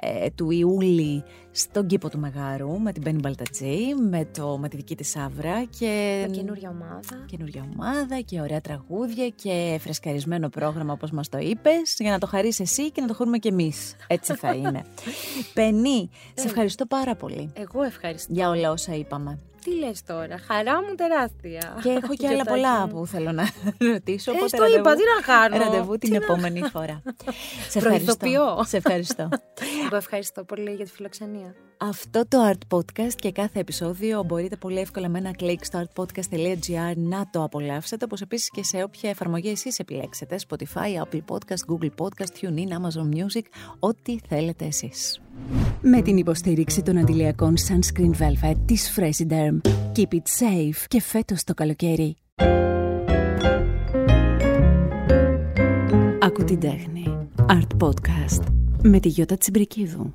ε, 0.03 0.29
του 0.29 0.51
Ιούλη 0.51 1.23
στον 1.51 1.87
κήπο 1.87 2.09
του 2.09 2.19
Μεγάρου 2.19 2.79
με 2.79 2.91
την 2.91 3.01
Μπένι 3.01 3.19
Μπαλτατζή, 3.19 3.95
με, 4.09 4.25
το, 4.25 4.57
με 4.57 4.69
τη 4.69 4.75
δική 4.75 4.95
της 4.95 5.09
Σαύρα 5.09 5.63
και... 5.79 6.23
Με 6.27 6.35
καινούρια 6.35 6.69
ομάδα. 6.69 7.25
καινούργια 7.25 7.69
ομάδα 7.73 8.19
και 8.19 8.41
ωραία 8.41 8.61
τραγούδια 8.61 9.29
και 9.29 9.77
φρεσκαρισμένο 9.81 10.49
πρόγραμμα 10.49 10.93
όπως 10.93 11.11
μας 11.11 11.29
το 11.29 11.37
είπες 11.37 11.95
για 11.97 12.11
να 12.11 12.19
το 12.19 12.27
χαρείς 12.27 12.59
εσύ 12.59 12.91
και 12.91 13.01
να 13.01 13.07
το 13.07 13.13
χωρούμε 13.13 13.37
κι 13.37 13.47
εμείς. 13.47 13.95
Έτσι 14.07 14.35
θα 14.35 14.53
είναι. 14.53 14.85
Πενή, 15.53 16.09
σε 16.33 16.47
ευχαριστώ 16.47 16.85
πάρα 16.85 17.15
πολύ 17.15 17.51
Εγώ 17.53 17.83
ευχαριστώ. 17.83 18.33
για 18.33 18.49
όλα 18.49 18.71
όσα 18.71 18.95
είπαμε. 18.95 19.39
Τι 19.63 19.75
λες 19.79 20.03
τώρα, 20.03 20.37
χαρά 20.47 20.81
μου 20.81 20.95
τεράστια. 20.95 21.79
Και 21.83 21.89
έχω 21.89 22.13
και 22.15 22.27
άλλα 22.27 22.33
Γιορτάκι 22.35 22.49
πολλά 22.59 22.79
μου. 22.87 22.87
που 22.93 23.05
θέλω 23.07 23.31
να 23.31 23.43
ρωτήσω. 23.91 24.31
Ε, 24.31 24.35
οπότε 24.35 24.47
στο 24.57 24.65
είπα, 24.65 24.75
ραντεβού- 24.75 24.97
τι 24.97 25.03
να 25.15 25.33
κάνω; 25.33 25.57
Ραντεβού 25.63 25.97
την 25.97 26.09
Τι 26.11 26.17
να- 26.17 26.23
επόμενη 26.23 26.61
φορά. 26.71 27.01
Σε 27.69 27.77
ευχαριστώ. 27.77 28.17
Προειδοποιώ. 28.17 28.63
Σε 28.65 28.77
ευχαριστώ. 28.77 29.29
Εγώ 29.85 29.95
ευχαριστώ 29.95 30.43
πολύ 30.43 30.71
για 30.73 30.85
τη 30.85 30.91
φιλοξενία. 30.91 31.55
Αυτό 31.83 32.27
το 32.27 32.37
Art 32.51 32.77
Podcast 32.77 33.13
και 33.15 33.31
κάθε 33.31 33.59
επεισόδιο 33.59 34.23
μπορείτε 34.23 34.55
πολύ 34.55 34.79
εύκολα 34.79 35.09
με 35.09 35.17
ένα 35.17 35.31
κλικ 35.31 35.65
στο 35.65 35.83
artpodcast.gr 35.83 36.95
να 36.95 37.29
το 37.31 37.43
απολαύσετε, 37.43 38.05
όπως 38.05 38.21
επίσης 38.21 38.49
και 38.49 38.63
σε 38.63 38.83
όποια 38.83 39.09
εφαρμογή 39.09 39.49
εσείς 39.49 39.79
επιλέξετε, 39.79 40.39
Spotify, 40.47 41.03
Apple 41.03 41.21
Podcast, 41.27 41.73
Google 41.73 41.89
Podcast, 41.97 42.41
TuneIn, 42.41 42.67
Amazon 42.67 43.15
Music, 43.15 43.41
ό,τι 43.79 44.17
θέλετε 44.27 44.65
εσείς. 44.65 45.21
Με 45.81 46.01
την 46.01 46.17
υποστήριξη 46.17 46.81
των 46.81 46.97
αντιλιακών 46.97 47.53
Sunscreen 47.57 48.11
Velvet 48.19 48.55
της 48.65 48.99
Fresiderm. 48.99 49.61
Keep 49.95 50.13
it 50.13 50.45
safe 50.45 50.85
και 50.87 51.01
φέτος 51.01 51.43
το 51.43 51.53
καλοκαίρι. 51.53 52.15
Ακού 56.19 56.43
την 56.43 56.59
τέχνη. 56.59 57.27
Art 57.47 57.87
Podcast 57.87 58.43
με 58.83 58.99
τη 58.99 59.07
Γιώτα 59.07 59.37
Τσιμπρικίδου. 59.37 60.11